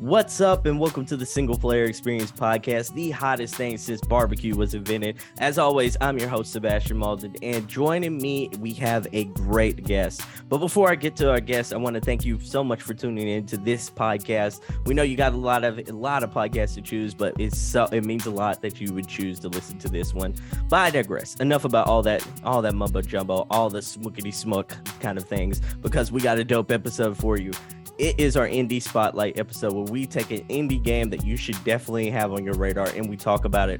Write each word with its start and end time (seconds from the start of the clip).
What's 0.00 0.40
up, 0.40 0.64
and 0.64 0.80
welcome 0.80 1.04
to 1.04 1.16
the 1.18 1.26
Single 1.26 1.58
Player 1.58 1.84
Experience 1.84 2.32
Podcast, 2.32 2.94
the 2.94 3.10
hottest 3.10 3.54
thing 3.54 3.76
since 3.76 4.00
barbecue 4.00 4.56
was 4.56 4.72
invented. 4.72 5.18
As 5.38 5.58
always, 5.58 5.94
I'm 6.00 6.16
your 6.18 6.30
host, 6.30 6.52
Sebastion 6.52 6.96
Malden, 6.96 7.36
and 7.42 7.68
joining 7.68 8.16
me, 8.16 8.48
we 8.60 8.72
have 8.72 9.06
a 9.12 9.24
great 9.24 9.84
guest. 9.84 10.22
But 10.48 10.56
before 10.56 10.90
I 10.90 10.94
get 10.94 11.16
to 11.16 11.28
our 11.28 11.38
guest, 11.38 11.74
I 11.74 11.76
want 11.76 11.96
to 11.96 12.00
thank 12.00 12.24
you 12.24 12.40
so 12.40 12.64
much 12.64 12.80
for 12.80 12.94
tuning 12.94 13.28
in 13.28 13.44
to 13.44 13.58
this 13.58 13.90
podcast. 13.90 14.62
We 14.86 14.94
know 14.94 15.02
you 15.02 15.18
got 15.18 15.34
a 15.34 15.36
lot 15.36 15.64
of 15.64 15.78
a 15.78 15.92
lot 15.92 16.22
of 16.22 16.30
podcasts 16.30 16.76
to 16.76 16.80
choose, 16.80 17.12
but 17.12 17.38
it's 17.38 17.58
so 17.58 17.84
it 17.92 18.06
means 18.06 18.24
a 18.24 18.30
lot 18.30 18.62
that 18.62 18.80
you 18.80 18.94
would 18.94 19.06
choose 19.06 19.38
to 19.40 19.48
listen 19.48 19.78
to 19.80 19.88
this 19.88 20.14
one. 20.14 20.34
But 20.70 20.78
I 20.78 20.90
digress. 20.92 21.34
Enough 21.40 21.66
about 21.66 21.88
all 21.88 22.02
that, 22.04 22.26
all 22.42 22.62
that 22.62 22.74
mumbo 22.74 23.02
jumbo, 23.02 23.46
all 23.50 23.68
the 23.68 23.80
smookity 23.80 24.32
smuck 24.32 24.74
kind 25.00 25.18
of 25.18 25.24
things, 25.24 25.60
because 25.82 26.10
we 26.10 26.22
got 26.22 26.38
a 26.38 26.44
dope 26.44 26.72
episode 26.72 27.18
for 27.18 27.36
you 27.36 27.52
it 28.00 28.18
is 28.18 28.34
our 28.34 28.48
indie 28.48 28.82
spotlight 28.82 29.38
episode 29.38 29.74
where 29.74 29.84
we 29.84 30.06
take 30.06 30.30
an 30.30 30.40
indie 30.48 30.82
game 30.82 31.10
that 31.10 31.22
you 31.22 31.36
should 31.36 31.62
definitely 31.64 32.08
have 32.08 32.32
on 32.32 32.42
your 32.42 32.54
radar 32.54 32.86
and 32.96 33.10
we 33.10 33.16
talk 33.16 33.44
about 33.44 33.68
it. 33.68 33.78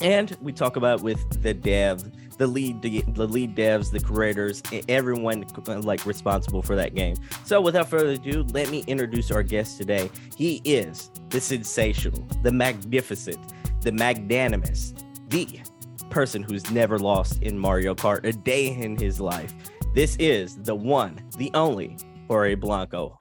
And 0.00 0.34
we 0.40 0.50
talk 0.50 0.76
about 0.76 1.00
it 1.00 1.04
with 1.04 1.42
the 1.42 1.52
dev, 1.52 2.10
the 2.38 2.46
lead, 2.46 2.80
the, 2.80 3.02
lead 3.26 3.54
devs, 3.54 3.90
the 3.90 4.00
creators, 4.00 4.62
everyone 4.88 5.44
uh, 5.68 5.80
like 5.80 6.06
responsible 6.06 6.62
for 6.62 6.74
that 6.74 6.94
game. 6.94 7.16
So 7.44 7.60
without 7.60 7.90
further 7.90 8.12
ado, 8.12 8.44
let 8.44 8.70
me 8.70 8.82
introduce 8.86 9.30
our 9.30 9.42
guest 9.42 9.76
today. 9.76 10.10
He 10.34 10.62
is 10.64 11.10
the 11.28 11.40
sensational, 11.40 12.26
the 12.42 12.50
magnificent, 12.50 13.38
the 13.82 13.92
magnanimous, 13.92 14.94
the 15.28 15.60
person 16.08 16.42
who's 16.42 16.70
never 16.70 16.98
lost 16.98 17.42
in 17.42 17.58
Mario 17.58 17.94
Kart 17.94 18.24
a 18.24 18.32
day 18.32 18.68
in 18.68 18.96
his 18.96 19.20
life. 19.20 19.52
This 19.94 20.16
is 20.16 20.56
the 20.56 20.74
one, 20.74 21.20
the 21.36 21.50
only 21.52 21.98
Jorge 22.32 22.54
Blanco. 22.54 23.20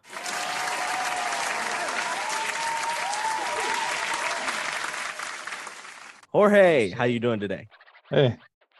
Jorge, 6.32 6.92
how 6.92 7.04
you 7.04 7.20
doing 7.20 7.42
today? 7.42 7.68
Hey, 8.10 8.38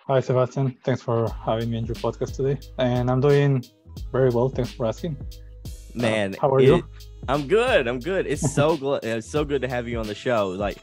hi 0.08 0.22
Sebastion. 0.22 0.78
Thanks 0.86 1.02
for 1.02 1.28
having 1.46 1.70
me 1.70 1.80
in 1.80 1.86
your 1.86 1.96
podcast 1.96 2.38
today. 2.38 2.58
And 2.78 3.12
I'm 3.12 3.20
doing 3.20 3.62
very 4.14 4.30
well. 4.30 4.48
Thanks 4.48 4.72
for 4.72 4.86
asking. 4.86 5.18
Man, 5.94 6.34
uh, 6.34 6.38
how 6.40 6.50
are 6.54 6.62
it, 6.62 6.68
you? 6.68 6.84
I'm 7.28 7.48
good. 7.48 7.88
I'm 7.88 8.00
good. 8.00 8.28
It's 8.28 8.54
so 8.54 8.78
good. 8.78 9.04
It's 9.04 9.30
so 9.30 9.46
good 9.46 9.62
to 9.62 9.68
have 9.68 9.88
you 9.88 10.00
on 10.00 10.08
the 10.08 10.16
show. 10.16 10.50
Like 10.50 10.78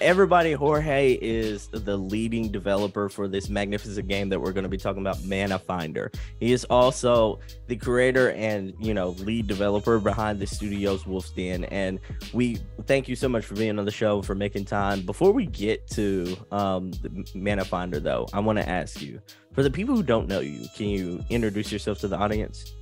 everybody, 0.00 0.52
Jorge 0.52 1.18
is 1.20 1.68
the 1.68 1.96
leading 1.96 2.50
developer 2.50 3.08
for 3.08 3.28
this 3.28 3.48
magnificent 3.48 4.06
game 4.08 4.28
that 4.28 4.40
we're 4.40 4.52
going 4.52 4.64
to 4.64 4.68
be 4.70 4.76
talking 4.76 5.02
about, 5.02 5.16
Manafinder. 5.18 6.14
He 6.38 6.52
is 6.52 6.64
also 6.64 7.40
the 7.66 7.76
creator 7.76 8.30
and 8.32 8.74
you 8.78 8.94
know 8.94 9.10
lead 9.10 9.46
developer 9.46 9.98
behind 9.98 10.38
the 10.38 10.46
studios 10.46 11.06
Wolf's 11.06 11.30
Den. 11.30 11.64
And 11.64 11.98
we 12.32 12.58
thank 12.86 13.08
you 13.08 13.16
so 13.16 13.28
much 13.28 13.44
for 13.44 13.54
being 13.54 13.78
on 13.78 13.84
the 13.84 13.90
show 13.90 14.22
for 14.22 14.34
making 14.34 14.66
time. 14.66 15.02
Before 15.02 15.32
we 15.32 15.46
get 15.46 15.86
to 15.90 16.36
um, 16.50 16.92
the 16.92 17.08
Manafinder, 17.34 18.02
though, 18.02 18.28
I 18.32 18.40
want 18.40 18.58
to 18.58 18.68
ask 18.68 19.02
you 19.02 19.20
for 19.52 19.62
the 19.62 19.70
people 19.70 19.96
who 19.96 20.02
don't 20.02 20.28
know 20.28 20.40
you, 20.40 20.66
can 20.76 20.88
you 20.88 21.22
introduce 21.30 21.72
yourself 21.72 21.98
to 22.00 22.08
the 22.08 22.16
audience? 22.16 22.74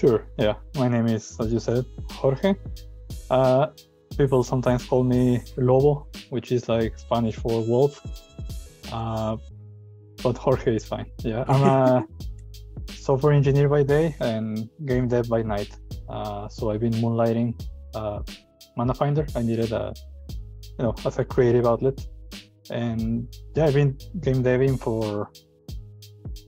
Sure. 0.00 0.26
Yeah. 0.38 0.54
My 0.76 0.88
name 0.88 1.08
is, 1.08 1.36
as 1.40 1.52
you 1.52 1.60
said, 1.60 1.84
Jorge. 2.10 2.54
Uh, 3.28 3.66
people 4.16 4.42
sometimes 4.42 4.86
call 4.86 5.04
me 5.04 5.42
Lobo, 5.58 6.06
which 6.30 6.52
is 6.52 6.70
like 6.70 6.98
Spanish 6.98 7.36
for 7.36 7.60
wolf. 7.62 8.00
Uh, 8.90 9.36
but 10.22 10.38
Jorge 10.38 10.74
is 10.76 10.86
fine. 10.86 11.04
Yeah. 11.18 11.44
I'm 11.46 11.62
a 11.62 12.06
software 12.88 13.34
engineer 13.34 13.68
by 13.68 13.82
day 13.82 14.16
and 14.20 14.70
game 14.86 15.06
dev 15.06 15.28
by 15.28 15.42
night. 15.42 15.76
Uh, 16.08 16.48
so 16.48 16.70
I've 16.70 16.80
been 16.80 16.94
moonlighting 16.94 17.60
uh, 17.94 18.20
Manafinder. 18.78 19.30
I 19.36 19.42
needed 19.42 19.70
a, 19.72 19.92
you 20.78 20.84
know, 20.84 20.94
as 21.04 21.18
a 21.18 21.26
creative 21.26 21.66
outlet. 21.66 22.00
And 22.70 23.28
yeah, 23.54 23.66
I've 23.66 23.74
been 23.74 23.98
game 24.20 24.42
deving 24.42 24.80
for 24.80 25.30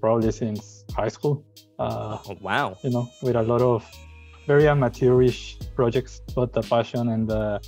probably 0.01 0.33
since 0.33 0.87
high 0.97 1.09
school. 1.09 1.45
Uh, 1.82 2.19
oh, 2.28 2.37
wow. 2.41 2.78
You 2.82 2.91
know, 2.91 3.10
with 3.22 3.34
a 3.34 3.43
lot 3.43 3.60
of 3.60 3.84
very 4.47 4.69
amateurish 4.69 5.59
projects, 5.75 6.20
but 6.34 6.53
the 6.53 6.62
passion 6.62 7.09
and 7.09 7.28
the 7.28 7.60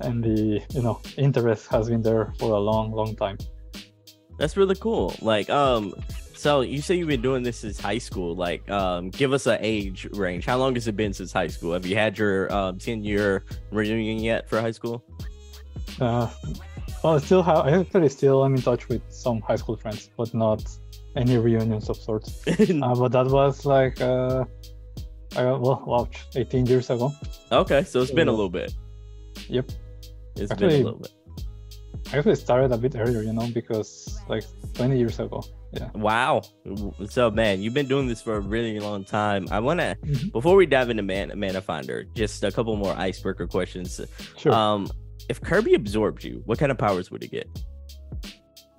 and 0.00 0.24
the 0.24 0.60
you 0.74 0.82
know 0.82 1.00
interest 1.16 1.68
has 1.68 1.88
been 1.88 2.02
there 2.02 2.32
for 2.38 2.50
a 2.50 2.58
long, 2.58 2.90
long 2.90 3.14
time. 3.14 3.38
That's 4.38 4.56
really 4.56 4.74
cool. 4.74 5.14
Like, 5.22 5.48
um, 5.50 5.94
so 6.34 6.62
you 6.62 6.82
say 6.82 6.96
you've 6.96 7.06
been 7.08 7.22
doing 7.22 7.44
this 7.44 7.58
since 7.58 7.78
high 7.78 7.98
school. 7.98 8.34
Like, 8.34 8.68
um, 8.68 9.10
give 9.10 9.32
us 9.32 9.46
an 9.46 9.58
age 9.60 10.08
range. 10.14 10.44
How 10.46 10.58
long 10.58 10.74
has 10.74 10.88
it 10.88 10.96
been 10.96 11.12
since 11.12 11.32
high 11.32 11.46
school? 11.46 11.72
Have 11.74 11.86
you 11.86 11.94
had 11.94 12.18
your 12.18 12.52
um, 12.52 12.78
ten 12.78 13.04
year 13.04 13.44
reunion 13.70 14.18
yet 14.18 14.48
for 14.48 14.60
high 14.60 14.72
school? 14.72 15.04
Uh, 16.00 16.28
well, 17.04 17.14
I 17.14 17.18
still 17.18 17.44
have. 17.44 17.58
I 17.58 17.78
actually 17.78 18.08
still 18.08 18.44
am 18.44 18.56
in 18.56 18.62
touch 18.62 18.88
with 18.88 19.02
some 19.10 19.40
high 19.42 19.56
school 19.56 19.76
friends, 19.76 20.10
but 20.16 20.34
not 20.34 20.66
any 21.16 21.38
reunions 21.38 21.88
of 21.88 21.96
sorts. 21.96 22.42
uh, 22.48 22.94
but 22.94 23.12
that 23.12 23.26
was 23.26 23.64
like, 23.64 24.00
uh, 24.00 24.44
well, 25.36 25.82
watch 25.86 26.24
18 26.34 26.66
years 26.66 26.90
ago. 26.90 27.12
Okay, 27.50 27.84
so 27.84 28.00
it's 28.00 28.10
so, 28.10 28.16
been 28.16 28.28
a 28.28 28.32
little 28.32 28.50
bit. 28.50 28.72
Yep. 29.48 29.70
It's 30.36 30.50
actually, 30.50 30.68
been 30.68 30.82
a 30.82 30.84
little 30.84 31.00
bit. 31.00 31.12
I 32.12 32.18
actually 32.18 32.36
started 32.36 32.72
a 32.72 32.78
bit 32.78 32.94
earlier, 32.96 33.22
you 33.22 33.32
know, 33.32 33.48
because 33.52 34.20
like 34.28 34.44
20 34.74 34.98
years 34.98 35.18
ago. 35.18 35.42
Yeah. 35.72 35.90
Wow. 35.94 36.42
So 37.08 37.30
man, 37.30 37.62
you've 37.62 37.74
been 37.74 37.88
doing 37.88 38.06
this 38.06 38.22
for 38.22 38.36
a 38.36 38.40
really 38.40 38.78
long 38.78 39.04
time. 39.04 39.48
I 39.50 39.58
want 39.58 39.80
to 39.80 39.96
mm-hmm. 40.04 40.28
before 40.28 40.54
we 40.54 40.66
dive 40.66 40.90
into 40.90 41.02
Man 41.02 41.30
Manafinder, 41.30 42.06
just 42.14 42.44
a 42.44 42.52
couple 42.52 42.76
more 42.76 42.94
icebreaker 42.96 43.46
questions. 43.46 44.00
Sure. 44.36 44.52
Um, 44.52 44.88
if 45.28 45.40
Kirby 45.40 45.74
absorbed 45.74 46.22
you, 46.22 46.42
what 46.44 46.58
kind 46.58 46.70
of 46.70 46.78
powers 46.78 47.10
would 47.10 47.22
he 47.22 47.28
get? 47.28 47.48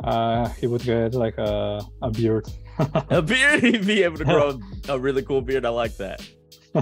Uh, 0.05 0.49
he 0.49 0.67
would 0.67 0.83
get 0.83 1.13
like 1.13 1.37
a, 1.37 1.81
a 2.01 2.11
beard. 2.11 2.47
a 3.09 3.21
beard? 3.21 3.63
He'd 3.63 3.85
be 3.85 4.03
able 4.03 4.17
to 4.17 4.25
grow 4.25 4.59
a 4.87 4.99
really 4.99 5.23
cool 5.23 5.41
beard. 5.41 5.65
I 5.65 5.69
like 5.69 5.97
that. 5.97 6.27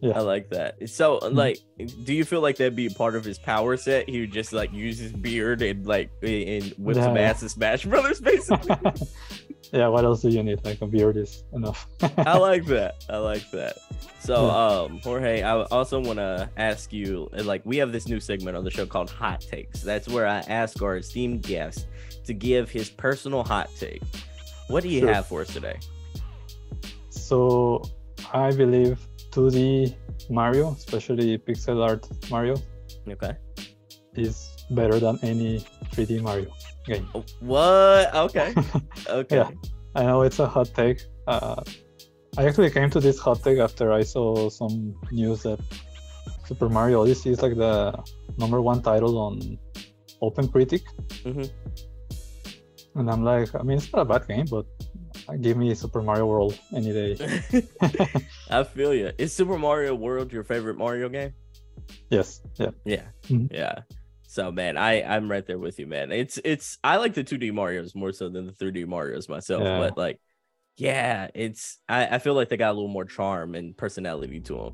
yeah. 0.00 0.16
I 0.16 0.20
like 0.20 0.50
that. 0.50 0.88
So, 0.88 1.18
mm-hmm. 1.18 1.36
like, 1.36 1.58
do 2.04 2.14
you 2.14 2.24
feel 2.24 2.40
like 2.40 2.56
that'd 2.56 2.76
be 2.76 2.88
part 2.88 3.16
of 3.16 3.24
his 3.24 3.38
power 3.38 3.76
set? 3.76 4.08
He 4.08 4.20
would 4.20 4.32
just 4.32 4.52
like 4.52 4.72
use 4.72 4.98
his 4.98 5.12
beard 5.12 5.62
and 5.62 5.84
like 5.86 6.10
and 6.22 6.72
whip 6.78 6.96
yeah. 6.96 7.04
some 7.04 7.16
ass 7.16 7.42
and 7.42 7.50
Smash 7.50 7.84
Brothers, 7.84 8.20
basically. 8.20 8.76
yeah. 9.72 9.88
What 9.88 10.04
else 10.04 10.22
do 10.22 10.28
you 10.28 10.42
need? 10.42 10.64
Like 10.64 10.80
a 10.80 10.86
beard 10.86 11.16
is 11.16 11.44
enough. 11.52 11.86
I 12.18 12.38
like 12.48 12.64
that. 12.66 13.04
I 13.08 13.18
like 13.18 13.50
that. 13.52 13.76
So, 14.20 14.50
um, 14.50 14.98
Jorge, 14.98 15.42
I 15.42 15.62
also 15.64 16.00
want 16.00 16.18
to 16.18 16.50
ask 16.56 16.92
you, 16.92 17.28
like, 17.32 17.62
we 17.64 17.76
have 17.78 17.92
this 17.92 18.08
new 18.08 18.20
segment 18.20 18.56
on 18.56 18.64
the 18.64 18.70
show 18.70 18.84
called 18.84 19.10
Hot 19.10 19.40
Takes. 19.40 19.80
That's 19.80 20.08
where 20.08 20.26
I 20.26 20.38
ask 20.40 20.82
our 20.82 20.96
esteemed 20.98 21.42
guests 21.42 21.86
to 22.24 22.34
give 22.34 22.70
his 22.70 22.90
personal 22.90 23.42
hot 23.42 23.70
take. 23.78 24.02
What 24.68 24.82
do 24.82 24.90
you 24.90 25.00
sure. 25.00 25.12
have 25.12 25.26
for 25.26 25.40
us 25.42 25.52
today? 25.52 25.78
So, 27.08 27.82
I 28.32 28.50
believe 28.50 28.98
2D 29.30 29.94
Mario, 30.28 30.72
especially 30.72 31.38
pixel 31.38 31.82
art 31.82 32.06
Mario, 32.30 32.56
okay, 33.08 33.34
is 34.14 34.66
better 34.70 34.98
than 34.98 35.18
any 35.22 35.60
3D 35.92 36.20
Mario 36.20 36.50
what? 37.40 38.14
Okay. 38.14 38.54
Okay. 39.08 39.36
yeah, 39.36 39.50
I 39.94 40.02
know 40.04 40.22
it's 40.22 40.38
a 40.38 40.46
hot 40.46 40.70
take. 40.74 41.00
Uh, 41.26 41.62
I 42.36 42.46
actually 42.46 42.70
came 42.70 42.90
to 42.90 43.00
this 43.00 43.18
hot 43.18 43.42
take 43.42 43.58
after 43.58 43.92
I 43.92 44.02
saw 44.02 44.50
some 44.50 44.94
news 45.10 45.42
that 45.42 45.60
Super 46.46 46.68
Mario 46.68 47.02
Odyssey 47.02 47.30
is 47.30 47.42
like 47.42 47.56
the 47.56 47.94
number 48.36 48.60
one 48.60 48.82
title 48.82 49.18
on 49.18 49.58
OpenCritic. 50.22 50.82
Mm-hmm. 51.24 52.98
And 53.00 53.10
I'm 53.10 53.24
like, 53.24 53.54
I 53.54 53.62
mean, 53.62 53.78
it's 53.78 53.92
not 53.92 54.02
a 54.02 54.04
bad 54.04 54.26
game, 54.26 54.46
but 54.50 54.66
give 55.40 55.56
me 55.56 55.74
Super 55.74 56.02
Mario 56.02 56.26
World 56.26 56.58
any 56.74 56.92
day. 56.92 57.16
I 58.50 58.64
feel 58.64 58.94
you. 58.94 59.12
Is 59.18 59.32
Super 59.32 59.58
Mario 59.58 59.94
World 59.94 60.32
your 60.32 60.44
favorite 60.44 60.76
Mario 60.76 61.08
game? 61.08 61.32
Yes. 62.10 62.40
Yeah. 62.56 62.70
Yeah. 62.84 63.04
Mm-hmm. 63.28 63.54
Yeah. 63.54 63.80
So 64.30 64.52
man, 64.52 64.76
I 64.76 65.02
I'm 65.02 65.30
right 65.30 65.44
there 65.46 65.58
with 65.58 65.78
you, 65.78 65.86
man. 65.86 66.12
It's 66.12 66.38
it's 66.44 66.76
I 66.84 66.98
like 66.98 67.14
the 67.14 67.24
2D 67.24 67.50
Mario's 67.50 67.94
more 67.94 68.12
so 68.12 68.28
than 68.28 68.46
the 68.46 68.52
3D 68.52 68.86
Mario's 68.86 69.26
myself, 69.26 69.62
yeah. 69.64 69.78
but 69.78 69.96
like, 69.96 70.20
yeah, 70.76 71.28
it's 71.34 71.78
I 71.88 72.16
I 72.16 72.18
feel 72.18 72.34
like 72.34 72.50
they 72.50 72.58
got 72.58 72.72
a 72.72 72.74
little 72.74 72.90
more 72.90 73.06
charm 73.06 73.54
and 73.54 73.74
personality 73.74 74.38
to 74.40 74.54
them. 74.54 74.72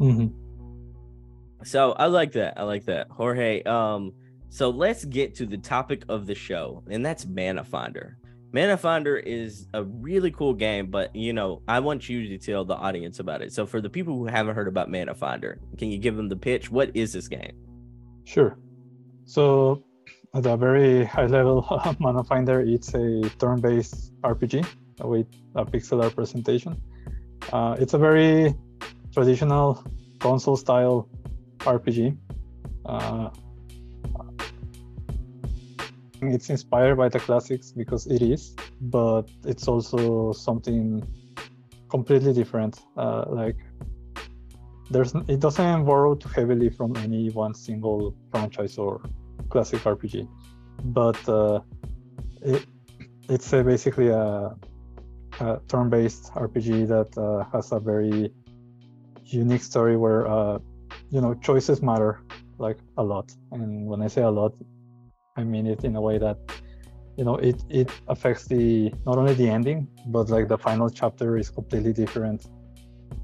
Mm-hmm. 0.00 1.64
So 1.64 1.90
I 1.90 2.06
like 2.06 2.32
that. 2.32 2.54
I 2.56 2.62
like 2.62 2.84
that, 2.84 3.08
Jorge. 3.10 3.64
Um, 3.64 4.12
so 4.48 4.70
let's 4.70 5.04
get 5.04 5.34
to 5.36 5.46
the 5.46 5.58
topic 5.58 6.04
of 6.08 6.26
the 6.26 6.36
show, 6.36 6.84
and 6.88 7.04
that's 7.04 7.24
Manafinder. 7.24 8.12
Mana 8.52 8.76
Finder 8.76 9.16
is 9.16 9.66
a 9.74 9.82
really 9.82 10.30
cool 10.30 10.54
game, 10.54 10.86
but 10.86 11.16
you 11.16 11.32
know, 11.32 11.62
I 11.66 11.80
want 11.80 12.08
you 12.08 12.28
to 12.28 12.38
tell 12.38 12.64
the 12.64 12.76
audience 12.76 13.18
about 13.18 13.42
it. 13.42 13.52
So 13.52 13.66
for 13.66 13.80
the 13.80 13.90
people 13.90 14.16
who 14.16 14.26
haven't 14.26 14.54
heard 14.54 14.68
about 14.68 14.88
Manafinder, 14.88 15.58
can 15.78 15.90
you 15.90 15.98
give 15.98 16.14
them 16.14 16.28
the 16.28 16.36
pitch? 16.36 16.70
What 16.70 16.92
is 16.94 17.12
this 17.12 17.26
game? 17.26 17.56
Sure. 18.22 18.56
So 19.26 19.82
at 20.34 20.46
a 20.46 20.56
very 20.56 21.04
high 21.04 21.26
level, 21.26 21.62
Manafinder 22.00 22.66
it's 22.66 22.94
a 22.94 23.28
turn-based 23.38 24.12
RPG 24.22 24.66
with 25.00 25.26
a 25.54 25.64
pixel 25.64 26.02
art 26.02 26.14
presentation. 26.14 26.80
Uh, 27.52 27.76
it's 27.78 27.94
a 27.94 27.98
very 27.98 28.54
traditional 29.12 29.84
console 30.18 30.56
style 30.56 31.08
RPG. 31.58 32.16
Uh, 32.86 33.30
it's 36.22 36.50
inspired 36.50 36.96
by 36.96 37.08
the 37.08 37.20
classics 37.20 37.70
because 37.72 38.06
it 38.06 38.22
is, 38.22 38.54
but 38.80 39.24
it's 39.44 39.68
also 39.68 40.32
something 40.32 41.06
completely 41.88 42.32
different. 42.32 42.80
Uh, 42.96 43.24
like 43.28 43.56
there's 44.90 45.14
it 45.28 45.40
doesn't 45.40 45.84
borrow 45.84 46.14
too 46.14 46.28
heavily 46.28 46.68
from 46.68 46.96
any 46.96 47.30
one 47.30 47.54
single 47.54 48.14
franchise 48.30 48.78
or 48.78 49.00
classic 49.48 49.80
RPG, 49.80 50.28
but 50.84 51.28
uh, 51.28 51.60
it 52.42 52.66
it's 53.28 53.52
a, 53.52 53.64
basically 53.64 54.08
a, 54.08 54.54
a, 55.40 55.60
turn-based 55.68 56.32
RPG 56.34 56.86
that 56.88 57.16
uh, 57.18 57.44
has 57.52 57.72
a 57.72 57.80
very 57.80 58.30
unique 59.24 59.62
story 59.62 59.96
where 59.96 60.26
uh, 60.26 60.58
you 61.10 61.20
know 61.20 61.34
choices 61.34 61.82
matter 61.82 62.20
like 62.58 62.78
a 62.98 63.02
lot, 63.02 63.32
and 63.52 63.86
when 63.86 64.02
I 64.02 64.08
say 64.08 64.22
a 64.22 64.30
lot, 64.30 64.52
I 65.36 65.44
mean 65.44 65.66
it 65.66 65.84
in 65.84 65.96
a 65.96 66.00
way 66.00 66.18
that 66.18 66.38
you 67.16 67.24
know 67.24 67.36
it 67.36 67.62
it 67.70 67.90
affects 68.08 68.44
the 68.44 68.92
not 69.06 69.16
only 69.18 69.34
the 69.34 69.48
ending 69.48 69.88
but 70.08 70.28
like 70.28 70.48
the 70.48 70.58
final 70.58 70.90
chapter 70.90 71.38
is 71.38 71.48
completely 71.48 71.92
different 71.92 72.46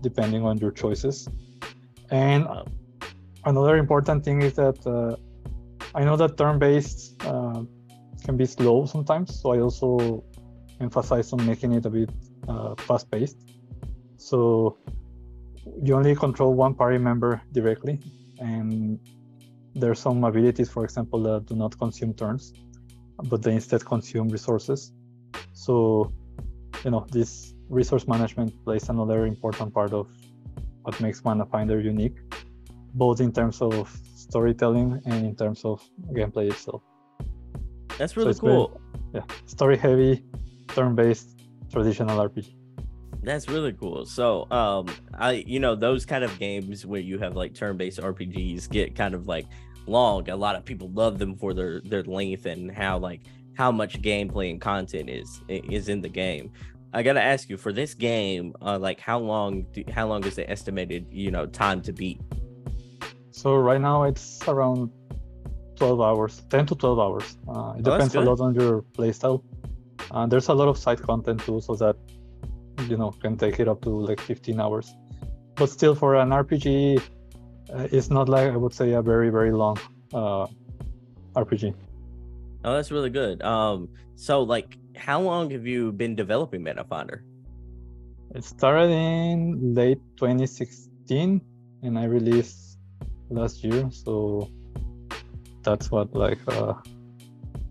depending 0.01 0.45
on 0.45 0.56
your 0.59 0.71
choices 0.71 1.29
and 2.11 2.47
another 3.45 3.77
important 3.77 4.25
thing 4.25 4.43
is 4.43 4.55
that 4.55 4.79
uh, 4.87 5.17
i 5.95 6.05
know 6.05 6.17
that 6.17 6.37
turn-based 6.37 7.23
uh, 7.25 7.62
can 8.25 8.37
be 8.37 8.47
slow 8.47 8.87
sometimes 8.87 9.41
so 9.41 9.53
i 9.53 9.61
also 9.61 10.25
emphasize 10.81 11.33
on 11.33 11.45
making 11.47 11.73
it 11.73 11.85
a 11.87 11.91
bit 11.91 12.11
uh, 12.49 12.75
fast-paced 12.77 13.39
so 14.17 14.77
you 15.83 15.95
only 15.95 16.15
control 16.15 16.55
one 16.55 16.75
party 16.75 16.99
member 16.99 17.41
directly 17.53 18.01
and 18.41 18.99
there 19.75 19.91
are 19.91 20.01
some 20.06 20.25
abilities 20.25 20.69
for 20.69 20.85
example 20.85 21.23
that 21.23 21.47
do 21.47 21.55
not 21.55 21.79
consume 21.79 22.13
turns 22.15 22.53
but 23.29 23.43
they 23.43 23.53
instead 23.53 23.85
consume 23.85 24.29
resources. 24.29 24.93
So, 25.53 26.13
you 26.85 26.91
know, 26.91 27.06
this 27.11 27.55
resource 27.69 28.06
management 28.09 28.53
plays 28.65 28.89
another 28.89 29.27
important 29.27 29.75
part 29.75 29.93
of 29.93 30.09
what 30.82 31.00
makes 31.00 31.21
Manafinder 31.23 31.82
unique, 31.82 32.17
both 32.94 33.21
in 33.21 33.32
terms 33.32 33.61
of 33.61 33.91
storytelling 34.15 35.00
and 35.06 35.27
in 35.27 35.37
terms 35.37 35.65
of 35.65 35.82
gameplay 36.12 36.50
itself. 36.50 36.82
That's 37.99 38.17
really 38.17 38.32
so 38.32 38.41
cool. 38.41 38.81
Very, 39.12 39.25
yeah, 39.29 39.35
story 39.47 39.77
heavy, 39.77 40.25
turn-based, 40.69 41.41
traditional 41.71 42.17
RPG. 42.29 42.55
That's 43.23 43.49
really 43.49 43.73
cool. 43.75 44.06
So, 44.06 44.50
um, 44.50 44.87
I 45.19 45.44
you 45.47 45.61
know 45.61 45.75
those 45.75 46.06
kind 46.06 46.25
of 46.25 46.38
games 46.38 46.87
where 46.87 47.00
you 47.00 47.19
have 47.19 47.37
like 47.37 47.55
turn-based 47.55 48.00
RPGs 48.00 48.71
get 48.71 48.94
kind 48.94 49.15
of 49.15 49.27
like 49.27 49.47
long. 49.87 50.29
A 50.31 50.37
lot 50.37 50.56
of 50.56 50.65
people 50.65 50.91
love 50.91 51.19
them 51.19 51.37
for 51.37 51.53
their 51.53 51.81
their 51.82 52.03
length 52.05 52.47
and 52.47 52.71
how 52.71 52.99
like 52.99 53.23
how 53.55 53.71
much 53.71 54.00
gameplay 54.00 54.50
and 54.50 54.61
content 54.61 55.11
is 55.11 55.43
is 55.49 55.88
in 55.88 56.00
the 56.00 56.09
game. 56.09 56.50
I 56.93 57.03
gotta 57.03 57.23
ask 57.23 57.49
you 57.49 57.57
for 57.57 57.73
this 57.73 57.95
game, 57.95 58.55
uh, 58.61 58.79
like 58.79 58.99
how 58.99 59.19
long 59.19 59.67
do, 59.73 59.85
how 59.93 60.09
long 60.09 60.25
is 60.25 60.35
the 60.35 60.49
estimated 60.51 61.07
you 61.11 61.31
know 61.31 61.47
time 61.47 61.83
to 61.83 61.93
beat? 61.93 62.21
So 63.31 63.57
right 63.57 63.81
now 63.81 64.03
it's 64.05 64.41
around 64.49 64.91
12 65.77 66.01
hours, 66.01 66.43
10 66.51 66.67
to 66.67 66.75
12 66.75 66.99
hours. 66.99 67.39
Uh, 67.49 67.75
it 67.79 67.87
oh, 67.87 67.93
depends 67.93 68.15
a 68.15 68.21
lot 68.21 68.41
on 68.41 68.55
your 68.55 68.83
playstyle. 68.83 69.43
Uh, 70.11 70.27
there's 70.27 70.49
a 70.49 70.55
lot 70.55 70.69
of 70.69 70.77
side 70.77 71.01
content 71.01 71.41
too, 71.41 71.61
so 71.61 71.75
that 71.77 71.97
you 72.89 72.97
know 72.97 73.11
can 73.23 73.37
take 73.37 73.61
it 73.61 73.69
up 73.69 73.83
to 73.83 73.91
like 73.91 74.21
15 74.21 74.61
hours. 74.61 74.95
But 75.55 75.71
still, 75.71 75.95
for 75.95 76.17
an 76.17 76.31
RPG, 76.31 77.01
uh, 77.73 77.89
it's 77.93 78.11
not 78.11 78.29
like 78.29 78.51
I 78.51 78.57
would 78.57 78.75
say 78.75 78.93
a 78.93 79.03
very 79.03 79.31
very 79.31 79.53
long 79.53 79.79
uh, 80.13 80.47
RPG. 81.37 81.75
Oh, 82.65 82.75
that's 82.75 82.91
really 82.91 83.11
good. 83.11 83.43
Um, 83.43 83.89
so 84.17 84.43
like, 84.43 84.77
how 84.97 85.21
long 85.21 85.51
have 85.51 85.67
you 85.67 85.93
been 85.93 86.15
developing 86.15 86.63
Manafinder? 86.63 87.21
It 88.35 88.45
started 88.45 88.91
in 88.91 89.75
late 89.75 89.99
2016, 90.17 91.41
and 91.83 91.99
I 91.99 92.05
released 92.05 92.79
last 93.29 93.65
year. 93.65 93.91
So 93.91 94.49
that's 95.63 95.91
what 95.91 96.15
like 96.15 96.39
uh, 96.49 96.75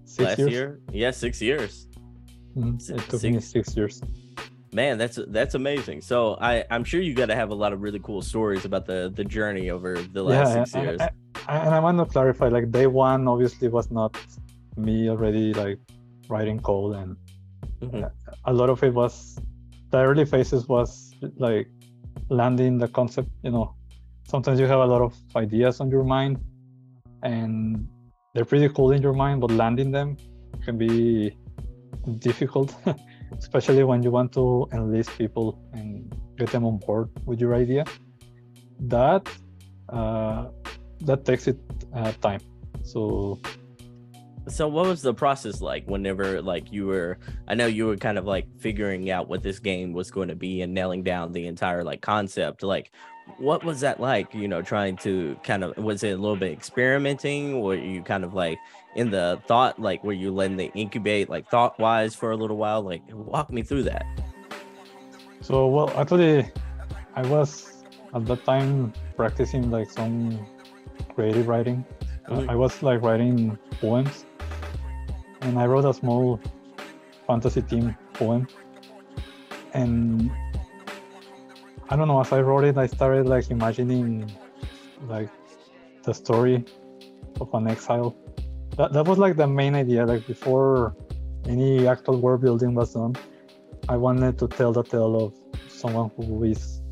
six 0.06 0.26
last 0.26 0.40
years? 0.40 0.52
year. 0.52 0.80
Yeah, 0.92 1.12
six 1.12 1.42
years. 1.42 1.88
Mm-hmm. 2.58 2.96
It 2.96 3.02
took 3.10 3.22
six. 3.22 3.24
me 3.24 3.40
six 3.40 3.76
years 3.76 4.02
man 4.72 5.00
that's 5.00 5.18
that's 5.30 5.56
amazing 5.56 6.00
so 6.00 6.38
i 6.40 6.64
i'm 6.70 6.84
sure 6.84 7.02
you 7.02 7.16
got 7.16 7.26
to 7.26 7.36
have 7.36 7.50
a 7.50 7.56
lot 7.56 7.74
of 7.74 7.82
really 7.82 8.00
cool 8.00 8.22
stories 8.22 8.66
about 8.66 8.86
the 8.86 9.12
the 9.16 9.24
journey 9.24 9.72
over 9.72 9.98
the 10.14 10.22
last 10.22 10.56
yeah, 10.56 10.64
six 10.64 10.76
years 10.76 11.02
and 11.48 11.74
I 11.74 11.80
want 11.80 11.98
to 11.98 12.06
clarify 12.06 12.48
like 12.50 12.72
day 12.72 12.88
one 12.88 13.28
obviously 13.28 13.68
was 13.68 13.90
not 13.90 14.16
me 14.78 15.10
already 15.10 15.54
like 15.54 15.80
writing 16.30 16.60
code 16.60 16.96
and 16.96 17.18
mm-hmm. 17.82 18.04
a 18.46 18.54
lot 18.54 18.70
of 18.70 18.84
it 18.84 18.94
was 18.94 19.38
the 19.92 19.98
early 19.98 20.26
phases 20.26 20.68
was 20.68 21.14
like 21.38 21.68
landing 22.30 22.78
the 22.78 22.88
concept 22.88 23.30
you 23.44 23.52
know 23.52 23.76
sometimes 24.28 24.60
you 24.60 24.66
have 24.66 24.80
a 24.80 24.86
lot 24.86 25.02
of 25.02 25.16
ideas 25.36 25.80
on 25.80 25.90
your 25.90 26.04
mind 26.04 26.40
and 27.24 27.88
they're 28.34 28.46
pretty 28.46 28.70
cool 28.70 28.92
in 28.92 29.02
your 29.02 29.14
mind 29.14 29.42
but 29.42 29.52
landing 29.52 29.92
them 29.92 30.16
can 30.64 30.78
be 30.78 31.36
difficult 32.20 32.76
especially 33.38 33.84
when 33.84 34.02
you 34.04 34.12
want 34.12 34.32
to 34.34 34.68
enlist 34.74 35.16
people 35.18 35.60
and 35.74 36.16
get 36.38 36.50
them 36.52 36.66
on 36.66 36.78
board 36.78 37.10
with 37.26 37.40
your 37.40 37.54
idea. 37.54 37.86
That 38.80 39.28
uh, 39.90 40.48
that 41.02 41.26
takes 41.26 41.48
it 41.48 41.60
uh, 41.94 42.12
time. 42.22 42.42
So 42.84 43.40
so 44.50 44.68
what 44.68 44.86
was 44.86 45.02
the 45.02 45.14
process 45.14 45.62
like 45.62 45.86
whenever 45.88 46.42
like 46.42 46.72
you 46.72 46.86
were 46.88 47.18
i 47.48 47.56
know 47.56 47.66
you 47.68 47.86
were 47.86 47.98
kind 47.98 48.18
of 48.18 48.26
like 48.26 48.46
figuring 48.58 49.10
out 49.12 49.28
what 49.28 49.44
this 49.44 49.60
game 49.60 49.94
was 49.94 50.12
going 50.12 50.28
to 50.28 50.36
be 50.36 50.62
and 50.62 50.74
nailing 50.74 51.04
down 51.04 51.32
the 51.32 51.46
entire 51.46 51.84
like 51.84 52.02
concept 52.02 52.64
like 52.64 52.92
what 53.38 53.64
was 53.64 53.82
that 53.82 54.00
like 54.00 54.34
you 54.34 54.48
know 54.48 54.62
trying 54.62 54.96
to 54.98 55.38
kind 55.44 55.64
of 55.64 55.78
was 55.78 56.04
it 56.04 56.12
a 56.12 56.18
little 56.18 56.36
bit 56.36 56.52
experimenting? 56.52 57.62
Were 57.62 57.76
you 57.76 58.02
kind 58.02 58.24
of 58.24 58.34
like 58.34 58.58
in 58.96 59.12
the 59.12 59.40
thought 59.48 59.80
like 59.80 60.04
were 60.04 60.14
you 60.14 60.32
letting 60.32 60.58
the 60.58 60.72
incubate 60.74 61.30
like 61.30 61.50
thought 61.50 61.78
wise 61.80 62.16
for 62.16 62.32
a 62.32 62.38
little 62.38 62.58
while? 62.58 62.82
Like 62.82 63.04
walk 63.14 63.52
me 63.52 63.62
through 63.62 63.84
that. 63.84 64.06
So 65.42 65.68
well 65.68 65.90
actually 65.98 66.50
i 67.16 67.26
was 67.28 67.84
at 68.14 68.26
that 68.26 68.46
time 68.46 68.94
practicing 69.16 69.72
like 69.72 69.90
some 69.90 70.46
creative 71.16 71.48
writing. 71.48 71.86
Mm-hmm. 72.30 72.50
i 72.50 72.56
was 72.56 72.84
like 72.84 73.02
writing 73.02 73.58
poems 73.82 74.26
and 75.42 75.60
i 75.60 75.66
wrote 75.66 75.86
a 75.86 75.94
small 75.94 76.40
fantasy 77.28 77.62
theme 77.62 77.96
poem 78.14 78.48
and 79.74 80.32
I 81.92 81.96
don't 81.96 82.08
know. 82.08 82.22
As 82.22 82.32
I 82.32 82.42
wrote 82.42 82.66
it, 82.66 82.78
I 82.78 82.86
started 82.86 83.26
like 83.26 83.50
imagining 83.50 84.32
like 85.08 85.30
the 86.04 86.14
story 86.14 86.64
of 87.42 87.52
an 87.54 87.68
exile. 87.68 88.16
That 88.78 88.94
that 88.94 89.08
was 89.08 89.18
like 89.18 89.38
the 89.38 89.48
main 89.48 89.74
idea. 89.74 90.06
Like 90.06 90.28
before 90.28 90.96
any 91.48 91.88
actual 91.88 92.22
world 92.22 92.42
building 92.42 92.76
was 92.76 92.94
done, 92.94 93.16
I 93.88 93.98
wanted 93.98 94.38
to 94.38 94.48
tell 94.48 94.72
the 94.72 94.84
tale 94.84 95.16
of 95.16 95.34
someone 95.68 96.12
who 96.16 96.44
is 96.44 96.84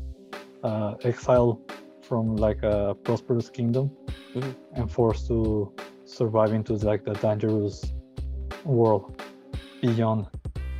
uh, 0.64 0.94
exiled 1.04 1.72
from 2.02 2.34
like 2.34 2.64
a 2.64 2.96
prosperous 3.04 3.48
kingdom 3.50 3.92
mm-hmm. 4.34 4.50
and 4.74 4.90
forced 4.90 5.28
to 5.28 5.72
survive 6.06 6.52
into 6.52 6.72
like 6.74 7.04
the 7.04 7.12
dangerous 7.14 7.92
world 8.64 9.22
beyond, 9.80 10.26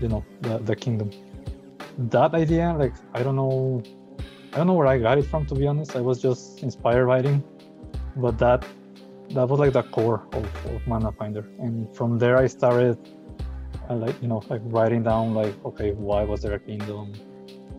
you 0.00 0.08
know, 0.08 0.24
the, 0.42 0.58
the 0.58 0.76
kingdom. 0.76 1.10
That 1.98 2.34
idea, 2.34 2.74
like 2.78 2.94
I 3.14 3.22
don't 3.22 3.36
know 3.36 3.82
I 4.52 4.56
don't 4.56 4.66
know 4.66 4.74
where 4.74 4.86
I 4.86 4.98
got 4.98 5.18
it 5.18 5.26
from 5.26 5.46
to 5.46 5.54
be 5.54 5.66
honest. 5.66 5.94
I 5.94 6.00
was 6.00 6.20
just 6.20 6.62
inspired 6.62 7.04
writing, 7.06 7.42
but 8.16 8.38
that 8.38 8.64
that 9.30 9.46
was 9.46 9.60
like 9.60 9.72
the 9.72 9.82
core 9.82 10.26
of, 10.32 10.44
of 10.66 10.82
Manafinder, 10.86 11.44
and 11.58 11.94
from 11.94 12.18
there 12.18 12.38
I 12.38 12.46
started, 12.46 12.96
uh, 13.90 13.94
like 13.94 14.20
you 14.22 14.28
know, 14.28 14.42
like 14.48 14.62
writing 14.64 15.02
down 15.02 15.34
like, 15.34 15.54
okay, 15.64 15.92
why 15.92 16.24
was 16.24 16.42
there 16.42 16.54
a 16.54 16.58
kingdom? 16.58 17.12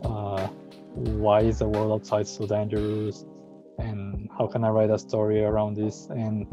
Uh, 0.03 0.47
why 0.93 1.41
is 1.41 1.59
the 1.59 1.67
world 1.67 1.91
outside 1.91 2.27
so 2.27 2.45
dangerous? 2.45 3.25
And 3.79 4.29
how 4.37 4.45
can 4.45 4.63
I 4.63 4.69
write 4.69 4.91
a 4.91 4.99
story 4.99 5.43
around 5.43 5.75
this? 5.75 6.07
And 6.09 6.45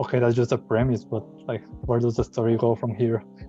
okay, 0.00 0.18
that's 0.18 0.34
just 0.34 0.52
a 0.52 0.58
premise, 0.58 1.04
but 1.04 1.24
like, 1.46 1.62
where 1.86 1.98
does 1.98 2.16
the 2.16 2.24
story 2.24 2.56
go 2.56 2.74
from 2.74 2.94
here? 2.94 3.24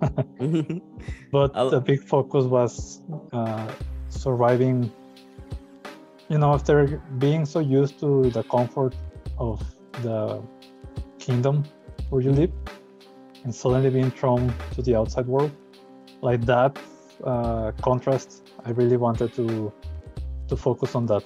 but 1.32 1.50
I'll... 1.54 1.70
the 1.70 1.80
big 1.80 2.02
focus 2.02 2.44
was 2.44 3.02
uh, 3.32 3.70
surviving. 4.08 4.90
You 6.28 6.38
know 6.38 6.52
after 6.52 7.02
being 7.18 7.44
so 7.44 7.58
used 7.58 7.98
to 8.00 8.30
the 8.30 8.44
comfort 8.44 8.94
of 9.36 9.60
the 10.02 10.40
kingdom 11.18 11.64
where 12.10 12.22
you 12.22 12.30
live 12.30 12.52
and 13.44 13.54
suddenly 13.54 13.90
being 13.90 14.10
thrown 14.10 14.52
to 14.74 14.82
the 14.82 14.94
outside 14.94 15.26
world 15.26 15.50
like 16.22 16.44
that 16.46 16.78
uh, 17.24 17.72
contrast 17.82 18.50
i 18.64 18.70
really 18.70 18.96
wanted 18.96 19.32
to 19.34 19.72
to 20.48 20.56
focus 20.56 20.94
on 20.94 21.06
that 21.06 21.24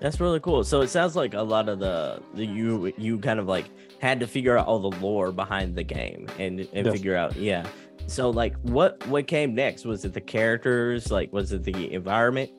That's 0.00 0.20
really 0.20 0.40
cool. 0.40 0.64
So 0.64 0.82
it 0.82 0.88
sounds 0.88 1.16
like 1.16 1.34
a 1.34 1.42
lot 1.42 1.68
of 1.68 1.78
the, 1.78 2.20
the 2.34 2.44
you 2.44 2.92
you 2.98 3.18
kind 3.18 3.38
of 3.40 3.46
like 3.46 3.66
had 4.00 4.20
to 4.20 4.26
figure 4.26 4.58
out 4.58 4.66
all 4.66 4.78
the 4.90 4.96
lore 4.98 5.32
behind 5.32 5.74
the 5.74 5.82
game 5.84 6.26
and 6.38 6.60
and 6.72 6.90
figure 6.90 7.16
out 7.16 7.36
yeah. 7.36 7.64
So 8.06 8.28
like 8.30 8.54
what 8.62 9.04
what 9.06 9.26
came 9.26 9.54
next? 9.54 9.84
Was 9.86 10.04
it 10.04 10.12
the 10.12 10.20
characters? 10.20 11.10
Like 11.10 11.32
was 11.32 11.52
it 11.52 11.62
the 11.64 11.92
environment? 11.94 12.50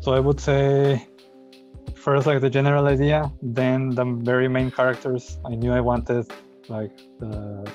So 0.00 0.12
I 0.14 0.18
would 0.20 0.40
say 0.40 1.06
first 1.94 2.26
like 2.26 2.40
the 2.40 2.50
general 2.50 2.86
idea, 2.88 3.30
then 3.40 3.90
the 3.90 4.04
very 4.04 4.48
main 4.48 4.70
characters. 4.72 5.38
I 5.44 5.50
knew 5.54 5.72
I 5.72 5.80
wanted 5.80 6.26
like 6.68 6.90
the 7.20 7.70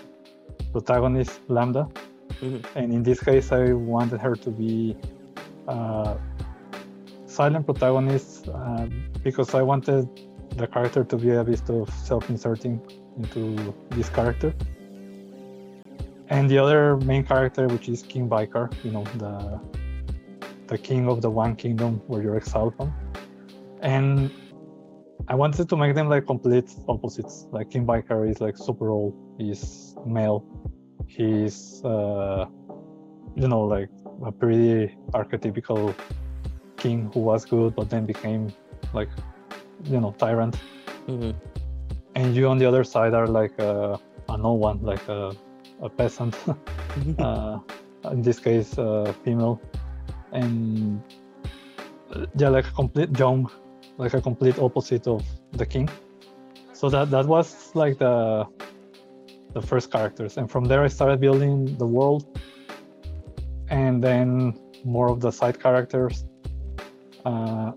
protagonist 0.74 1.40
Lambda, 1.48 1.88
Mhm. 2.42 2.66
and 2.76 2.92
in 2.92 3.02
this 3.04 3.20
case 3.24 3.52
I 3.54 3.72
wanted 3.72 4.20
her 4.20 4.36
to 4.36 4.50
be 4.52 4.98
uh, 5.70 6.16
silent 7.38 7.66
protagonist 7.66 8.50
uh, 8.50 8.88
because 9.24 9.54
I 9.54 9.62
wanted 9.62 10.06
the 10.62 10.68
character 10.76 11.04
to 11.04 11.16
be 11.24 11.30
a 11.32 11.44
bit 11.44 11.70
of 11.70 11.88
self-inserting 12.10 12.76
into 13.18 13.42
this 13.92 14.10
character. 14.10 14.50
And 16.30 16.50
the 16.52 16.58
other 16.58 16.98
main 17.12 17.24
character, 17.24 17.68
which 17.68 17.88
is 17.94 18.02
King 18.02 18.28
Baikar, 18.28 18.66
you 18.84 18.92
know, 18.96 19.06
the 19.24 19.34
the 20.72 20.78
king 20.78 21.08
of 21.08 21.18
the 21.26 21.32
one 21.44 21.54
kingdom 21.64 21.92
where 22.10 22.22
you're 22.24 22.36
exiled 22.36 22.74
from. 22.78 22.90
And 23.94 24.32
I 25.32 25.36
wanted 25.36 25.70
to 25.72 25.76
make 25.78 25.94
them 25.96 26.10
like 26.10 26.26
complete 26.34 26.70
opposites. 26.94 27.36
Like 27.56 27.70
King 27.74 27.86
Baikar 27.90 28.30
is 28.32 28.42
like 28.42 28.58
super 28.68 28.88
old, 28.90 29.14
he's 29.38 29.96
male, 30.06 30.40
he's 31.16 31.58
uh 31.94 32.46
you 33.42 33.48
know 33.52 33.64
like 33.76 33.92
a 34.30 34.32
pretty 34.42 34.74
archetypical 35.20 35.84
king 36.88 37.12
who 37.14 37.20
was 37.20 37.46
good 37.46 37.76
but 37.76 37.90
then 37.90 38.06
became 38.06 38.44
like 38.94 39.10
you 39.84 40.00
know 40.02 40.12
tyrant. 40.18 40.56
Mhm. 41.08 41.34
And 42.16 42.36
you 42.36 42.48
on 42.48 42.58
the 42.58 42.66
other 42.66 42.84
side 42.84 43.14
are 43.14 43.28
like 43.28 43.56
a, 43.60 44.00
a 44.30 44.38
no 44.38 44.54
one, 44.54 44.80
like 44.82 45.08
a, 45.08 45.36
a 45.82 45.90
peasant. 45.90 46.36
uh, 47.20 47.60
in 48.12 48.22
this 48.22 48.40
case 48.40 48.78
uh, 48.78 49.14
female 49.24 49.62
and 50.32 51.02
uh, 52.14 52.26
yeah 52.36 52.50
like 52.50 52.68
a 52.68 52.72
complete 52.72 53.18
young 53.18 53.50
like 53.98 54.14
a 54.14 54.22
complete 54.22 54.58
opposite 54.60 55.08
of 55.08 55.24
the 55.54 55.66
king 55.66 55.90
so 56.74 56.90
that 56.90 57.10
that 57.10 57.26
was 57.26 57.72
like 57.76 57.98
the 57.98 58.46
the 59.54 59.62
first 59.62 59.92
characters 59.92 60.38
and 60.38 60.50
from 60.50 60.66
there 60.66 60.84
i 60.84 60.88
started 60.88 61.20
building 61.20 61.78
the 61.78 61.86
world 61.86 62.40
and 63.70 64.04
then 64.04 64.58
more 64.84 65.10
of 65.10 65.20
the 65.20 65.32
side 65.32 65.60
characters 65.60 66.26
uh, 67.28 67.72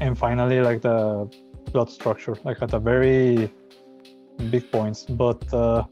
and 0.00 0.16
finally 0.16 0.60
like 0.60 0.80
the 0.80 1.28
plot 1.66 1.90
structure 1.90 2.36
like 2.44 2.62
at 2.62 2.70
the 2.70 2.78
very 2.78 3.52
big 4.50 4.64
points. 4.72 5.04
But 5.04 5.42
uh, 5.52 5.84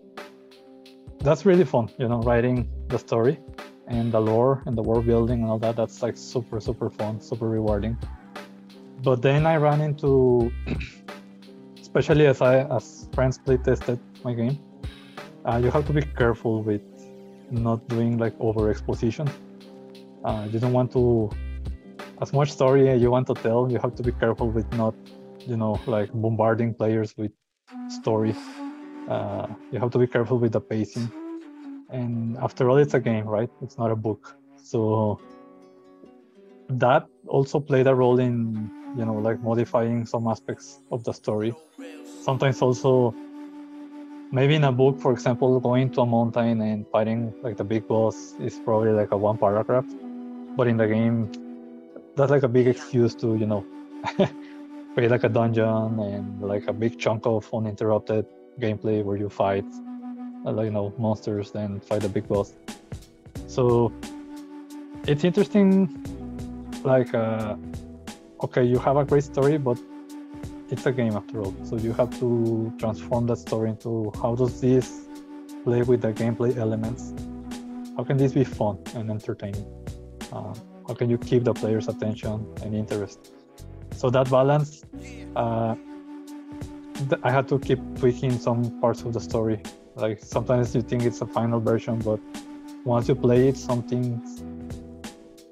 that's 1.21 1.45
really 1.45 1.64
fun 1.64 1.90
you 1.99 2.09
know 2.09 2.21
writing 2.23 2.69
the 2.88 2.99
story 2.99 3.38
and 3.87 4.12
the 4.12 4.21
lore 4.21 4.62
and 4.67 4.76
the 4.76 4.83
world 4.83 5.07
building 5.07 5.43
and 5.43 5.50
all 5.50 5.59
that. 5.59 5.76
That's 5.76 6.02
like 6.02 6.17
super 6.17 6.61
super 6.61 6.88
fun 6.90 7.21
super 7.21 7.49
rewarding. 7.49 7.97
But 9.02 9.23
then 9.23 9.47
i 9.47 9.57
ran 9.57 9.81
into 9.81 10.52
especially 11.81 12.26
as 12.26 12.43
i 12.43 12.55
as 12.76 13.09
friends 13.14 13.38
play 13.38 13.57
tested 13.57 13.99
my 14.25 14.35
game 14.35 14.59
uh, 15.45 15.61
you 15.62 15.71
have 15.71 15.87
to 15.87 15.93
be 15.93 16.02
careful 16.02 16.62
with 16.62 16.83
not 17.50 17.87
doing 17.88 18.19
like 18.19 18.35
over 18.40 18.71
exposition 18.71 19.26
uh, 20.25 20.47
you 20.50 20.59
don't 20.59 20.73
want 20.73 20.90
to 20.93 21.31
as 22.20 22.32
much 22.32 22.50
story 22.50 22.94
you 22.96 23.10
want 23.10 23.26
to 23.26 23.34
tell 23.34 23.70
you 23.70 23.78
have 23.78 23.94
to 23.94 24.02
be 24.02 24.12
careful 24.12 24.50
with 24.50 24.70
not 24.75 24.94
you 25.46 25.56
know 25.56 25.80
like 25.87 26.12
bombarding 26.12 26.75
players 26.75 27.16
with 27.16 27.32
stories. 27.88 28.37
uh, 29.08 29.46
you 29.72 29.78
have 29.78 29.90
to 29.90 29.98
be 29.98 30.06
careful 30.06 30.38
with 30.38 30.52
the 30.52 30.60
pacing. 30.60 31.10
And 31.90 32.37
after 32.38 32.68
all 32.68 32.76
it's 32.76 32.94
a 32.94 33.00
game 33.00 33.26
right? 33.26 33.48
It's 33.62 33.78
not 33.78 33.90
a 33.90 33.96
book. 33.96 34.37
So 34.62 35.18
that 36.68 37.06
also 37.26 37.60
played 37.60 37.87
a 37.87 37.94
role 37.94 38.18
in 38.18 38.70
you 38.96 39.04
know 39.04 39.14
like 39.14 39.42
modifying 39.42 40.04
some 40.04 40.26
aspects 40.28 40.80
of 40.90 41.04
the 41.04 41.12
story. 41.12 41.54
Sometimes 42.22 42.60
also 42.60 43.14
maybe 44.32 44.54
in 44.56 44.64
a 44.64 44.72
book 44.72 45.00
for 45.00 45.12
example 45.12 45.58
going 45.60 45.90
to 45.92 46.02
a 46.02 46.06
mountain 46.06 46.60
and 46.60 46.87
fighting 46.88 47.32
like 47.42 47.56
the 47.56 47.64
big 47.64 47.88
boss 47.88 48.34
is 48.40 48.60
probably 48.64 48.90
like 48.90 49.12
a 49.12 49.16
one 49.16 49.38
paragraph. 49.38 49.87
But 50.56 50.66
in 50.68 50.76
the 50.76 50.88
game 50.88 51.30
that's 52.18 52.32
like 52.32 52.42
a 52.42 52.48
big 52.48 52.66
excuse 52.66 53.14
to 53.14 53.37
you 53.37 53.46
know 53.46 53.64
create 54.94 55.10
like 55.10 55.22
a 55.22 55.28
dungeon 55.28 56.00
and 56.00 56.42
like 56.42 56.66
a 56.66 56.72
big 56.72 56.98
chunk 56.98 57.25
of 57.25 57.48
uninterrupted 57.54 58.26
gameplay 58.58 59.04
where 59.04 59.16
you 59.16 59.28
fight 59.28 59.64
uh, 60.44 60.50
like 60.50 60.64
you 60.64 60.72
know 60.72 60.92
monsters 60.98 61.52
and 61.54 61.82
fight 61.84 62.02
a 62.04 62.08
big 62.08 62.26
boss. 62.26 62.54
So 63.46 63.92
it's 65.06 65.22
interesting 65.22 65.70
like 66.82 67.14
uh 67.14 67.54
okay 68.42 68.64
you 68.64 68.78
have 68.78 68.96
a 68.96 69.04
great 69.04 69.25
story 69.25 69.56
but 69.56 69.78
it's 70.70 70.87
a 70.87 70.92
game 70.92 71.14
after 71.16 71.40
all. 71.40 71.54
So 71.62 71.76
you 71.76 71.92
have 71.92 72.10
to 72.18 72.72
transform 72.78 73.26
that 73.28 73.38
story 73.38 73.70
into 73.70 74.12
how 74.20 74.34
does 74.34 74.60
this 74.60 75.06
play 75.62 75.82
with 75.82 76.02
the 76.02 76.12
gameplay 76.12 76.56
elements? 76.56 77.14
How 77.96 78.02
can 78.02 78.16
this 78.16 78.32
be 78.32 78.42
fun 78.42 78.78
and 78.96 79.08
entertaining? 79.08 79.66
Uh, 80.32 80.52
how 80.88 80.95
can 80.95 81.09
you 81.11 81.18
keep 81.18 81.45
the 81.45 81.52
player's 81.54 81.87
attention 81.87 82.47
and 82.62 82.75
interest? 82.75 83.33
So 83.95 84.11
that 84.11 84.30
balance 84.30 84.83
uh, 85.37 85.75
th- 87.09 87.21
i 87.23 87.30
had 87.30 87.47
to 87.49 87.59
keep 87.59 87.78
tweaking 87.99 88.38
some 88.38 88.80
parts 88.80 89.02
of 89.02 89.12
the 89.12 89.21
story. 89.21 89.61
Like 89.97 90.18
sometimes 90.25 90.75
you 90.75 90.83
think 90.83 91.02
it's 91.02 91.21
a 91.21 91.26
final 91.26 91.61
version 91.61 91.99
but 91.99 92.21
once 92.85 93.09
you 93.09 93.14
play 93.14 93.49
it 93.49 93.57
some 93.57 93.83
things 93.83 94.42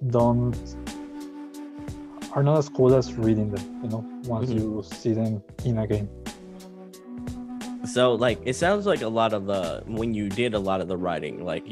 don't 0.09 0.57
are 2.33 2.43
not 2.43 2.59
as 2.59 2.69
cool 2.69 2.95
as 2.95 3.15
reading 3.15 3.51
them 3.51 3.65
you 3.83 3.89
know 3.89 4.05
once 4.27 4.51
Mhm. 4.51 4.57
you 4.59 4.83
see 4.85 5.13
them 5.13 5.43
in 5.65 5.79
a 5.79 5.87
game. 5.87 6.09
So 7.85 8.15
like 8.15 8.39
it 8.45 8.55
sounds 8.55 8.87
like 8.87 9.03
a 9.03 9.09
lot 9.09 9.33
of 9.33 9.47
the 9.47 9.83
when 9.87 10.15
you 10.15 10.29
did 10.29 10.55
a 10.55 10.59
lot 10.59 10.81
of 10.81 10.89
the 10.89 10.97
writing, 10.97 11.45
like 11.45 11.65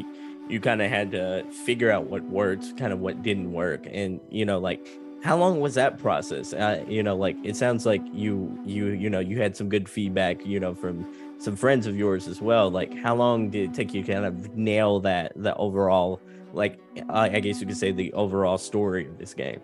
you, 0.49 0.61
kind 0.61 0.83
of 0.83 0.91
had 0.91 1.11
to 1.13 1.45
figure 1.51 1.91
out 1.91 2.09
what 2.09 2.23
words, 2.25 2.73
kind 2.77 2.93
of 2.93 3.01
what 3.01 3.23
didn't 3.23 3.53
work, 3.53 3.87
and 3.91 4.21
you 4.31 4.45
know 4.45 4.59
like 4.59 4.87
how 5.25 5.39
long 5.39 5.59
was 5.59 5.75
that 5.75 5.99
process? 5.99 6.53
Uh, 6.53 6.85
you 6.87 7.03
know, 7.03 7.17
like 7.17 7.37
it 7.43 7.57
sounds 7.57 7.87
like 7.87 8.03
you 8.13 8.59
you 8.65 8.89
you 8.89 9.09
know 9.09 9.21
you 9.21 9.41
had 9.41 9.57
some 9.57 9.71
good 9.71 9.89
feedback, 9.89 10.45
you 10.45 10.61
know, 10.61 10.75
from 10.75 11.11
some 11.39 11.57
friends 11.57 11.87
of 11.87 11.97
yours 11.97 12.29
as 12.29 12.43
well. 12.43 12.71
Like 12.71 12.95
how 12.99 13.15
long 13.15 13.49
did 13.49 13.71
it 13.71 13.75
take 13.75 13.95
you 13.95 14.03
to 14.03 14.13
kind 14.13 14.27
of 14.27 14.55
nail 14.55 15.01
that 15.01 15.33
the 15.35 15.55
overall 15.57 16.21
like 16.53 16.79
I, 17.09 17.37
I 17.37 17.41
guess 17.41 17.59
you 17.59 17.67
could 17.67 17.77
say 17.77 17.91
the 17.91 18.13
overall 18.13 18.59
story 18.59 19.07
of 19.07 19.17
this 19.17 19.33
game? 19.33 19.61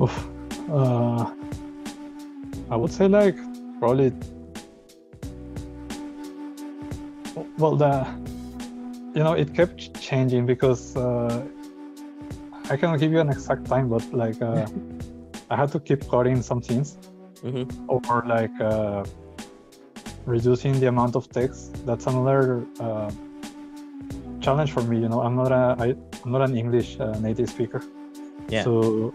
Oof. 0.00 0.26
Uh, 0.70 1.30
I 2.70 2.76
would 2.76 2.92
say 2.92 3.08
like 3.08 3.36
probably. 3.78 4.10
Well, 7.58 7.76
the 7.76 8.06
you 9.14 9.22
know 9.22 9.32
it 9.32 9.54
kept 9.54 10.00
changing 10.00 10.44
because 10.44 10.96
uh, 10.96 11.46
I 12.70 12.76
cannot 12.76 12.98
give 12.98 13.12
you 13.12 13.20
an 13.20 13.30
exact 13.30 13.66
time, 13.66 13.88
but 13.88 14.02
like 14.12 14.40
uh, 14.42 14.66
I 15.50 15.56
had 15.56 15.70
to 15.72 15.80
keep 15.80 16.08
cutting 16.08 16.42
some 16.42 16.62
scenes 16.62 16.98
hmm 17.42 17.64
or 17.88 18.24
like 18.26 18.60
uh, 18.60 19.04
reducing 20.26 20.80
the 20.80 20.88
amount 20.88 21.14
of 21.16 21.28
text. 21.28 21.86
That's 21.86 22.06
another 22.06 22.66
uh, 22.80 23.10
challenge 24.40 24.72
for 24.72 24.82
me. 24.82 24.98
You 24.98 25.08
know, 25.08 25.20
I'm 25.20 25.36
not 25.36 25.52
a 25.52 25.76
I, 25.78 25.94
I'm 26.24 26.32
not 26.32 26.42
an 26.42 26.56
English 26.56 26.98
uh, 26.98 27.18
native 27.20 27.50
speaker. 27.50 27.82
Yeah. 28.48 28.64
So 28.64 29.14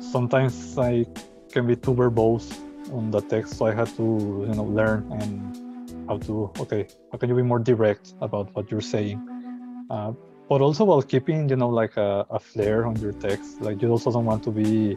sometimes 0.00 0.78
I 0.78 1.06
can 1.52 1.66
be 1.66 1.76
too 1.76 1.94
verbose 1.94 2.48
on 2.92 3.10
the 3.10 3.20
text, 3.20 3.56
so 3.56 3.66
I 3.66 3.74
had 3.74 3.88
to 3.96 4.46
you 4.48 4.54
know 4.54 4.64
learn 4.64 5.10
and 5.10 5.67
how 6.08 6.18
to 6.18 6.50
okay 6.58 6.88
how 7.12 7.18
can 7.18 7.28
you 7.28 7.36
be 7.36 7.42
more 7.42 7.58
direct 7.58 8.14
about 8.20 8.54
what 8.54 8.70
you're 8.70 8.80
saying, 8.80 9.18
uh, 9.90 10.12
but 10.48 10.60
also 10.60 10.84
while 10.84 11.02
keeping 11.02 11.48
you 11.48 11.56
know 11.56 11.68
like 11.68 11.96
a, 11.96 12.26
a 12.30 12.40
flair 12.40 12.86
on 12.86 12.96
your 12.96 13.12
text. 13.12 13.60
Like 13.60 13.82
you 13.82 13.90
also 13.90 14.10
don't 14.10 14.24
want 14.24 14.42
to 14.44 14.50
be 14.50 14.96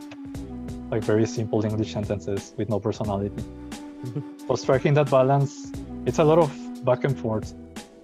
like 0.90 1.04
very 1.04 1.26
simple 1.26 1.64
English 1.66 1.94
sentences 1.94 2.54
with 2.58 2.70
no 2.70 2.80
personality. 2.80 3.44
but 4.48 4.58
striking 4.58 4.94
that 4.96 5.10
balance, 5.12 5.72
it's 6.06 6.20
a 6.20 6.24
lot 6.24 6.40
of 6.40 6.86
back 6.86 7.04
and 7.04 7.18
forth. 7.18 7.54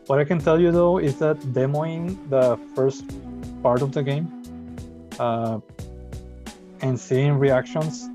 What 0.08 0.20
I 0.20 0.24
can 0.24 0.40
tell 0.40 0.60
you 0.60 0.72
though 0.72 1.00
is 1.00 1.18
that 1.20 1.38
demoing 1.54 2.30
the 2.30 2.58
first 2.76 3.04
part 3.64 3.82
of 3.82 3.92
the 3.92 4.04
game 4.04 4.28
uh, 5.20 5.60
and 6.82 7.00
seeing 7.00 7.38
reactions 7.40 8.10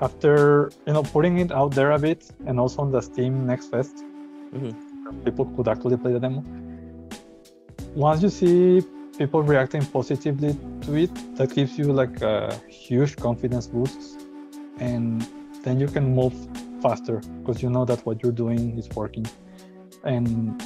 after 0.00 0.70
you 0.86 0.92
know 0.92 1.02
putting 1.02 1.38
it 1.38 1.50
out 1.52 1.72
there 1.72 1.90
a 1.92 1.98
bit 1.98 2.30
and 2.46 2.60
also 2.60 2.82
on 2.82 2.90
the 2.92 3.00
Steam 3.00 3.46
Next 3.46 3.66
Fest. 3.66 4.04
Mm-hmm. 4.54 5.20
people 5.24 5.44
could 5.56 5.68
actually 5.68 5.96
play 5.96 6.12
the 6.12 6.20
demo. 6.20 6.44
Once 7.94 8.22
you 8.22 8.30
see 8.30 8.82
people 9.18 9.42
reacting 9.42 9.84
positively 9.84 10.56
to 10.82 10.94
it 10.94 11.36
that 11.36 11.52
gives 11.54 11.76
you 11.76 11.92
like 11.92 12.22
a 12.22 12.54
huge 12.68 13.16
confidence 13.16 13.66
boost 13.66 14.20
and 14.78 15.26
then 15.64 15.80
you 15.80 15.88
can 15.88 16.14
move 16.14 16.32
faster 16.80 17.20
because 17.40 17.60
you 17.62 17.68
know 17.68 17.84
that 17.84 18.04
what 18.06 18.22
you're 18.22 18.38
doing 18.44 18.78
is 18.78 18.88
working 18.90 19.26
and 20.04 20.62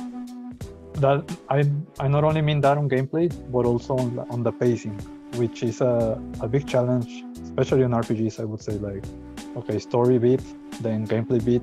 that 0.95 1.25
i 1.49 1.65
i 1.99 2.07
not 2.07 2.25
only 2.25 2.43
mean 2.43 2.61
that 2.61 2.77
on 2.77 2.89
gameplay 2.89 3.27
but 3.51 3.65
also 3.65 3.97
on, 3.97 4.19
on 4.29 4.43
the 4.43 4.53
pacing 4.53 4.97
which 5.37 5.63
is 5.63 5.81
a, 5.81 6.21
a 6.43 6.47
big 6.47 6.69
challenge 6.69 7.25
especially 7.45 7.85
on 7.85 7.93
rpgs 7.93 8.39
i 8.39 8.45
would 8.45 8.61
say 8.61 8.73
like 8.73 9.05
okay 9.57 9.79
story 9.79 10.19
beat 10.19 10.43
then 10.83 11.07
gameplay 11.07 11.43
beat 11.43 11.63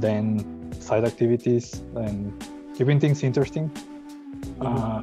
then 0.00 0.55
side 0.86 1.04
activities 1.04 1.82
and 1.96 2.32
keeping 2.76 2.98
things 3.00 3.22
interesting 3.22 3.70
mm-hmm. 4.58 4.66
uh, 4.66 5.02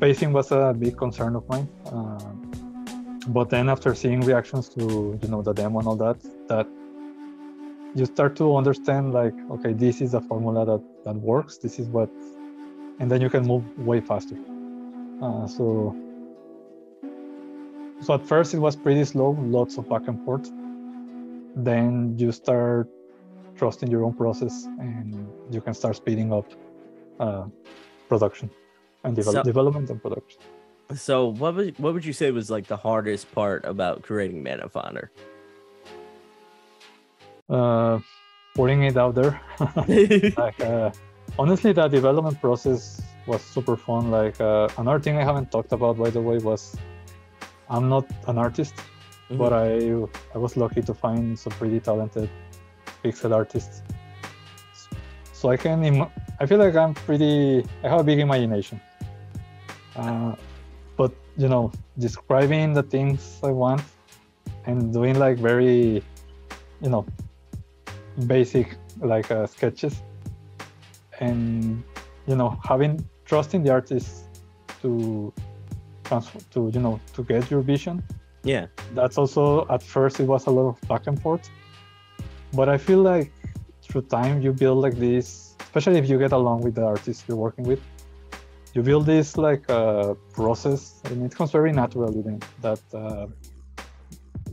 pacing 0.00 0.32
was 0.32 0.52
a 0.52 0.74
big 0.78 0.96
concern 0.96 1.36
of 1.36 1.48
mine. 1.48 1.68
Uh, 1.86 2.18
but 3.28 3.50
then 3.50 3.68
after 3.68 3.94
seeing 3.94 4.20
reactions 4.20 4.68
to 4.70 5.18
you 5.22 5.28
know 5.28 5.42
the 5.42 5.52
demo 5.52 5.78
and 5.80 5.88
all 5.88 5.96
that, 5.96 6.16
that 6.48 6.66
you 7.94 8.06
start 8.06 8.36
to 8.36 8.56
understand 8.56 9.12
like 9.12 9.34
okay, 9.50 9.72
this 9.72 10.00
is 10.00 10.14
a 10.14 10.20
formula 10.20 10.64
that 10.64 10.82
that 11.04 11.16
works. 11.16 11.58
This 11.58 11.78
is 11.78 11.88
what, 11.88 12.10
and 13.00 13.10
then 13.10 13.20
you 13.20 13.28
can 13.28 13.46
move 13.46 13.64
way 13.78 14.00
faster. 14.00 14.36
Uh, 15.22 15.46
so 15.46 15.94
so 18.00 18.14
at 18.14 18.24
first 18.24 18.54
it 18.54 18.58
was 18.58 18.76
pretty 18.76 19.04
slow, 19.04 19.36
lots 19.40 19.76
of 19.78 19.88
back 19.88 20.06
and 20.06 20.24
forth. 20.24 20.50
Then 21.56 22.14
you 22.16 22.30
start 22.30 22.88
trusting 23.58 23.90
your 23.90 24.04
own 24.04 24.14
process, 24.14 24.64
and 24.78 25.28
you 25.50 25.60
can 25.60 25.74
start 25.74 25.96
speeding 25.96 26.32
up 26.32 26.46
uh, 27.20 27.44
production 28.08 28.50
and 29.04 29.16
develop, 29.16 29.40
so, 29.40 29.42
development 29.42 29.90
and 29.90 30.00
production. 30.00 30.40
So, 30.94 31.32
what 31.32 31.54
would 31.56 31.78
what 31.78 31.92
would 31.94 32.04
you 32.04 32.12
say 32.12 32.30
was 32.30 32.50
like 32.50 32.66
the 32.66 32.76
hardest 32.76 33.30
part 33.32 33.64
about 33.64 34.02
creating 34.02 34.42
Manafinder? 34.42 35.08
Uh, 37.50 37.98
putting 38.54 38.82
it 38.84 38.96
out 38.96 39.14
there. 39.14 39.40
like, 40.36 40.60
uh, 40.60 40.90
honestly, 41.38 41.72
the 41.72 41.88
development 41.88 42.40
process 42.40 43.02
was 43.26 43.42
super 43.42 43.76
fun. 43.76 44.10
Like 44.10 44.40
uh, 44.40 44.68
another 44.78 45.00
thing 45.00 45.16
I 45.16 45.24
haven't 45.24 45.50
talked 45.50 45.72
about, 45.72 45.98
by 45.98 46.10
the 46.10 46.20
way, 46.20 46.38
was 46.38 46.76
I'm 47.68 47.88
not 47.88 48.06
an 48.26 48.38
artist, 48.38 48.74
mm-hmm. 48.74 49.36
but 49.36 49.52
I 49.52 49.68
I 50.34 50.38
was 50.38 50.56
lucky 50.56 50.82
to 50.82 50.94
find 50.94 51.38
some 51.38 51.52
pretty 51.52 51.80
talented 51.80 52.30
pixel 53.04 53.34
artists. 53.34 53.82
So 55.32 55.50
I 55.50 55.56
can 55.56 55.84
Im- 55.84 56.10
I 56.40 56.46
feel 56.46 56.58
like 56.58 56.74
I'm 56.74 56.94
pretty 56.94 57.64
I 57.84 57.88
have 57.88 58.00
a 58.00 58.04
big 58.04 58.18
imagination. 58.18 58.80
Uh, 59.96 60.34
but 60.96 61.12
you 61.36 61.48
know, 61.48 61.72
describing 61.98 62.74
the 62.74 62.82
things 62.82 63.40
I 63.42 63.50
want 63.50 63.82
and 64.66 64.92
doing 64.92 65.18
like 65.18 65.38
very, 65.38 66.02
you 66.80 66.90
know, 66.90 67.06
basic 68.26 68.76
like 69.00 69.30
uh, 69.30 69.46
sketches, 69.46 70.02
and 71.20 71.82
you 72.26 72.36
know, 72.36 72.58
having 72.64 73.08
trusting 73.24 73.62
the 73.62 73.70
artist 73.70 74.24
to 74.82 75.32
transfer 76.04 76.40
to 76.50 76.70
you 76.74 76.80
know 76.80 77.00
to 77.14 77.22
get 77.22 77.50
your 77.50 77.60
vision. 77.60 78.02
Yeah, 78.44 78.66
that's 78.94 79.18
also 79.18 79.66
at 79.68 79.82
first 79.82 80.20
it 80.20 80.26
was 80.26 80.46
a 80.46 80.50
lot 80.50 80.68
of 80.68 80.88
back 80.88 81.06
and 81.06 81.20
forth, 81.20 81.48
but 82.52 82.68
I 82.68 82.78
feel 82.78 82.98
like 82.98 83.32
through 83.82 84.02
time 84.02 84.42
you 84.42 84.52
build 84.52 84.78
like 84.82 84.96
this, 84.96 85.54
especially 85.60 85.98
if 85.98 86.08
you 86.08 86.18
get 86.18 86.32
along 86.32 86.62
with 86.62 86.74
the 86.74 86.84
artist 86.84 87.24
you're 87.28 87.36
working 87.36 87.64
with 87.64 87.80
you 88.74 88.82
build 88.82 89.06
this 89.06 89.36
like 89.36 89.68
uh, 89.70 90.14
process 90.32 91.00
and 91.06 91.24
it 91.24 91.34
comes 91.34 91.50
very 91.50 91.72
naturally 91.72 92.22
then 92.22 92.40
that 92.60 92.80
uh, 92.94 93.26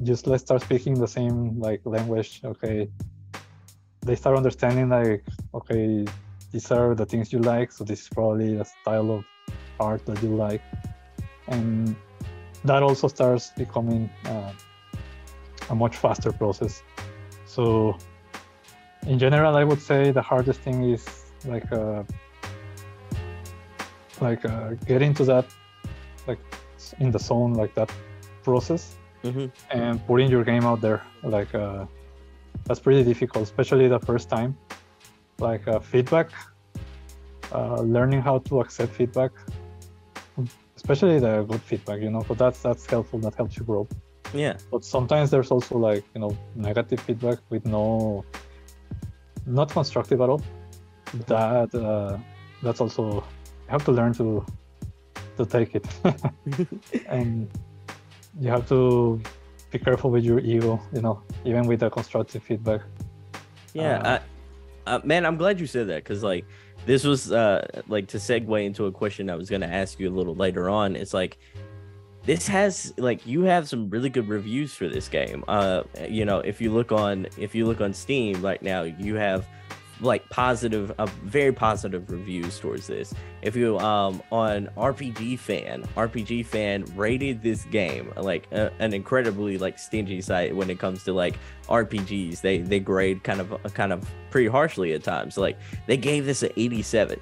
just 0.03 0.25
let's 0.27 0.43
start 0.43 0.61
speaking 0.61 0.93
the 0.93 1.07
same 1.07 1.59
like 1.59 1.81
language 1.85 2.41
okay? 2.43 2.89
They 4.01 4.15
start 4.15 4.37
understanding 4.37 4.89
like 4.89 5.23
okay 5.53 6.05
these 6.51 6.71
are 6.71 6.95
the 6.95 7.05
things 7.05 7.33
you 7.33 7.39
like 7.39 7.71
so 7.71 7.83
this 7.83 8.01
is 8.03 8.09
probably 8.09 8.55
the 8.55 8.65
style 8.65 9.11
of 9.11 9.25
art 9.79 10.05
that 10.05 10.21
you 10.23 10.35
like. 10.35 10.61
And 11.47 11.95
that 12.63 12.81
also 12.81 13.07
starts 13.07 13.51
becoming 13.57 14.09
uh, 14.25 14.53
a 15.69 15.75
much 15.75 15.97
faster 15.97 16.31
process 16.31 16.81
so 17.55 17.65
in 19.11 19.17
general 19.25 19.53
i 19.55 19.63
would 19.69 19.81
say 19.89 20.11
the 20.11 20.25
hardest 20.31 20.59
thing 20.65 20.77
is 20.95 21.03
like 21.53 21.69
uh, 21.71 22.03
like 24.21 24.43
uh, 24.45 24.69
get 24.85 25.01
into 25.01 25.23
that 25.25 25.45
like 26.27 26.39
in 26.99 27.11
the 27.11 27.19
zone 27.19 27.53
like 27.53 27.73
that 27.75 27.91
process 28.43 28.95
mm-hmm. 29.23 29.47
and 29.71 30.05
putting 30.07 30.29
your 30.29 30.43
game 30.43 30.65
out 30.65 30.81
there. 30.81 31.01
Like 31.23 31.53
uh, 31.53 31.85
that's 32.65 32.79
pretty 32.79 33.03
difficult 33.03 33.43
especially 33.43 33.87
the 33.87 33.99
first 33.99 34.29
time. 34.29 34.57
Like 35.39 35.67
uh, 35.67 35.79
feedback 35.79 36.29
uh, 37.51 37.81
learning 37.81 38.21
how 38.21 38.39
to 38.39 38.61
accept 38.61 38.93
feedback 38.93 39.31
especially 40.75 41.19
the 41.19 41.43
good 41.43 41.61
feedback 41.61 42.01
you 42.01 42.09
know 42.09 42.23
but 42.27 42.37
that's 42.37 42.61
that's 42.61 42.85
helpful 42.85 43.17
that 43.19 43.33
helps 43.35 43.57
you 43.57 43.63
grow 43.63 43.87
yeah. 44.33 44.57
But 44.71 44.83
sometimes 44.83 45.31
there's 45.31 45.51
also 45.51 45.77
like 45.77 46.03
you 46.13 46.21
know 46.21 46.37
negative 46.55 46.99
feedback 47.01 47.39
with 47.49 47.65
no 47.65 48.25
not 49.45 49.69
constructive 49.69 50.21
at 50.21 50.29
all. 50.29 50.41
That 51.27 51.73
uh, 51.75 52.17
that's 52.63 52.81
also 52.81 53.15
you 53.15 53.69
have 53.69 53.85
to 53.85 53.91
learn 53.91 54.13
to 54.13 54.45
to 55.37 55.45
take 55.45 55.75
it. 55.75 55.85
And 57.09 57.49
you 58.39 58.49
have 58.49 58.67
to 58.69 59.21
be 59.71 59.79
careful 59.79 60.11
with 60.11 60.23
your 60.23 60.39
ego 60.39 60.79
you 60.93 61.01
know 61.01 61.21
even 61.45 61.67
with 61.67 61.79
the 61.79 61.89
constructive 61.89 62.43
feedback. 62.43 62.81
Yeah 63.73 63.99
uh, 63.99 64.19
I, 64.87 64.95
uh, 64.95 64.99
man 65.03 65.25
i'm 65.25 65.37
glad 65.37 65.59
you 65.59 65.67
said 65.67 65.87
that 65.87 66.03
because 66.03 66.21
like 66.23 66.45
this 66.85 67.03
was 67.03 67.31
uh 67.31 67.65
like 67.87 68.07
to 68.09 68.17
segue 68.17 68.63
into 68.63 68.85
a 68.85 68.91
question 68.91 69.29
i 69.29 69.35
was 69.35 69.49
going 69.49 69.61
to 69.61 69.67
ask 69.67 69.99
you 69.99 70.09
a 70.09 70.15
little 70.15 70.35
later 70.35 70.69
on. 70.69 70.95
It's 70.95 71.13
like 71.13 71.37
this 72.25 72.47
has 72.47 72.93
like 72.97 73.25
you 73.25 73.43
have 73.43 73.67
some 73.69 73.89
really 73.89 74.09
good 74.09 74.27
reviews 74.27 74.73
for 74.73 74.87
this 74.87 75.07
game. 75.07 75.43
Uh 75.47 75.83
you 76.07 76.25
know 76.25 76.39
if 76.39 76.59
you 76.59 76.71
look 76.71 76.91
on 76.91 77.27
if 77.37 77.53
you 77.53 77.65
look 77.65 77.81
on 77.81 77.93
steam 77.93 78.41
right 78.41 78.61
now 78.61 78.83
you 78.83 79.15
have 79.15 79.47
like 80.01 80.27
positive 80.29 80.91
uh, 80.97 81.05
very 81.23 81.53
positive 81.53 82.09
reviews 82.09 82.59
towards 82.59 82.87
this. 82.87 83.13
If 83.41 83.55
you 83.55 83.77
um 83.79 84.21
on 84.31 84.69
rpg 84.75 85.39
fan 85.39 85.83
rpg 85.95 86.45
fan 86.45 86.85
rated 86.95 87.41
this 87.43 87.63
game 87.65 88.11
like 88.17 88.47
an 88.51 88.93
incredibly 88.93 89.57
like 89.57 89.79
stingy 89.79 90.21
site 90.21 90.55
when 90.55 90.69
it 90.69 90.79
comes 90.79 91.03
to 91.03 91.13
like 91.13 91.37
rpgs 91.69 92.41
they 92.41 92.57
they 92.57 92.79
grade 92.79 93.23
kind 93.23 93.39
of 93.39 93.73
kind 93.73 93.93
of 93.93 94.03
pretty 94.35 94.49
harshly 94.49 94.91
at 94.91 95.01
times. 95.01 95.37
Like 95.37 95.57
they 95.87 95.95
gave 95.95 96.25
this 96.25 96.43
an 96.43 96.49
87 96.57 97.21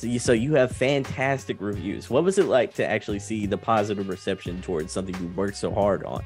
so 0.00 0.06
you, 0.06 0.18
so 0.18 0.32
you 0.32 0.54
have 0.54 0.72
fantastic 0.72 1.60
reviews. 1.60 2.08
What 2.08 2.24
was 2.24 2.38
it 2.38 2.46
like 2.46 2.72
to 2.74 2.86
actually 2.86 3.18
see 3.18 3.44
the 3.44 3.58
positive 3.58 4.08
reception 4.08 4.62
towards 4.62 4.92
something 4.92 5.14
you 5.20 5.28
worked 5.36 5.58
so 5.58 5.70
hard 5.72 6.04
on? 6.04 6.24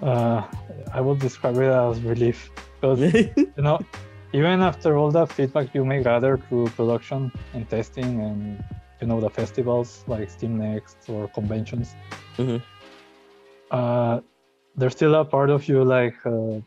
Uh 0.00 0.46
i 0.94 1.00
will 1.00 1.16
describe 1.16 1.56
it 1.56 1.70
as 1.70 2.00
relief 2.02 2.50
because 2.80 3.00
you 3.12 3.64
know 3.66 3.80
even 4.32 4.62
after 4.62 4.96
all 4.96 5.10
the 5.10 5.26
feedback 5.26 5.74
you 5.74 5.84
may 5.84 6.00
gather 6.02 6.38
through 6.38 6.68
production 6.68 7.32
and 7.52 7.68
testing 7.68 8.20
and 8.20 8.64
you 9.00 9.06
know 9.08 9.20
the 9.20 9.28
festivals 9.28 10.04
like 10.06 10.30
steam 10.30 10.56
next 10.56 10.96
or 11.08 11.26
conventions 11.28 11.96
mm-hmm. 12.36 12.58
uh, 13.72 14.20
there's 14.76 14.92
still 14.92 15.16
a 15.16 15.24
part 15.24 15.50
of 15.50 15.68
you 15.68 15.82
like 15.82 16.14
uh, 16.24 16.60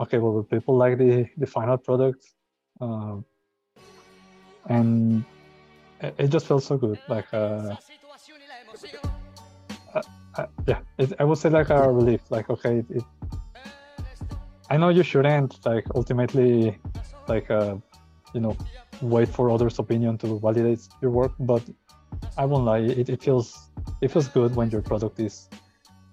okay 0.00 0.18
well 0.18 0.42
people 0.44 0.76
like 0.76 0.96
the 0.98 1.26
the 1.36 1.46
final 1.46 1.76
product? 1.76 2.24
Uh, 2.80 3.16
and 4.68 5.24
it, 6.00 6.14
it, 6.18 6.28
just 6.28 6.46
felt 6.46 6.62
so 6.62 6.76
good 6.76 6.98
like 7.08 7.26
uh, 7.32 7.74
uh, 9.94 10.02
uh, 10.36 10.46
yeah 10.66 10.80
it, 10.98 11.12
i 11.18 11.24
would 11.24 11.38
say 11.38 11.48
like 11.48 11.70
a 11.70 11.90
relief 11.90 12.20
like 12.30 12.48
okay 12.50 12.84
it, 12.90 13.04
I 14.70 14.76
know 14.76 14.90
you 14.90 15.02
shouldn't 15.02 15.64
like 15.64 15.86
ultimately 15.94 16.78
like 17.26 17.50
uh, 17.50 17.76
you 18.34 18.40
know 18.40 18.56
wait 19.00 19.28
for 19.28 19.50
others' 19.50 19.78
opinion 19.78 20.18
to 20.18 20.38
validate 20.38 20.88
your 21.00 21.10
work, 21.10 21.32
but 21.40 21.62
I 22.36 22.44
won't 22.44 22.64
lie, 22.64 22.78
it, 22.78 23.08
it 23.08 23.22
feels 23.22 23.70
it 24.00 24.10
feels 24.10 24.28
good 24.28 24.54
when 24.56 24.70
your 24.70 24.82
product 24.82 25.20
is 25.20 25.48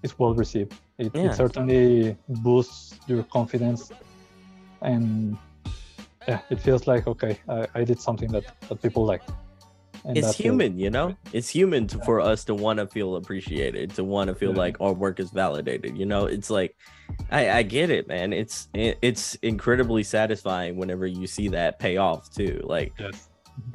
is 0.04 0.18
well 0.18 0.34
received. 0.34 0.74
It, 0.98 1.12
yeah. 1.14 1.26
it 1.26 1.34
certainly 1.36 2.18
boosts 2.30 3.00
your 3.08 3.24
confidence, 3.24 3.92
and 4.82 5.38
yeah, 6.28 6.40
it 6.50 6.60
feels 6.60 6.88
like 6.88 7.08
okay, 7.08 7.40
I, 7.48 7.68
I 7.76 7.84
did 7.84 8.00
something 8.00 8.32
that 8.32 8.46
that 8.68 8.82
people 8.82 9.06
like 9.06 9.22
it's 10.08 10.36
human, 10.36 10.78
you 10.78 10.90
know. 10.90 11.16
It's 11.34 11.50
human 11.50 11.88
to, 11.88 12.00
for 12.00 12.20
us 12.20 12.44
to 12.46 12.54
want 12.54 12.80
to 12.80 12.88
feel 12.88 13.16
appreciated, 13.16 13.92
to 13.96 14.04
want 14.04 14.28
to 14.28 14.36
feel 14.36 14.52
yeah. 14.52 14.58
like 14.58 14.82
our 14.82 14.94
work 14.94 15.20
is 15.20 15.32
validated. 15.32 15.98
You 15.98 16.06
know, 16.06 16.26
it's 16.26 16.50
like 16.50 16.76
I, 17.32 17.50
I 17.50 17.64
get 17.64 17.90
it, 17.90 18.08
man. 18.08 18.34
It's 18.34 18.70
it, 18.74 18.98
it's 19.02 19.36
incredibly 19.36 20.04
satisfying 20.04 20.78
whenever 20.78 21.08
you 21.08 21.28
see 21.28 21.48
that 21.50 21.80
pay 21.80 21.98
off 21.98 22.30
too. 22.30 22.62
Like, 22.64 22.94
yes. 23.00 23.30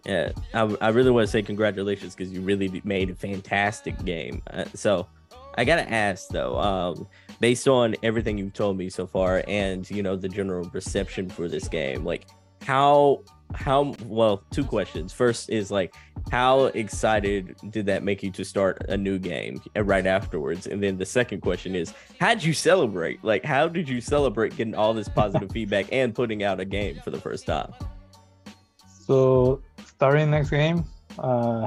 Yeah, 0.04 0.32
I, 0.52 0.76
I 0.82 0.88
really 0.90 1.10
want 1.10 1.26
to 1.26 1.30
say 1.30 1.42
congratulations 1.42 2.14
because 2.14 2.30
you 2.32 2.42
really 2.42 2.82
made 2.84 3.08
a 3.08 3.14
fantastic 3.14 4.02
game. 4.04 4.42
Uh, 4.50 4.66
so, 4.74 5.06
I 5.54 5.64
gotta 5.64 5.90
ask 5.90 6.28
though, 6.28 6.58
um, 6.58 7.08
based 7.40 7.66
on 7.66 7.96
everything 8.02 8.36
you've 8.36 8.52
told 8.52 8.76
me 8.76 8.90
so 8.90 9.06
far, 9.06 9.42
and 9.48 9.90
you 9.90 10.02
know 10.02 10.16
the 10.16 10.28
general 10.28 10.68
reception 10.74 11.30
for 11.30 11.48
this 11.48 11.66
game, 11.66 12.04
like 12.04 12.26
how 12.62 13.22
how 13.54 13.94
well 14.04 14.42
two 14.50 14.64
questions. 14.64 15.12
First 15.12 15.50
is 15.50 15.70
like 15.70 15.94
how 16.30 16.66
excited 16.66 17.56
did 17.70 17.86
that 17.86 18.02
make 18.02 18.22
you 18.22 18.30
to 18.32 18.44
start 18.44 18.84
a 18.88 18.96
new 18.96 19.18
game 19.18 19.60
right 19.76 20.06
afterwards? 20.06 20.66
And 20.66 20.82
then 20.82 20.96
the 20.96 21.06
second 21.06 21.40
question 21.40 21.74
is 21.74 21.92
how'd 22.20 22.42
you 22.42 22.52
celebrate? 22.52 23.22
Like 23.24 23.44
how 23.44 23.68
did 23.68 23.88
you 23.88 24.00
celebrate 24.00 24.56
getting 24.56 24.74
all 24.74 24.94
this 24.94 25.08
positive 25.08 25.50
feedback 25.56 25.86
and 25.92 26.14
putting 26.14 26.42
out 26.42 26.60
a 26.60 26.64
game 26.64 27.00
for 27.02 27.10
the 27.10 27.20
first 27.20 27.46
time? 27.46 27.72
So 29.06 29.62
starting 29.84 30.30
next 30.30 30.50
game 30.50 30.84
uh 31.18 31.66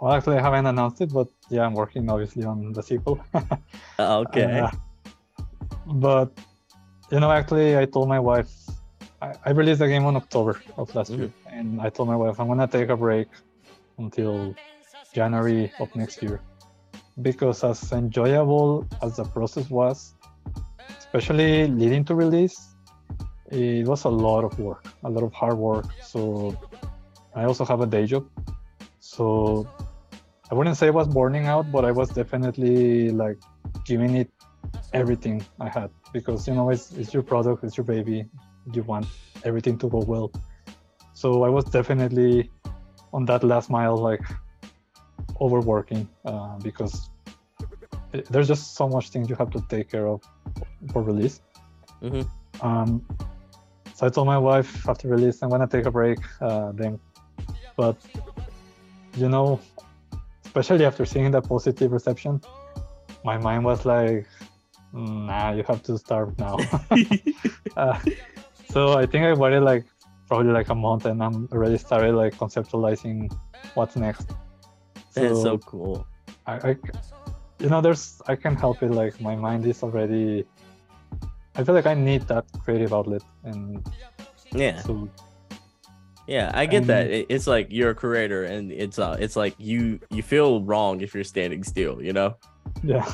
well 0.00 0.12
actually 0.12 0.36
i 0.38 0.40
haven't 0.40 0.64
announced 0.64 1.00
it 1.00 1.12
but 1.12 1.26
yeah 1.50 1.62
i'm 1.66 1.74
working 1.74 2.08
obviously 2.08 2.44
on 2.44 2.72
the 2.72 2.82
sequel. 2.82 3.20
Okay. 3.98 4.60
Uh, 4.60 4.70
but 5.86 6.38
you 7.10 7.18
know 7.18 7.30
actually 7.30 7.76
i 7.76 7.84
told 7.84 8.08
my 8.08 8.20
wife 8.20 8.50
I, 9.26 9.34
I 9.46 9.50
released 9.50 9.80
the 9.80 9.88
game 9.88 10.04
on 10.04 10.16
October 10.16 10.60
of 10.76 10.94
last 10.94 11.10
mm-hmm. 11.10 11.22
year, 11.22 11.32
and 11.50 11.80
I 11.80 11.88
told 11.90 12.08
my 12.08 12.16
wife 12.16 12.38
I'm 12.40 12.48
gonna 12.48 12.68
take 12.68 12.88
a 12.88 12.96
break 12.96 13.28
until 13.98 14.54
January 15.14 15.72
of 15.80 15.94
next 15.96 16.22
year 16.22 16.40
because 17.22 17.64
as 17.64 17.92
enjoyable 17.92 18.86
as 19.02 19.16
the 19.16 19.24
process 19.24 19.68
was, 19.70 20.14
especially 20.98 21.66
leading 21.66 22.04
to 22.04 22.14
release, 22.14 22.74
it 23.50 23.86
was 23.86 24.04
a 24.04 24.08
lot 24.08 24.44
of 24.44 24.58
work, 24.58 24.86
a 25.04 25.10
lot 25.10 25.24
of 25.24 25.32
hard 25.32 25.56
work. 25.56 25.86
So 26.02 26.56
I 27.34 27.44
also 27.44 27.64
have 27.64 27.80
a 27.80 27.86
day 27.86 28.06
job, 28.06 28.28
so 29.00 29.66
I 30.50 30.54
wouldn't 30.54 30.76
say 30.76 30.86
I 30.88 30.90
was 30.90 31.08
burning 31.08 31.46
out, 31.46 31.72
but 31.72 31.84
I 31.84 31.90
was 31.90 32.10
definitely 32.10 33.10
like 33.10 33.38
giving 33.84 34.14
it 34.16 34.30
everything 34.92 35.44
I 35.58 35.68
had 35.68 35.90
because 36.12 36.46
you 36.46 36.54
know 36.54 36.70
it's, 36.70 36.92
it's 36.92 37.12
your 37.12 37.22
product, 37.22 37.64
it's 37.64 37.76
your 37.76 37.84
baby, 37.84 38.26
you 38.72 38.82
want 38.82 39.06
everything 39.44 39.78
to 39.78 39.88
go 39.88 39.98
well. 39.98 40.30
So 41.14 41.44
I 41.44 41.48
was 41.48 41.64
definitely 41.64 42.50
on 43.12 43.24
that 43.26 43.42
last 43.42 43.70
mile, 43.70 43.96
like 43.96 44.20
overworking 45.40 46.08
uh, 46.24 46.58
because 46.58 47.10
there's 48.30 48.48
just 48.48 48.74
so 48.74 48.88
much 48.88 49.10
things 49.10 49.28
you 49.28 49.36
have 49.36 49.50
to 49.50 49.60
take 49.68 49.90
care 49.90 50.06
of 50.08 50.22
for 50.92 51.02
release. 51.02 51.40
Mm-hmm. 52.02 52.66
Um, 52.66 53.04
so 53.94 54.06
I 54.06 54.10
told 54.10 54.26
my 54.26 54.38
wife 54.38 54.88
after 54.88 55.08
release 55.08 55.42
I'm 55.42 55.50
gonna 55.50 55.66
take 55.66 55.86
a 55.86 55.90
break 55.90 56.18
uh, 56.40 56.72
then, 56.72 56.98
but 57.76 57.96
you 59.16 59.28
know, 59.28 59.60
especially 60.44 60.84
after 60.84 61.04
seeing 61.06 61.30
the 61.30 61.40
positive 61.40 61.92
reception, 61.92 62.40
my 63.24 63.38
mind 63.38 63.64
was 63.64 63.86
like, 63.86 64.26
nah, 64.92 65.52
you 65.52 65.62
have 65.62 65.82
to 65.84 65.98
start 65.98 66.38
now. 66.38 66.58
uh, 67.76 67.98
so 68.76 68.92
I 68.92 69.06
think 69.06 69.24
I 69.24 69.32
waited 69.32 69.62
like 69.62 69.86
probably 70.28 70.52
like 70.52 70.68
a 70.68 70.74
month 70.74 71.06
and 71.06 71.22
I'm 71.22 71.48
already 71.50 71.78
started 71.78 72.14
like 72.14 72.36
conceptualizing 72.36 73.34
what's 73.72 73.96
next. 73.96 74.28
So 75.12 75.22
That's 75.22 75.40
so 75.40 75.56
cool. 75.56 76.06
I, 76.46 76.54
I, 76.56 76.76
you 77.58 77.70
know, 77.70 77.80
there's 77.80 78.20
I 78.26 78.36
can 78.36 78.54
help 78.54 78.82
it. 78.82 78.90
Like 78.90 79.18
my 79.18 79.34
mind 79.34 79.64
is 79.64 79.82
already. 79.82 80.44
I 81.54 81.64
feel 81.64 81.74
like 81.74 81.86
I 81.86 81.94
need 81.94 82.28
that 82.28 82.44
creative 82.64 82.92
outlet, 82.92 83.22
and 83.44 83.80
yeah. 84.52 84.82
So, 84.82 85.08
yeah, 86.26 86.52
I 86.52 86.66
get 86.66 86.82
and, 86.82 86.86
that. 86.90 87.32
It's 87.32 87.46
like 87.46 87.68
you're 87.70 87.92
a 87.92 87.94
creator, 87.94 88.44
and 88.44 88.70
it's 88.70 88.98
uh, 88.98 89.16
it's 89.18 89.36
like 89.36 89.54
you 89.56 90.00
you 90.10 90.22
feel 90.22 90.62
wrong 90.62 91.00
if 91.00 91.14
you're 91.14 91.24
standing 91.24 91.64
still. 91.64 92.02
You 92.02 92.12
know. 92.12 92.36
Yeah. 92.84 93.10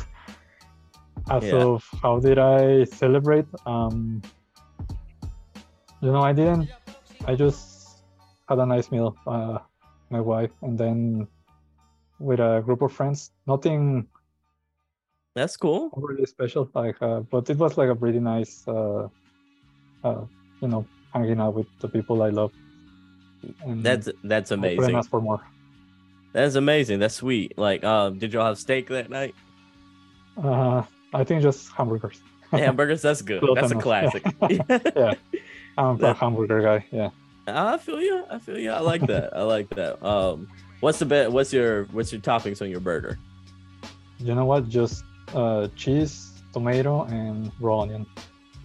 As 1.31 1.45
yeah. 1.45 1.51
So 1.51 1.81
how 2.03 2.19
did 2.19 2.41
I 2.41 2.83
celebrate? 2.83 3.47
Um, 3.65 4.23
you 6.03 6.11
know, 6.11 6.21
I 6.21 6.33
didn't. 6.33 6.69
I 7.27 7.35
just 7.35 8.03
had 8.49 8.59
a 8.59 8.67
nice 8.67 8.91
meal, 8.91 9.17
uh, 9.27 9.59
my 10.11 10.21
wife, 10.21 10.51
and 10.63 10.77
then 10.77 11.29
with 12.19 12.41
a 12.41 12.61
group 12.65 12.83
of 12.83 12.93
friends. 12.93 13.31
Nothing. 13.47 14.09
That's 15.35 15.57
cool. 15.57 15.91
Really 15.97 16.27
special, 16.27 16.69
like, 16.75 17.01
uh, 17.01 17.21
but 17.21 17.49
it 17.49 17.57
was 17.57 17.79
like 17.79 17.89
a 17.89 17.95
pretty 17.95 18.21
nice, 18.21 18.67
uh, 18.69 19.09
uh, 20.05 20.25
you 20.61 20.69
know, 20.69 20.85
hanging 21.15 21.41
out 21.41 21.55
with 21.55 21.67
the 21.81 21.89
people 21.89 22.23
I 22.23 22.29
love. 22.29 22.53
And 23.65 23.83
that's 23.83 24.09
that's 24.25 24.51
amazing. 24.51 24.95
ask 24.95 25.09
for 25.09 25.21
more. 25.21 25.41
That's 26.33 26.55
amazing. 26.55 26.99
That's 26.99 27.15
sweet. 27.15 27.57
Like, 27.57 27.85
um, 27.85 28.19
did 28.19 28.33
y'all 28.33 28.47
have 28.47 28.59
steak 28.59 28.89
that 28.89 29.09
night? 29.09 29.35
Uh, 30.37 30.83
I 31.15 31.25
think 31.25 31.43
just 31.43 31.73
hamburgers. 31.73 32.21
hamburgers. 32.51 33.03
That's 33.03 33.23
good. 33.31 33.43
That's 33.55 33.73
a 33.73 33.77
classic. 33.77 34.25
yeah. 34.51 35.15
I'm 35.79 36.03
a 36.03 36.15
hamburger 36.15 36.61
guy. 36.61 36.87
Yeah. 36.91 37.11
I 37.47 37.77
feel 37.79 38.01
you. 38.01 38.25
I 38.31 38.39
feel 38.39 38.59
you. 38.59 38.71
I 38.71 38.81
like 38.81 39.07
that. 39.07 39.37
I 39.37 39.43
like 39.43 39.69
that. 39.71 40.05
Um, 40.05 40.49
what's 40.81 40.99
the 40.99 41.07
best? 41.07 41.33
What's 41.33 41.53
your 41.53 41.85
what's 41.87 42.13
your 42.13 42.21
toppings 42.21 42.63
on 42.63 42.71
your 42.71 42.81
burger? 42.81 43.19
You 44.19 44.35
know 44.35 44.45
what? 44.45 44.69
Just 44.69 45.05
uh, 45.35 45.69
cheese, 45.75 46.43
tomato, 46.53 47.05
and 47.05 47.51
raw 47.61 47.81
onion. 47.81 48.07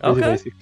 okay. 0.03 0.21
Basic. 0.21 0.53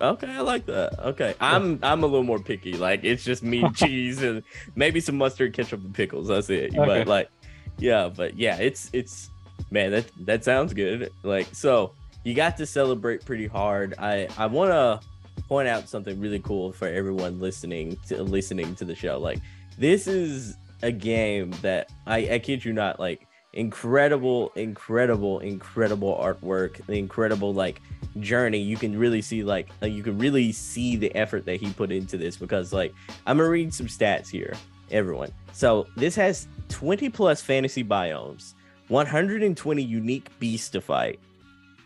Okay, 0.00 0.28
I 0.28 0.40
like 0.40 0.66
that. 0.66 0.98
Okay, 0.98 1.34
I'm 1.40 1.78
I'm 1.82 2.02
a 2.02 2.06
little 2.06 2.22
more 2.22 2.38
picky. 2.38 2.74
Like 2.74 3.04
it's 3.04 3.24
just 3.24 3.42
meat, 3.42 3.66
cheese, 3.74 4.22
and 4.22 4.42
maybe 4.76 5.00
some 5.00 5.16
mustard, 5.16 5.52
ketchup, 5.54 5.84
and 5.84 5.94
pickles. 5.94 6.28
That's 6.28 6.50
it. 6.50 6.76
Okay. 6.76 6.76
But 6.76 7.06
like, 7.06 7.30
yeah, 7.78 8.08
but 8.08 8.36
yeah, 8.36 8.56
it's 8.56 8.90
it's 8.92 9.30
man, 9.70 9.90
that 9.92 10.10
that 10.20 10.44
sounds 10.44 10.72
good. 10.74 11.12
Like 11.22 11.48
so, 11.52 11.92
you 12.24 12.34
got 12.34 12.56
to 12.58 12.66
celebrate 12.66 13.24
pretty 13.24 13.46
hard. 13.46 13.94
I 13.98 14.28
I 14.38 14.46
want 14.46 14.70
to 14.70 15.06
point 15.48 15.68
out 15.68 15.88
something 15.88 16.18
really 16.20 16.40
cool 16.40 16.72
for 16.72 16.88
everyone 16.88 17.40
listening 17.40 17.98
to 18.08 18.22
listening 18.22 18.74
to 18.76 18.84
the 18.84 18.94
show. 18.94 19.18
Like 19.18 19.40
this 19.78 20.06
is 20.06 20.56
a 20.82 20.92
game 20.92 21.50
that 21.62 21.90
I, 22.06 22.34
I 22.34 22.38
kid 22.38 22.64
you 22.64 22.72
not, 22.72 22.98
like 23.00 23.26
incredible, 23.52 24.52
incredible, 24.56 25.40
incredible 25.40 26.18
artwork, 26.20 26.84
the 26.86 26.94
incredible 26.94 27.54
like 27.54 27.80
journey. 28.20 28.58
You 28.58 28.76
can 28.76 28.98
really 28.98 29.22
see 29.22 29.42
like 29.42 29.68
uh, 29.82 29.86
you 29.86 30.02
can 30.02 30.18
really 30.18 30.52
see 30.52 30.96
the 30.96 31.14
effort 31.14 31.44
that 31.46 31.60
he 31.60 31.72
put 31.72 31.92
into 31.92 32.16
this 32.16 32.36
because 32.36 32.72
like 32.72 32.94
I'm 33.26 33.38
gonna 33.38 33.48
read 33.48 33.72
some 33.72 33.86
stats 33.86 34.28
here, 34.28 34.54
everyone. 34.90 35.32
So 35.52 35.86
this 35.96 36.14
has 36.16 36.48
20 36.68 37.08
plus 37.10 37.40
fantasy 37.40 37.84
biomes, 37.84 38.54
120 38.88 39.82
unique 39.82 40.36
beasts 40.38 40.68
to 40.70 40.80
fight. 40.80 41.20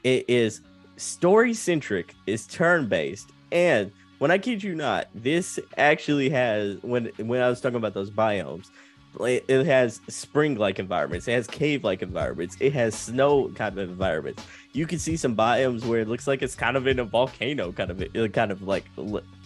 It 0.04 0.24
is 0.28 0.62
story 0.96 1.54
centric, 1.54 2.14
is 2.26 2.46
turn 2.46 2.88
based, 2.88 3.30
and 3.52 3.92
when 4.18 4.30
I 4.30 4.38
kid 4.38 4.62
you 4.62 4.74
not, 4.74 5.08
this 5.14 5.58
actually 5.76 6.28
has 6.30 6.76
when 6.82 7.06
when 7.18 7.40
I 7.40 7.48
was 7.48 7.60
talking 7.60 7.76
about 7.76 7.94
those 7.94 8.10
biomes, 8.10 8.70
it 9.20 9.66
has 9.66 10.00
spring-like 10.08 10.78
environments, 10.78 11.28
it 11.28 11.32
has 11.32 11.46
cave-like 11.46 12.02
environments, 12.02 12.56
it 12.60 12.72
has 12.72 12.94
snow 12.94 13.48
kind 13.54 13.78
of 13.78 13.90
environments. 13.90 14.42
You 14.72 14.86
can 14.86 14.98
see 14.98 15.16
some 15.16 15.34
biomes 15.34 15.84
where 15.84 16.00
it 16.00 16.08
looks 16.08 16.26
like 16.26 16.42
it's 16.42 16.54
kind 16.54 16.76
of 16.76 16.86
in 16.86 16.98
a 16.98 17.04
volcano 17.04 17.72
kind 17.72 17.90
of 17.90 18.02
uh, 18.14 18.28
kind 18.28 18.50
of 18.50 18.62
like 18.62 18.84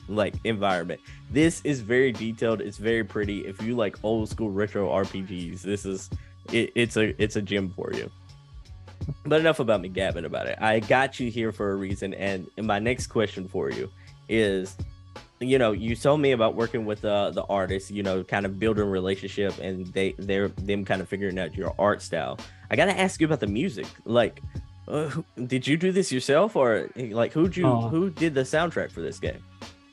like 0.09 0.35
environment. 0.45 1.01
This 1.31 1.61
is 1.65 1.81
very 1.81 2.13
detailed. 2.13 2.61
It's 2.61 2.79
very 2.79 3.05
pretty. 3.05 3.47
If 3.47 3.63
you 3.63 3.77
like 3.77 3.97
old 4.03 4.29
school 4.29 4.51
retro 4.51 4.89
RPGs, 4.89 5.63
this 5.63 5.85
is 5.85 6.11
it, 6.53 6.73
it's 6.75 6.97
a 6.97 7.23
it's 7.23 7.37
a 7.37 7.43
gem 7.43 7.71
for 7.71 7.93
you. 7.93 8.11
But 9.25 9.41
enough 9.41 9.61
about 9.61 9.81
me 9.81 9.89
gabbing 9.89 10.25
about 10.25 10.47
it. 10.47 10.59
I 10.61 10.81
got 10.81 11.21
you 11.21 11.31
here 11.31 11.53
for 11.53 11.73
a 11.73 11.77
reason. 11.77 12.15
And 12.15 12.49
my 12.61 12.79
next 12.79 13.07
question 13.07 13.49
for 13.49 13.71
you 13.71 13.91
is 14.29 14.77
you 15.43 15.59
know 15.59 15.73
you 15.73 15.97
told 15.97 16.21
me 16.21 16.33
about 16.33 16.55
working 16.55 16.85
with 16.87 17.05
uh, 17.05 17.31
the 17.31 17.43
artists 17.45 17.91
you 17.91 18.03
know 18.03 18.23
kind 18.23 18.47
of 18.47 18.59
building 18.59 18.85
relationship 18.85 19.57
and 19.59 19.87
they 19.89 20.15
they're 20.19 20.49
them 20.49 20.85
kind 20.85 21.01
of 21.03 21.09
figuring 21.09 21.39
out 21.39 21.55
your 21.55 21.75
art 21.79 22.01
style 22.01 22.39
i 22.71 22.77
gotta 22.77 22.99
ask 22.99 23.21
you 23.21 23.27
about 23.27 23.41
the 23.41 23.47
music 23.47 23.87
like 24.05 24.41
uh, 24.89 25.11
did 25.47 25.67
you 25.67 25.77
do 25.77 25.93
this 25.93 26.13
yourself 26.13 26.57
or 26.57 26.89
like 26.97 27.33
who 27.33 27.49
you 27.51 27.67
uh, 27.67 27.89
who 27.89 28.11
did 28.11 28.35
the 28.35 28.43
soundtrack 28.43 28.91
for 28.91 29.01
this 29.01 29.19
game 29.19 29.43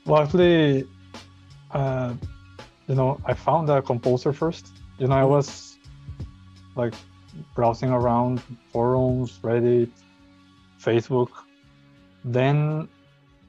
well 0.06 0.22
actually 0.22 0.86
uh 1.72 2.14
you 2.86 2.94
know 2.94 3.20
i 3.24 3.34
found 3.34 3.68
a 3.70 3.82
composer 3.82 4.32
first 4.32 4.68
you 4.98 5.06
know 5.06 5.14
i 5.14 5.20
mm-hmm. 5.20 5.30
was 5.30 5.78
like 6.76 6.94
browsing 7.54 7.90
around 7.90 8.42
forums, 8.72 9.38
Reddit, 9.42 9.90
Facebook. 10.80 11.30
Then 12.24 12.88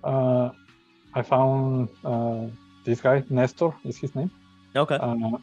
uh, 0.04 0.50
I 1.14 1.22
found 1.22 1.90
uh, 2.04 2.46
this 2.86 3.02
guy, 3.02 3.24
Nestor 3.30 3.74
is 3.84 3.98
his 3.98 4.16
name. 4.16 4.32
Okay. 4.76 4.96
Uh, 4.96 5.38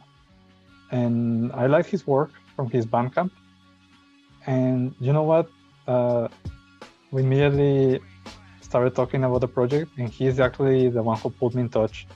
and 0.91 1.53
I 1.53 1.67
like 1.67 1.87
his 1.87 2.07
work 2.07 2.31
from 2.57 2.71
his 2.71 2.87
Bandcamp. 2.87 3.31
And 4.47 4.95
you 5.01 5.13
know 5.13 5.25
what? 5.25 5.51
Uh, 5.87 6.29
we 7.11 7.23
immediately 7.23 8.01
started 8.61 8.95
talking 8.95 9.25
about 9.25 9.41
the 9.41 9.49
project, 9.49 9.91
and 9.99 10.09
he's 10.09 10.41
actually 10.41 10.89
the 10.89 11.03
one 11.03 11.19
who 11.19 11.31
put 11.31 11.55
me 11.55 11.63
in 11.63 11.69
touch 11.69 12.07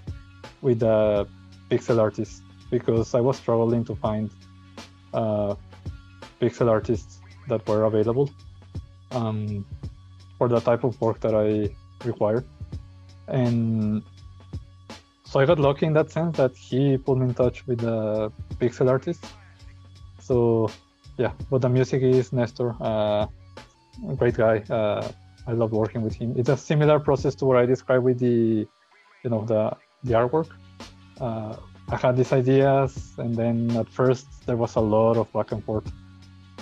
with 0.61 0.81
the 0.81 1.27
pixel 1.71 1.99
artist 1.99 2.43
because 2.71 3.15
I 3.15 3.21
was 3.21 3.37
struggling 3.37 3.85
to 3.85 3.95
find 3.95 4.31
uh, 5.13 5.55
pixel 6.42 6.68
artists 6.68 7.20
that 7.48 7.66
were 7.68 7.85
available 7.85 8.28
um, 9.12 9.64
for 10.38 10.48
the 10.48 10.61
type 10.61 10.83
of 10.85 11.00
work 11.00 11.20
that 11.20 11.35
I 11.35 11.48
required. 12.07 12.44
And 13.28 14.02
so 15.24 15.40
I 15.40 15.46
got 15.46 15.59
lucky 15.59 15.87
in 15.87 15.94
that 15.94 16.11
sense 16.11 16.37
that 16.37 16.55
he 16.57 16.98
put 16.98 17.16
me 17.18 17.26
in 17.28 17.35
touch 17.35 17.66
with 17.66 17.81
the 17.81 18.33
pixel 18.61 18.90
artist. 18.90 19.24
So 20.20 20.70
yeah, 21.16 21.33
but 21.50 21.62
the 21.62 21.68
music 21.68 22.02
is 22.02 22.33
Nestor, 22.33 22.74
uh, 22.81 23.26
a 24.09 24.14
great 24.16 24.35
guy. 24.35 24.59
Uh, 24.68 25.09
I 25.46 25.52
love 25.52 25.72
working 25.72 26.02
with 26.02 26.14
him. 26.14 26.35
It's 26.37 26.48
a 26.48 26.57
similar 26.57 26.98
process 27.00 27.35
to 27.37 27.44
what 27.44 27.57
I 27.57 27.66
described 27.66 28.05
with 28.05 28.18
the, 28.18 28.66
you 29.24 29.31
know, 29.31 29.44
the 29.44 29.76
the 30.05 30.14
artwork. 30.14 30.48
Uh, 31.20 31.57
I 31.88 31.96
had 31.96 32.16
these 32.16 32.33
ideas, 32.33 33.12
and 33.18 33.35
then 33.35 33.76
at 33.76 33.88
first 33.88 34.26
there 34.46 34.57
was 34.57 34.76
a 34.76 34.81
lot 34.81 35.16
of 35.16 35.33
back 35.33 35.52
and 35.52 35.62
forth. 35.64 35.90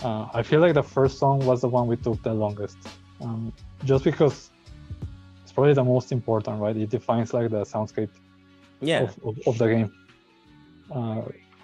Uh, 0.02 0.28
I 0.32 0.42
feel 0.42 0.60
like 0.60 0.74
the 0.74 0.82
first 0.82 1.18
song 1.18 1.40
was 1.40 1.60
the 1.60 1.68
one 1.68 1.86
we 1.86 1.96
took 1.96 2.22
the 2.22 2.32
longest, 2.32 2.78
um, 3.20 3.52
just 3.84 4.02
because 4.04 4.50
it's 5.42 5.52
probably 5.52 5.74
the 5.74 5.84
most 5.84 6.10
important, 6.12 6.58
right? 6.60 6.76
It 6.76 6.88
defines 6.90 7.34
like 7.34 7.50
the 7.50 7.62
soundscape 7.64 8.10
Yeah. 8.80 9.02
of, 9.02 9.18
of, 9.24 9.36
of 9.46 9.58
the 9.58 9.66
game. 9.68 9.92
Uh, 10.94 11.22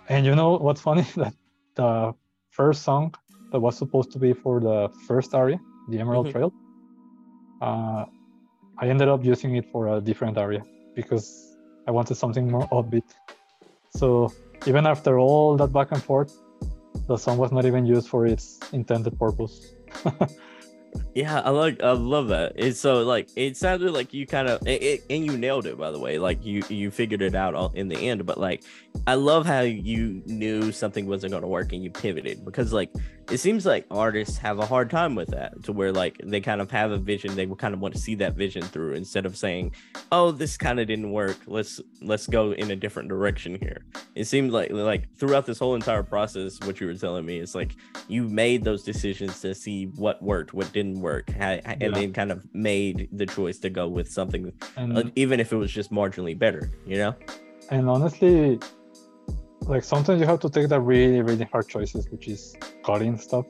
and 0.08 0.26
you 0.26 0.34
know 0.34 0.56
what's 0.58 0.80
funny? 0.80 1.04
That 1.16 1.34
the 1.76 2.14
first 2.50 2.82
song 2.82 3.14
that 3.52 3.60
was 3.60 3.76
supposed 3.76 4.10
to 4.12 4.18
be 4.18 4.32
for 4.34 4.60
the 4.60 4.88
first 5.06 5.34
area, 5.34 5.58
the 5.88 5.98
Emerald 5.98 6.26
Mhm. 6.26 6.32
Trail, 6.32 6.52
uh, 7.62 8.04
I 8.78 8.88
ended 8.88 9.08
up 9.08 9.24
using 9.24 9.56
it 9.56 9.64
for 9.72 9.88
a 9.96 10.00
different 10.00 10.36
area 10.36 10.62
because 10.94 11.56
I 11.88 11.90
wanted 11.90 12.16
something 12.16 12.50
more 12.50 12.66
upbeat. 12.68 13.08
So 13.90 14.30
even 14.66 14.86
after 14.86 15.18
all 15.18 15.56
that 15.56 15.72
back 15.72 15.92
and 15.92 16.02
forth, 16.02 16.32
the 17.06 17.16
song 17.16 17.38
was 17.38 17.52
not 17.52 17.64
even 17.64 17.86
used 17.86 18.08
for 18.08 18.26
its 18.26 18.58
intended 18.72 19.18
purpose. 19.18 19.74
Yeah, 21.14 21.40
I 21.40 21.50
like 21.50 21.82
I 21.82 21.92
love 21.92 22.28
that. 22.28 22.52
It's 22.56 22.80
so 22.80 23.02
like 23.02 23.28
it 23.36 23.56
sounded 23.56 23.92
like 23.92 24.12
you 24.12 24.26
kind 24.26 24.48
of 24.48 24.66
and 24.66 25.26
you 25.26 25.36
nailed 25.36 25.66
it 25.66 25.78
by 25.78 25.90
the 25.90 25.98
way. 25.98 26.18
Like 26.18 26.44
you 26.44 26.62
you 26.68 26.90
figured 26.90 27.22
it 27.22 27.34
out 27.34 27.74
in 27.74 27.88
the 27.88 27.96
end, 27.96 28.24
but 28.26 28.38
like 28.38 28.62
I 29.08 29.14
love 29.14 29.46
how 29.46 29.60
you 29.60 30.20
knew 30.26 30.72
something 30.72 31.06
wasn't 31.06 31.30
going 31.30 31.42
to 31.42 31.48
work 31.48 31.72
and 31.72 31.82
you 31.84 31.90
pivoted 31.92 32.44
because 32.44 32.72
like 32.72 32.90
it 33.30 33.38
seems 33.38 33.64
like 33.64 33.86
artists 33.88 34.36
have 34.38 34.58
a 34.58 34.66
hard 34.66 34.90
time 34.90 35.14
with 35.14 35.28
that 35.28 35.62
to 35.64 35.72
where 35.72 35.92
like 35.92 36.16
they 36.24 36.40
kind 36.40 36.60
of 36.60 36.70
have 36.72 36.90
a 36.90 36.98
vision 36.98 37.36
they 37.36 37.46
kind 37.46 37.72
of 37.72 37.78
want 37.80 37.94
to 37.94 38.00
see 38.00 38.16
that 38.16 38.34
vision 38.34 38.62
through 38.62 38.94
instead 38.94 39.24
of 39.24 39.36
saying, 39.36 39.72
"Oh, 40.10 40.32
this 40.32 40.56
kind 40.56 40.80
of 40.80 40.88
didn't 40.88 41.12
work. 41.12 41.36
Let's 41.46 41.80
let's 42.02 42.26
go 42.26 42.52
in 42.52 42.72
a 42.72 42.76
different 42.76 43.08
direction 43.08 43.56
here." 43.60 43.84
It 44.16 44.24
seems 44.24 44.52
like 44.52 44.70
like 44.72 45.08
throughout 45.16 45.46
this 45.46 45.60
whole 45.60 45.76
entire 45.76 46.02
process 46.02 46.58
what 46.64 46.80
you 46.80 46.88
were 46.88 46.94
telling 46.94 47.24
me 47.26 47.38
is 47.38 47.54
like 47.54 47.76
you 48.08 48.24
made 48.24 48.64
those 48.64 48.82
decisions 48.82 49.40
to 49.42 49.54
see 49.54 49.84
what 49.96 50.20
worked, 50.20 50.52
what 50.52 50.72
didn't 50.72 51.00
work, 51.00 51.30
and 51.38 51.62
Yeah. 51.80 51.90
then 51.90 52.12
kind 52.12 52.32
of 52.32 52.44
made 52.54 53.08
the 53.12 53.26
choice 53.26 53.58
to 53.60 53.70
go 53.70 53.86
with 53.88 54.08
something, 54.10 54.52
And 54.76 55.12
even 55.14 55.38
if 55.38 55.52
it 55.52 55.56
was 55.56 55.70
just 55.70 55.92
marginally 55.92 56.36
better, 56.36 56.70
you 56.84 56.96
know? 56.98 57.14
and 57.70 57.88
honestly 57.88 58.60
like 59.66 59.84
sometimes 59.84 60.20
you 60.20 60.26
have 60.26 60.40
to 60.40 60.50
take 60.50 60.68
the 60.68 60.80
really 60.80 61.22
really 61.22 61.44
hard 61.44 61.68
choices 61.68 62.08
which 62.10 62.28
is 62.28 62.56
cutting 62.84 63.18
stuff. 63.18 63.46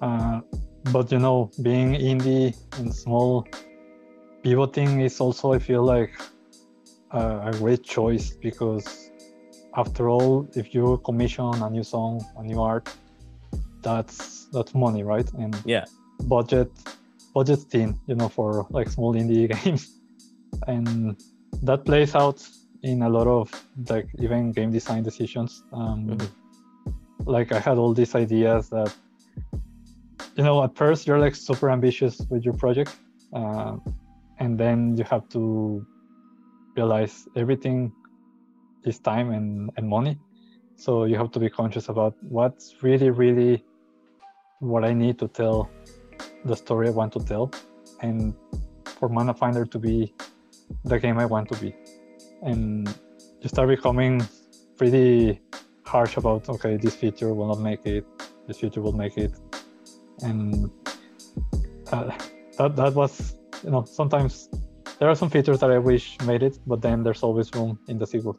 Uh, 0.00 0.40
but 0.92 1.10
you 1.10 1.18
know 1.18 1.50
being 1.62 1.94
indie 1.94 2.54
and 2.78 2.94
small 2.94 3.46
pivoting 4.42 5.00
is 5.00 5.18
also 5.20 5.54
i 5.54 5.58
feel 5.58 5.82
like 5.82 6.12
a, 7.12 7.48
a 7.48 7.52
great 7.52 7.82
choice 7.82 8.36
because 8.42 9.10
after 9.76 10.10
all 10.10 10.46
if 10.54 10.74
you 10.74 11.00
commission 11.04 11.50
a 11.62 11.70
new 11.70 11.82
song 11.82 12.22
a 12.36 12.42
new 12.42 12.60
art 12.60 12.88
that's 13.84 14.46
that's 14.52 14.74
money 14.74 15.02
right? 15.02 15.30
And 15.34 15.54
Yeah. 15.64 15.84
budget 16.22 16.70
budget 17.34 17.60
thin 17.70 17.98
you 18.06 18.14
know 18.14 18.28
for 18.28 18.66
like 18.70 18.88
small 18.88 19.14
indie 19.14 19.48
games. 19.64 20.00
And 20.66 21.16
that 21.62 21.84
plays 21.84 22.14
out 22.14 22.42
in 22.84 23.02
a 23.02 23.08
lot 23.08 23.26
of 23.26 23.50
like 23.88 24.08
even 24.20 24.52
game 24.52 24.70
design 24.70 25.02
decisions 25.02 25.64
um 25.72 26.06
Mhm. 26.06 26.28
like 27.36 27.48
i 27.56 27.60
had 27.66 27.76
all 27.78 27.92
these 28.00 28.14
ideas 28.24 28.68
that 28.68 28.90
you 30.36 30.44
know 30.46 30.62
at 30.66 30.72
first 30.76 31.06
you're 31.06 31.22
like 31.26 31.34
super 31.34 31.68
ambitious 31.70 32.14
with 32.30 32.44
your 32.44 32.56
project 32.64 32.92
uh, 33.32 33.76
and 34.42 34.58
then 34.62 34.78
you 34.98 35.04
have 35.04 35.24
to 35.36 35.42
realize 36.76 37.14
everything 37.36 37.92
is 38.84 38.98
time 38.98 39.30
and, 39.36 39.70
and 39.76 39.88
money 39.88 40.14
so 40.76 41.04
you 41.04 41.16
have 41.16 41.30
to 41.30 41.40
be 41.40 41.48
conscious 41.48 41.88
about 41.88 42.14
what's 42.36 42.66
really 42.82 43.10
really 43.10 43.64
what 44.58 44.84
i 44.84 44.92
need 44.92 45.16
to 45.18 45.28
tell 45.28 45.70
the 46.44 46.56
story 46.64 46.88
i 46.88 46.94
want 47.00 47.12
to 47.12 47.20
tell 47.32 47.50
and 48.02 48.34
for 48.98 49.08
Manafinder 49.08 49.64
to 49.70 49.78
be 49.78 50.12
the 50.84 50.98
game 50.98 51.18
i 51.18 51.26
want 51.34 51.48
to 51.52 51.56
be 51.64 51.74
and 52.44 52.88
you 53.40 53.48
start 53.48 53.68
becoming 53.68 54.22
pretty 54.76 55.40
harsh 55.84 56.16
about 56.16 56.48
okay 56.48 56.76
this 56.76 56.94
feature 56.96 57.32
will 57.34 57.48
not 57.48 57.60
make 57.60 57.84
it 57.86 58.04
this 58.46 58.58
feature 58.60 58.80
will 58.82 58.92
make 59.04 59.16
it 59.16 59.32
and 60.22 60.70
uh, 61.92 62.10
that 62.58 62.76
that 62.76 62.92
was 62.94 63.36
you 63.62 63.70
know 63.70 63.84
sometimes 63.84 64.48
there 64.98 65.08
are 65.08 65.14
some 65.14 65.30
features 65.30 65.58
that 65.60 65.70
i 65.70 65.78
wish 65.78 66.16
made 66.24 66.42
it 66.42 66.58
but 66.66 66.80
then 66.82 67.02
there's 67.02 67.22
always 67.22 67.50
room 67.54 67.78
in 67.88 67.98
the 67.98 68.06
sequel 68.06 68.36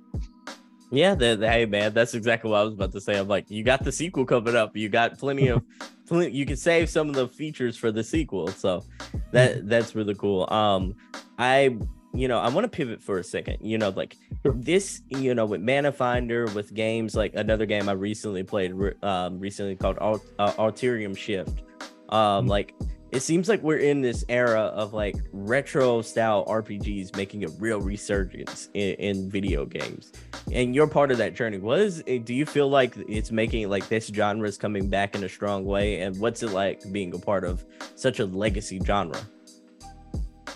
Yeah, 0.91 1.15
the, 1.15 1.35
the- 1.35 1.49
hey 1.49 1.65
man, 1.65 1.93
that's 1.97 2.13
exactly 2.13 2.49
what 2.51 2.59
I 2.61 2.63
was 2.63 2.73
about 2.77 2.91
to 2.93 3.01
say. 3.01 3.17
I'm 3.17 3.27
like, 3.27 3.49
you 3.49 3.63
got 3.63 3.83
the 3.83 3.91
sequel 3.91 4.23
coming 4.23 4.55
up. 4.55 4.77
You 4.77 4.87
got 4.87 5.17
plenty 5.17 5.47
of, 5.49 5.63
plenty, 6.07 6.29
you 6.31 6.45
can 6.45 6.55
save 6.57 6.89
some 6.89 7.09
of 7.09 7.15
the 7.15 7.27
features 7.27 7.75
for 7.75 7.91
the 7.91 8.03
sequel. 8.03 8.47
So 8.49 8.85
that 9.33 9.67
that's 9.67 9.95
really 9.97 10.13
cool. 10.13 10.45
Um, 10.53 10.93
I 11.39 11.75
you 12.15 12.28
know 12.28 12.39
I 12.39 12.49
want 12.49 12.63
to 12.65 12.69
pivot 12.69 13.01
for 13.01 13.17
a 13.19 13.23
second. 13.23 13.58
You 13.62 13.78
know, 13.78 13.89
like 13.89 14.15
Sure. 14.43 14.54
this, 14.56 15.01
you 15.10 15.34
know, 15.36 15.45
with 15.45 15.62
Manafinder, 15.62 16.54
with 16.54 16.73
games 16.73 17.15
like 17.15 17.34
another 17.36 17.65
game 17.65 17.89
I 17.89 17.93
recently 17.93 18.43
played, 18.43 18.73
um, 19.04 19.39
recently 19.39 19.75
called 19.75 19.97
Alt- 19.99 20.25
uh, 20.39 20.51
Alterium 20.54 21.15
Shift. 21.17 21.62
Um, 22.10 22.45
Mhm. 22.45 22.49
like 22.49 22.73
it 23.12 23.21
seems 23.21 23.47
like 23.47 23.63
we're 23.63 23.78
in 23.78 24.01
this 24.01 24.25
era 24.28 24.60
of 24.75 24.93
like 24.93 25.15
retro 25.32 26.01
style 26.01 26.43
RPGs 26.49 27.15
making 27.15 27.45
a 27.45 27.47
real 27.60 27.80
resurgence 27.80 28.67
in, 28.73 28.95
in 28.95 29.30
video 29.30 29.65
games. 29.65 30.12
And 30.51 30.75
you're 30.75 30.88
part 30.88 31.12
of 31.12 31.17
that 31.19 31.34
journey. 31.34 31.58
What 31.60 31.80
is 31.80 32.04
do 32.04 32.34
you 32.34 32.45
feel 32.45 32.67
like 32.69 32.95
it's 33.08 33.32
making 33.32 33.69
like 33.69 33.88
this 33.88 34.08
genre 34.08 34.47
is 34.47 34.58
coming 34.58 34.89
back 34.89 35.15
in 35.15 35.23
a 35.23 35.30
strong 35.30 35.63
way? 35.65 36.01
And 36.01 36.19
what's 36.19 36.43
it 36.43 36.51
like 36.51 36.82
being 36.91 37.13
a 37.15 37.19
part 37.19 37.45
of 37.45 37.63
such 37.95 38.19
a 38.19 38.25
legacy 38.25 38.82
genre? 38.86 39.19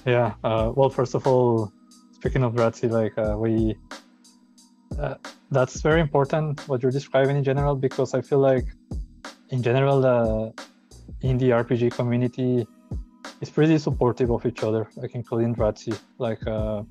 Yeah. 0.06 0.34
Uh, 0.44 0.72
well, 0.76 0.90
first 0.90 1.16
of 1.16 1.28
all, 1.28 1.72
speaking 2.14 2.44
of 2.44 2.54
Ratzi, 2.54 2.90
like 2.90 3.18
uh, 3.18 3.36
we, 3.38 3.76
uh, 5.00 5.16
that's 5.52 5.82
very 5.82 6.02
important 6.02 6.68
what 6.68 6.82
you're 6.82 6.92
describing 6.92 7.38
in 7.38 7.44
general 7.44 7.76
because 7.76 8.14
I 8.14 8.22
feel 8.22 8.40
like, 8.40 8.66
in 9.50 9.62
general, 9.64 9.98
in 11.24 11.38
the 11.40 11.46
indie 11.48 11.52
RPG 11.66 11.92
community 11.92 12.68
is 13.42 13.50
pretty 13.50 13.78
supportive 13.78 14.30
of 14.32 14.46
each 14.46 14.64
other, 14.64 14.88
like 14.96 15.16
including 15.16 15.56
Ratzi. 15.56 15.98
Like 16.18 16.46
uh, 16.48 16.84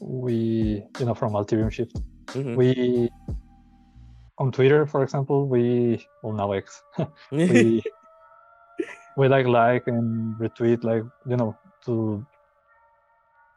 we, 0.00 0.82
you 0.98 1.06
know, 1.06 1.14
from 1.14 1.32
Alterium 1.34 1.70
Shift, 1.70 1.96
Mhm. 2.28 2.56
we 2.56 3.08
on 4.38 4.52
Twitter, 4.52 4.84
for 4.86 5.02
example, 5.02 5.46
we 5.48 6.04
well 6.22 6.34
now 6.34 6.52
X, 6.52 6.82
we 7.30 7.82
we 9.16 9.28
like 9.28 9.46
like 9.46 9.86
and 9.86 10.34
retweet 10.36 10.84
like 10.84 11.04
you 11.26 11.36
know 11.36 11.56
to 11.86 12.24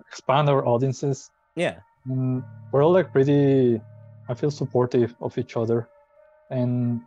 expand 0.07 0.49
our 0.49 0.65
audiences. 0.65 1.29
Yeah. 1.55 1.79
and 2.05 2.43
we're 2.71 2.83
all 2.83 2.93
like 2.93 3.11
pretty 3.11 3.81
i 4.29 4.33
feel 4.33 4.51
supportive 4.51 5.15
of 5.21 5.37
each 5.37 5.57
other. 5.57 5.87
And 6.49 7.01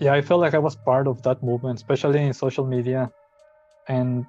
yeah 0.00 0.12
i 0.14 0.20
felt 0.22 0.40
like 0.40 0.54
i 0.54 0.58
was 0.58 0.76
part 0.76 1.06
of 1.06 1.22
that 1.22 1.42
movement 1.42 1.76
especially 1.78 2.20
in 2.22 2.32
social 2.32 2.66
media. 2.66 3.10
And 3.88 4.26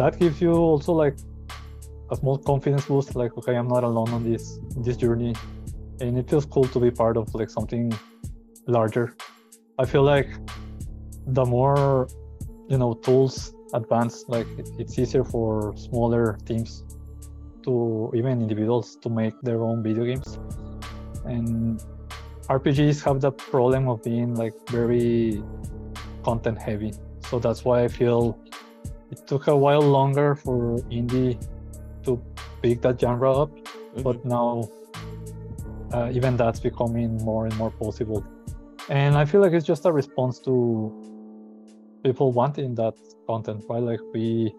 that 0.00 0.18
gives 0.18 0.40
you 0.40 0.52
also 0.52 0.92
like 0.92 1.16
a 2.10 2.16
small 2.16 2.38
confidence 2.38 2.86
boost 2.86 3.14
like 3.14 3.36
okay 3.38 3.54
i'm 3.56 3.68
not 3.68 3.84
alone 3.84 4.10
on 4.10 4.22
this 4.30 4.58
this 4.86 4.96
journey. 4.96 5.34
And 6.00 6.18
it 6.18 6.30
feels 6.30 6.46
cool 6.46 6.64
to 6.74 6.80
be 6.80 6.90
part 6.90 7.16
of 7.16 7.34
like 7.34 7.50
something 7.50 7.92
larger. 8.66 9.14
I 9.78 9.84
feel 9.84 10.02
like 10.02 10.28
the 11.26 11.44
more 11.44 12.08
you 12.68 12.78
know 12.78 12.94
tools 12.94 13.54
advance 13.74 14.24
like 14.28 14.46
it- 14.58 14.70
it's 14.78 14.98
easier 14.98 15.24
for 15.24 15.74
smaller 15.76 16.38
teams 16.46 16.84
to 17.64 18.10
even 18.14 18.40
individuals 18.40 18.96
to 18.96 19.08
make 19.08 19.34
their 19.42 19.62
own 19.62 19.82
video 19.82 20.04
games 20.04 20.38
and 21.24 21.82
rpgs 22.48 23.02
have 23.04 23.20
the 23.20 23.30
problem 23.32 23.88
of 23.88 24.02
being 24.02 24.34
like 24.34 24.54
very 24.70 25.42
content 26.22 26.58
heavy 26.58 26.92
so 27.28 27.38
that's 27.38 27.64
why 27.64 27.84
i 27.84 27.88
feel 27.88 28.38
it 29.10 29.26
took 29.26 29.46
a 29.48 29.56
while 29.56 29.82
longer 29.82 30.34
for 30.34 30.78
indie 30.90 31.38
to 32.02 32.20
pick 32.62 32.80
that 32.82 33.00
genre 33.00 33.32
up 33.32 33.50
Mm-hmm. 33.88 34.02
but 34.02 34.24
now 34.24 34.68
uh, 35.92 36.10
even 36.12 36.36
that's 36.36 36.60
becoming 36.60 37.16
more 37.24 37.46
and 37.46 37.56
more 37.56 37.70
possible. 37.70 38.22
And 38.90 39.16
I 39.16 39.24
feel 39.24 39.40
like 39.40 39.52
it's 39.52 39.66
just 39.66 39.86
a 39.86 39.92
response 39.92 40.38
to 40.40 40.92
people 42.08 42.32
want 42.32 42.58
in 42.58 42.74
that 42.76 42.96
content, 43.26 43.64
right? 43.68 43.82
Like 43.82 44.00
we 44.14 44.52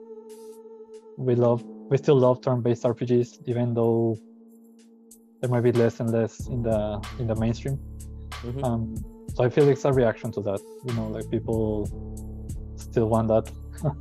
we 1.17 1.33
love 1.35 1.63
we 1.89 1.97
still 1.97 2.19
love 2.25 2.41
turn-based 2.41 2.83
RPGs, 2.83 3.29
even 3.47 3.73
though 3.73 4.17
there 5.41 5.49
might 5.49 5.65
be 5.69 5.71
less 5.71 5.99
and 5.99 6.11
less 6.11 6.47
in 6.47 6.61
the 6.61 6.79
in 7.19 7.25
the 7.27 7.35
mainstream. 7.35 7.77
Mm-hmm. 8.43 8.63
Um, 8.63 8.81
so 9.33 9.43
I 9.43 9.49
feel 9.49 9.67
it's 9.67 9.85
a 9.85 9.91
reaction 9.91 10.31
to 10.33 10.41
that. 10.41 10.61
You 10.85 10.93
know, 10.93 11.07
like 11.07 11.29
people 11.29 11.65
still 12.75 13.07
want 13.07 13.27
that. 13.33 13.45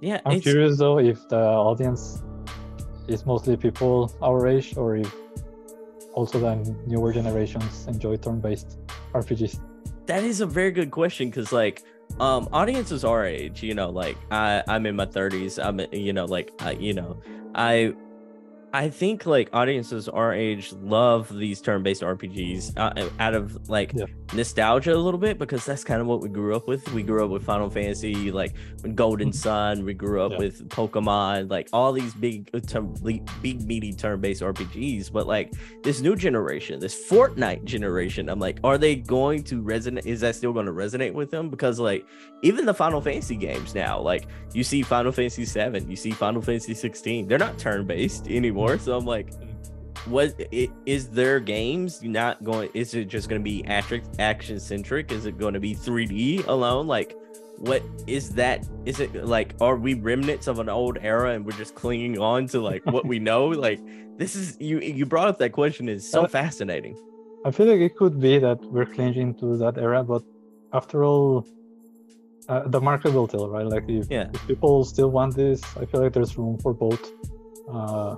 yeah, 0.00 0.20
I'm 0.26 0.40
curious 0.40 0.78
though 0.78 0.98
if 0.98 1.18
the 1.28 1.42
audience 1.70 2.22
is 3.06 3.24
mostly 3.24 3.56
people 3.56 4.12
our 4.20 4.48
age, 4.48 4.76
or 4.76 4.96
if 4.96 5.14
also 6.14 6.40
the 6.40 6.54
newer 6.86 7.12
generations 7.12 7.86
enjoy 7.86 8.16
turn-based 8.16 8.78
RPGs. 9.14 9.60
That 10.06 10.24
is 10.24 10.40
a 10.40 10.46
very 10.46 10.72
good 10.72 10.90
question 10.90 11.30
because 11.30 11.52
like 11.52 11.84
um 12.20 12.48
audiences 12.52 13.04
our 13.04 13.24
age 13.24 13.62
you 13.62 13.74
know 13.74 13.90
like 13.90 14.16
i 14.30 14.62
i'm 14.68 14.86
in 14.86 14.96
my 14.96 15.06
30s 15.06 15.62
i'm 15.62 15.80
you 15.92 16.12
know 16.12 16.24
like 16.24 16.50
I, 16.60 16.72
you 16.72 16.94
know 16.94 17.18
i 17.54 17.94
I 18.76 18.90
think 18.90 19.24
like 19.24 19.48
audiences 19.54 20.06
our 20.06 20.34
age 20.34 20.70
love 20.82 21.34
these 21.34 21.62
turn-based 21.62 22.02
RPGs 22.02 22.76
uh, 22.76 23.08
out 23.18 23.32
of 23.32 23.70
like 23.70 23.94
yeah. 23.94 24.04
nostalgia 24.34 24.94
a 24.94 24.98
little 24.98 25.18
bit 25.18 25.38
because 25.38 25.64
that's 25.64 25.82
kind 25.82 26.02
of 26.02 26.06
what 26.06 26.20
we 26.20 26.28
grew 26.28 26.54
up 26.54 26.68
with. 26.68 26.86
We 26.92 27.02
grew 27.02 27.24
up 27.24 27.30
with 27.30 27.42
Final 27.42 27.70
Fantasy, 27.70 28.30
like 28.30 28.52
Golden 28.94 29.30
mm-hmm. 29.30 29.34
Sun. 29.34 29.86
We 29.86 29.94
grew 29.94 30.20
up 30.20 30.32
yeah. 30.32 30.38
with 30.40 30.68
Pokemon, 30.68 31.50
like 31.50 31.70
all 31.72 31.90
these 31.90 32.12
big, 32.12 32.50
uh, 32.52 32.82
big 33.40 33.62
meaty 33.66 33.94
turn-based 33.94 34.42
RPGs. 34.42 35.10
But 35.10 35.26
like 35.26 35.54
this 35.82 36.02
new 36.02 36.14
generation, 36.14 36.78
this 36.78 37.08
Fortnite 37.08 37.64
generation, 37.64 38.28
I'm 38.28 38.40
like, 38.40 38.60
are 38.62 38.76
they 38.76 38.94
going 38.94 39.42
to 39.44 39.62
resonate? 39.62 40.04
Is 40.04 40.20
that 40.20 40.36
still 40.36 40.52
going 40.52 40.66
to 40.66 40.72
resonate 40.72 41.14
with 41.14 41.30
them? 41.30 41.48
Because 41.48 41.80
like 41.80 42.06
even 42.42 42.66
the 42.66 42.74
Final 42.74 43.00
Fantasy 43.00 43.36
games 43.36 43.74
now, 43.74 43.98
like 43.98 44.26
you 44.52 44.62
see 44.62 44.82
Final 44.82 45.12
Fantasy 45.12 45.46
7, 45.46 45.88
you 45.88 45.96
see 45.96 46.10
Final 46.10 46.42
Fantasy 46.42 46.74
16, 46.74 47.26
they're 47.26 47.38
not 47.38 47.56
turn-based 47.56 48.28
anymore 48.28 48.65
anymore. 48.66 48.84
So 48.84 48.96
I'm 48.96 49.06
like, 49.06 49.32
what 50.06 50.34
is 50.52 51.08
there 51.08 51.40
games 51.40 52.02
not 52.02 52.42
going? 52.44 52.70
Is 52.74 52.94
it 52.94 53.06
just 53.06 53.28
going 53.28 53.40
to 53.40 53.44
be 53.44 53.64
action 53.66 54.60
centric? 54.60 55.10
Is 55.12 55.26
it 55.26 55.38
going 55.38 55.54
to 55.54 55.60
be 55.60 55.74
3D 55.74 56.46
alone? 56.46 56.86
Like, 56.86 57.16
what 57.58 57.82
is 58.06 58.30
that? 58.30 58.66
Is 58.84 59.00
it 59.00 59.14
like, 59.24 59.54
are 59.60 59.76
we 59.76 59.94
remnants 59.94 60.46
of 60.46 60.58
an 60.58 60.68
old 60.68 60.98
era 61.00 61.32
and 61.32 61.44
we're 61.44 61.56
just 61.56 61.74
clinging 61.74 62.18
on 62.18 62.46
to 62.48 62.60
like 62.60 62.84
what 62.86 63.06
we 63.06 63.18
know? 63.18 63.48
Like, 63.66 63.80
this 64.18 64.36
is 64.36 64.56
you. 64.60 64.80
You 64.80 65.06
brought 65.06 65.28
up 65.28 65.38
that 65.38 65.52
question 65.52 65.88
is 65.88 66.08
so 66.08 66.22
uh, 66.22 66.28
fascinating. 66.28 66.96
I 67.44 67.50
feel 67.50 67.66
like 67.66 67.80
it 67.80 67.96
could 67.96 68.20
be 68.20 68.38
that 68.38 68.60
we're 68.64 68.86
clinging 68.86 69.34
to 69.36 69.56
that 69.58 69.76
era, 69.76 70.02
but 70.02 70.22
after 70.72 71.04
all, 71.04 71.46
uh, 72.48 72.66
the 72.66 72.80
market 72.80 73.12
will 73.12 73.28
tell, 73.28 73.48
right? 73.48 73.66
Like 73.66 73.84
if, 73.88 74.06
yeah. 74.10 74.28
if 74.32 74.46
people 74.46 74.84
still 74.84 75.10
want 75.10 75.34
this, 75.36 75.62
I 75.76 75.84
feel 75.84 76.00
like 76.02 76.12
there's 76.12 76.38
room 76.38 76.58
for 76.58 76.72
both 76.72 77.12
uh, 77.68 78.16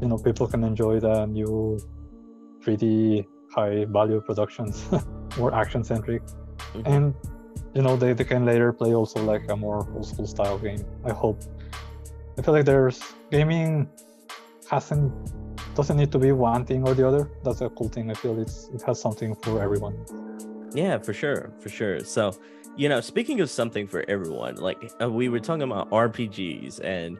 you 0.00 0.08
know 0.08 0.18
people 0.18 0.46
can 0.46 0.64
enjoy 0.64 1.00
the 1.00 1.26
new 1.26 1.78
3D 2.60 3.26
high 3.50 3.84
value 3.86 4.20
productions, 4.20 4.84
more 5.38 5.54
action 5.54 5.84
centric, 5.84 6.22
mm-hmm. 6.24 6.82
and 6.86 7.14
you 7.74 7.82
know 7.82 7.96
they, 7.96 8.12
they 8.12 8.24
can 8.24 8.44
later 8.44 8.72
play 8.72 8.94
also 8.94 9.22
like 9.22 9.48
a 9.50 9.56
more 9.56 9.88
old 9.94 10.06
school 10.06 10.26
style 10.26 10.58
game. 10.58 10.84
I 11.04 11.12
hope. 11.12 11.42
I 12.38 12.42
feel 12.42 12.52
like 12.52 12.66
there's 12.66 13.02
gaming 13.30 13.88
hasn't 14.70 15.12
doesn't 15.74 15.96
need 15.96 16.10
to 16.12 16.18
be 16.18 16.32
one 16.32 16.64
thing 16.64 16.86
or 16.86 16.94
the 16.94 17.06
other. 17.06 17.30
That's 17.44 17.60
a 17.60 17.68
cool 17.70 17.88
thing. 17.88 18.10
I 18.10 18.14
feel 18.14 18.38
it's 18.40 18.68
it 18.74 18.82
has 18.82 19.00
something 19.00 19.34
for 19.36 19.62
everyone. 19.62 19.94
Yeah, 20.74 20.98
for 20.98 21.14
sure, 21.14 21.52
for 21.60 21.68
sure. 21.68 22.00
So, 22.00 22.32
you 22.76 22.88
know, 22.88 23.00
speaking 23.00 23.40
of 23.40 23.50
something 23.50 23.86
for 23.86 24.04
everyone, 24.08 24.56
like 24.56 24.78
uh, 25.00 25.10
we 25.10 25.28
were 25.28 25.40
talking 25.40 25.62
about 25.62 25.90
RPGs 25.90 26.80
and 26.84 27.18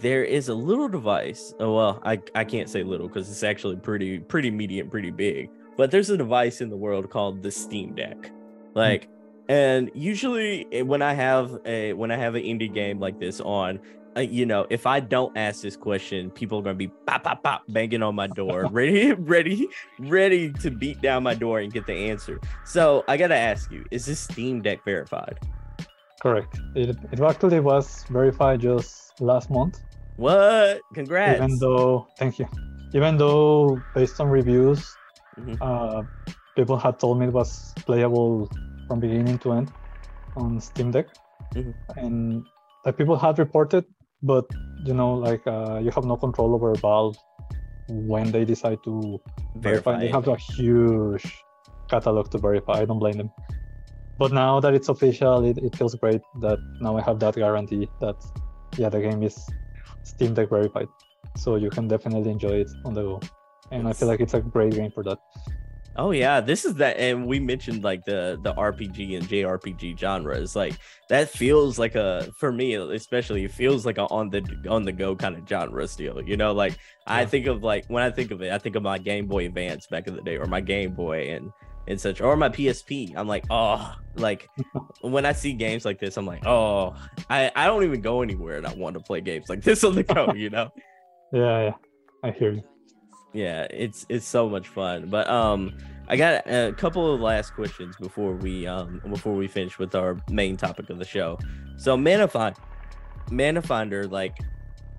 there 0.00 0.24
is 0.24 0.48
a 0.48 0.54
little 0.54 0.88
device. 0.88 1.54
Oh 1.60 1.74
well, 1.74 2.00
I 2.04 2.20
I 2.34 2.44
can't 2.44 2.68
say 2.68 2.82
little 2.82 3.08
because 3.08 3.30
it's 3.30 3.42
actually 3.42 3.76
pretty 3.76 4.18
pretty 4.18 4.50
medium, 4.50 4.88
pretty 4.90 5.10
big. 5.10 5.50
But 5.76 5.90
there's 5.90 6.10
a 6.10 6.16
device 6.16 6.60
in 6.60 6.70
the 6.70 6.76
world 6.76 7.10
called 7.10 7.42
the 7.42 7.50
Steam 7.50 7.94
Deck. 7.94 8.30
Like, 8.74 9.08
and 9.48 9.90
usually 9.94 10.66
eh, 10.72 10.82
when 10.82 11.02
I 11.02 11.14
have 11.14 11.58
a 11.66 11.92
when 11.92 12.10
I 12.10 12.16
have 12.16 12.34
an 12.34 12.42
indie 12.42 12.72
game 12.72 13.00
like 13.00 13.18
this 13.18 13.40
on, 13.40 13.80
uh, 14.16 14.20
you 14.20 14.46
know, 14.46 14.66
if 14.70 14.86
I 14.86 15.00
don't 15.00 15.36
ask 15.36 15.62
this 15.62 15.76
question, 15.76 16.30
people 16.30 16.58
are 16.58 16.62
gonna 16.62 16.74
be 16.74 16.88
pop 17.06 17.24
pop 17.24 17.42
pop 17.42 17.62
banging 17.68 18.02
on 18.02 18.14
my 18.14 18.26
door, 18.26 18.66
ready, 18.70 19.12
ready, 19.12 19.68
ready 19.98 20.52
to 20.52 20.70
beat 20.70 21.00
down 21.00 21.22
my 21.22 21.34
door 21.34 21.60
and 21.60 21.72
get 21.72 21.86
the 21.86 21.94
answer. 21.94 22.40
So 22.64 23.04
I 23.08 23.16
gotta 23.16 23.36
ask 23.36 23.70
you: 23.70 23.84
Is 23.90 24.06
this 24.06 24.20
Steam 24.20 24.62
Deck 24.62 24.84
verified? 24.84 25.38
Correct. 26.20 26.60
It 26.74 26.96
it 27.10 27.20
actually 27.20 27.60
was 27.60 28.04
verified 28.04 28.60
just 28.60 29.01
last 29.20 29.50
month. 29.50 29.80
What? 30.16 30.80
Congrats. 30.94 31.38
Even 31.38 31.58
though, 31.58 32.06
thank 32.18 32.38
you. 32.38 32.46
Even 32.94 33.16
though, 33.16 33.80
based 33.94 34.20
on 34.20 34.28
reviews, 34.28 34.94
mm-hmm. 35.38 35.54
uh, 35.60 36.02
people 36.56 36.76
had 36.76 36.98
told 36.98 37.18
me 37.18 37.26
it 37.26 37.32
was 37.32 37.72
playable 37.86 38.50
from 38.86 39.00
beginning 39.00 39.38
to 39.38 39.52
end 39.52 39.72
on 40.36 40.60
Steam 40.60 40.90
Deck, 40.90 41.06
mm-hmm. 41.54 41.72
and 41.98 42.44
like 42.84 42.96
people 42.96 43.16
had 43.16 43.38
reported, 43.38 43.84
but 44.22 44.44
you 44.84 44.94
know, 44.94 45.14
like 45.14 45.46
uh, 45.46 45.78
you 45.82 45.90
have 45.90 46.04
no 46.04 46.16
control 46.16 46.54
over 46.54 46.74
Valve 46.74 47.16
when 47.88 48.30
they 48.30 48.44
decide 48.44 48.78
to 48.84 49.20
verify. 49.56 49.92
verify. 49.92 49.98
They 50.00 50.08
have 50.08 50.28
a 50.28 50.36
huge 50.36 51.24
catalog 51.88 52.30
to 52.30 52.38
verify. 52.38 52.80
I 52.80 52.84
don't 52.84 52.98
blame 52.98 53.16
them. 53.16 53.30
But 54.18 54.32
now 54.32 54.60
that 54.60 54.74
it's 54.74 54.88
official, 54.88 55.44
it, 55.44 55.58
it 55.58 55.74
feels 55.76 55.94
great 55.94 56.20
that 56.40 56.58
now 56.80 56.96
I 56.96 57.02
have 57.02 57.18
that 57.20 57.34
guarantee 57.34 57.88
that 58.00 58.16
yeah, 58.76 58.88
the 58.88 59.00
game 59.00 59.22
is 59.22 59.46
Steam 60.02 60.34
Deck 60.34 60.50
verified, 60.50 60.88
so 61.36 61.56
you 61.56 61.70
can 61.70 61.88
definitely 61.88 62.30
enjoy 62.30 62.60
it 62.60 62.70
on 62.84 62.94
the 62.94 63.02
go. 63.02 63.20
And 63.70 63.88
I 63.88 63.92
feel 63.92 64.08
like 64.08 64.20
it's 64.20 64.34
a 64.34 64.40
great 64.40 64.74
game 64.74 64.90
for 64.90 65.02
that. 65.04 65.18
Oh 65.94 66.10
yeah, 66.10 66.40
this 66.40 66.64
is 66.64 66.74
that, 66.76 66.96
and 66.96 67.26
we 67.26 67.38
mentioned 67.38 67.84
like 67.84 68.04
the 68.06 68.38
the 68.42 68.54
RPG 68.54 69.16
and 69.16 69.28
JRPG 69.28 69.98
genres. 69.98 70.56
Like 70.56 70.74
that 71.10 71.28
feels 71.28 71.78
like 71.78 71.94
a 71.94 72.32
for 72.38 72.50
me, 72.50 72.74
especially, 72.74 73.44
it 73.44 73.52
feels 73.52 73.84
like 73.84 73.98
a 73.98 74.06
on 74.06 74.30
the 74.30 74.42
on 74.70 74.84
the 74.84 74.92
go 74.92 75.14
kind 75.14 75.36
of 75.36 75.46
genre 75.46 75.86
still. 75.86 76.22
You 76.22 76.38
know, 76.38 76.52
like 76.52 76.72
yeah. 76.72 77.16
I 77.16 77.26
think 77.26 77.46
of 77.46 77.62
like 77.62 77.84
when 77.88 78.02
I 78.02 78.10
think 78.10 78.30
of 78.30 78.40
it, 78.40 78.52
I 78.52 78.58
think 78.58 78.76
of 78.76 78.82
my 78.82 78.96
Game 78.96 79.26
Boy 79.26 79.44
Advance 79.44 79.86
back 79.86 80.06
in 80.06 80.16
the 80.16 80.22
day, 80.22 80.38
or 80.38 80.46
my 80.46 80.62
Game 80.62 80.94
Boy, 80.94 81.30
and 81.30 81.52
and 81.86 82.00
such 82.00 82.20
or 82.20 82.36
my 82.36 82.48
PSP. 82.48 83.14
I'm 83.16 83.28
like, 83.28 83.44
oh, 83.50 83.94
like 84.16 84.48
when 85.00 85.26
I 85.26 85.32
see 85.32 85.52
games 85.52 85.84
like 85.84 85.98
this, 85.98 86.16
I'm 86.16 86.26
like, 86.26 86.46
oh, 86.46 86.94
I, 87.30 87.50
I 87.56 87.66
don't 87.66 87.84
even 87.84 88.00
go 88.00 88.22
anywhere 88.22 88.56
and 88.56 88.66
I 88.66 88.74
want 88.74 88.94
to 88.94 89.00
play 89.00 89.20
games 89.20 89.48
like 89.48 89.62
this 89.62 89.84
on 89.84 89.94
the 89.94 90.02
go, 90.02 90.32
you 90.34 90.50
know? 90.50 90.70
yeah, 91.32 91.62
yeah. 91.62 91.74
I 92.24 92.30
hear 92.30 92.52
you. 92.52 92.62
Yeah, 93.32 93.66
it's 93.70 94.04
it's 94.08 94.26
so 94.26 94.48
much 94.48 94.68
fun. 94.68 95.08
But 95.08 95.28
um 95.28 95.74
I 96.08 96.16
got 96.16 96.46
a 96.46 96.74
couple 96.76 97.14
of 97.14 97.20
last 97.20 97.54
questions 97.54 97.96
before 97.96 98.34
we 98.34 98.66
um 98.66 99.00
before 99.08 99.34
we 99.34 99.48
finish 99.48 99.78
with 99.78 99.94
our 99.94 100.18
main 100.30 100.56
topic 100.56 100.90
of 100.90 100.98
the 100.98 101.04
show. 101.04 101.38
So 101.78 101.96
Manifind 101.96 102.56
Manafinder, 103.28 104.10
like 104.10 104.36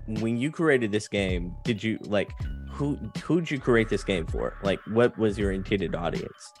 when 0.06 0.36
you 0.36 0.50
created 0.50 0.90
this 0.90 1.08
game, 1.08 1.54
did 1.62 1.82
you 1.82 1.98
like 2.02 2.32
who 2.70 2.96
who'd 3.22 3.50
you 3.50 3.60
create 3.60 3.88
this 3.88 4.02
game 4.02 4.26
for? 4.26 4.58
Like 4.62 4.80
what 4.88 5.16
was 5.16 5.38
your 5.38 5.52
intended 5.52 5.94
audience? 5.94 6.52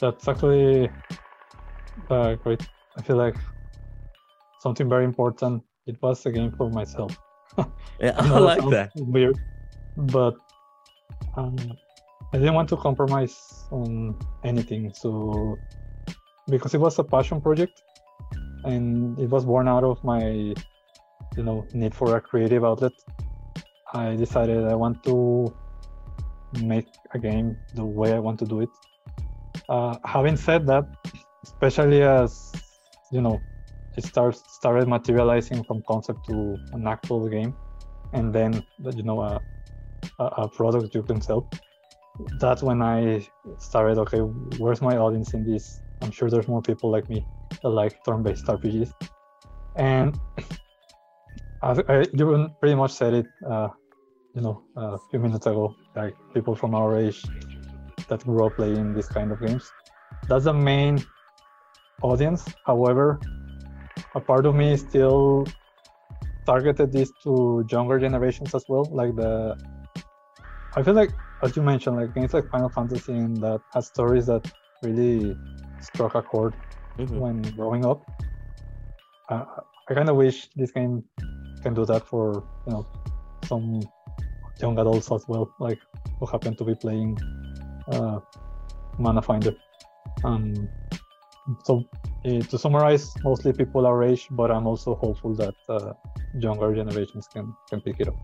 That's 0.00 0.26
actually 0.26 0.90
uh, 2.08 2.34
great. 2.36 2.66
I 2.96 3.02
feel 3.02 3.16
like 3.16 3.36
something 4.60 4.88
very 4.88 5.04
important. 5.04 5.62
It 5.86 6.00
was 6.02 6.24
a 6.26 6.32
game 6.32 6.52
for 6.52 6.70
myself. 6.70 7.16
yeah, 8.00 8.14
I, 8.16 8.34
I 8.34 8.38
like 8.38 8.68
that. 8.70 8.92
Weird, 8.96 9.38
but 9.96 10.36
um, 11.36 11.56
I 12.32 12.38
didn't 12.38 12.54
want 12.54 12.68
to 12.70 12.76
compromise 12.76 13.36
on 13.70 14.16
anything. 14.44 14.92
So 14.94 15.58
because 16.48 16.74
it 16.74 16.80
was 16.80 16.98
a 16.98 17.04
passion 17.04 17.40
project, 17.40 17.82
and 18.64 19.18
it 19.18 19.28
was 19.28 19.44
born 19.44 19.68
out 19.68 19.84
of 19.84 20.02
my, 20.04 20.24
you 21.36 21.42
know, 21.42 21.66
need 21.72 21.94
for 21.94 22.16
a 22.16 22.20
creative 22.20 22.64
outlet. 22.64 22.92
I 23.92 24.14
decided 24.16 24.64
I 24.64 24.74
want 24.74 25.02
to 25.04 25.54
make 26.62 26.86
a 27.12 27.18
game 27.18 27.56
the 27.74 27.84
way 27.84 28.12
I 28.12 28.18
want 28.18 28.38
to 28.40 28.44
do 28.44 28.60
it 28.60 28.70
uh, 29.70 29.96
having 30.04 30.36
said 30.36 30.66
that, 30.66 30.84
especially 31.44 32.02
as 32.02 32.52
you 33.12 33.20
know, 33.20 33.40
it 33.96 34.04
starts 34.04 34.42
started 34.48 34.88
materializing 34.88 35.62
from 35.64 35.82
concept 35.88 36.26
to 36.26 36.58
an 36.72 36.86
actual 36.86 37.28
game, 37.28 37.54
and 38.12 38.34
then 38.34 38.64
you 38.96 39.04
know 39.04 39.20
a, 39.22 39.40
a, 40.18 40.48
product 40.48 40.94
you 40.94 41.02
can 41.02 41.20
sell. 41.20 41.48
That's 42.40 42.62
when 42.62 42.82
I 42.82 43.26
started. 43.58 43.96
Okay, 43.98 44.18
where's 44.58 44.82
my 44.82 44.96
audience 44.96 45.34
in 45.34 45.44
this? 45.44 45.80
I'm 46.02 46.10
sure 46.10 46.28
there's 46.28 46.48
more 46.48 46.62
people 46.62 46.90
like 46.90 47.08
me 47.08 47.24
that 47.62 47.68
like 47.68 48.04
turn-based 48.04 48.46
RPGs, 48.46 48.92
and 49.76 50.18
I, 51.62 51.82
I, 51.88 52.06
you 52.12 52.48
pretty 52.60 52.74
much 52.74 52.92
said 52.92 53.14
it. 53.14 53.26
Uh, 53.48 53.68
you 54.34 54.40
know 54.40 54.62
a 54.76 54.98
few 55.10 55.18
minutes 55.18 55.46
ago, 55.46 55.74
like 55.96 56.14
people 56.34 56.54
from 56.54 56.74
our 56.74 56.96
age 56.96 57.22
that 58.10 58.24
grew 58.24 58.44
up 58.46 58.56
playing 58.56 58.92
these 58.92 59.08
kind 59.08 59.32
of 59.32 59.40
games. 59.40 59.72
That's 60.28 60.44
the 60.44 60.52
main 60.52 61.02
audience. 62.02 62.44
However, 62.66 63.18
a 64.14 64.20
part 64.20 64.44
of 64.46 64.54
me 64.54 64.76
still 64.76 65.46
targeted 66.46 66.92
this 66.92 67.10
to 67.24 67.64
younger 67.70 67.98
generations 67.98 68.54
as 68.54 68.64
well. 68.68 68.84
Like 68.90 69.14
the, 69.16 69.56
I 70.76 70.82
feel 70.82 70.94
like 70.94 71.10
as 71.42 71.56
you 71.56 71.62
mentioned, 71.62 71.96
like 71.96 72.14
games 72.14 72.34
like 72.34 72.50
Final 72.50 72.68
Fantasy 72.68 73.16
and 73.16 73.36
that 73.38 73.60
has 73.72 73.86
stories 73.86 74.26
that 74.26 74.42
really 74.82 75.36
struck 75.80 76.14
a 76.14 76.22
chord 76.22 76.54
Mhm. 76.98 77.18
when 77.22 77.42
growing 77.56 77.84
up. 77.86 78.04
Uh, 79.30 79.44
I 79.88 79.94
kind 79.94 80.08
of 80.08 80.16
wish 80.16 80.48
this 80.56 80.70
game 80.70 81.04
can 81.62 81.74
do 81.74 81.84
that 81.86 82.02
for 82.06 82.42
you 82.66 82.72
know 82.72 82.86
some 83.44 83.80
young 84.60 84.78
adults 84.78 85.10
as 85.12 85.24
well, 85.28 85.50
like 85.58 85.80
who 86.18 86.26
happen 86.26 86.54
to 86.56 86.64
be 86.64 86.74
playing 86.74 87.16
uh, 87.90 88.20
Manafinder. 88.98 89.56
Um, 90.24 90.68
so 91.64 91.84
eh, 92.24 92.40
to 92.40 92.58
summarize, 92.58 93.12
mostly 93.24 93.52
people 93.52 93.86
are 93.86 94.02
age, 94.02 94.28
but 94.30 94.50
I'm 94.50 94.66
also 94.66 94.94
hopeful 94.94 95.34
that 95.34 95.54
uh, 95.68 95.92
younger 96.38 96.74
generations 96.74 97.26
can 97.26 97.54
can 97.68 97.80
pick 97.80 98.00
it 98.00 98.08
up. 98.08 98.16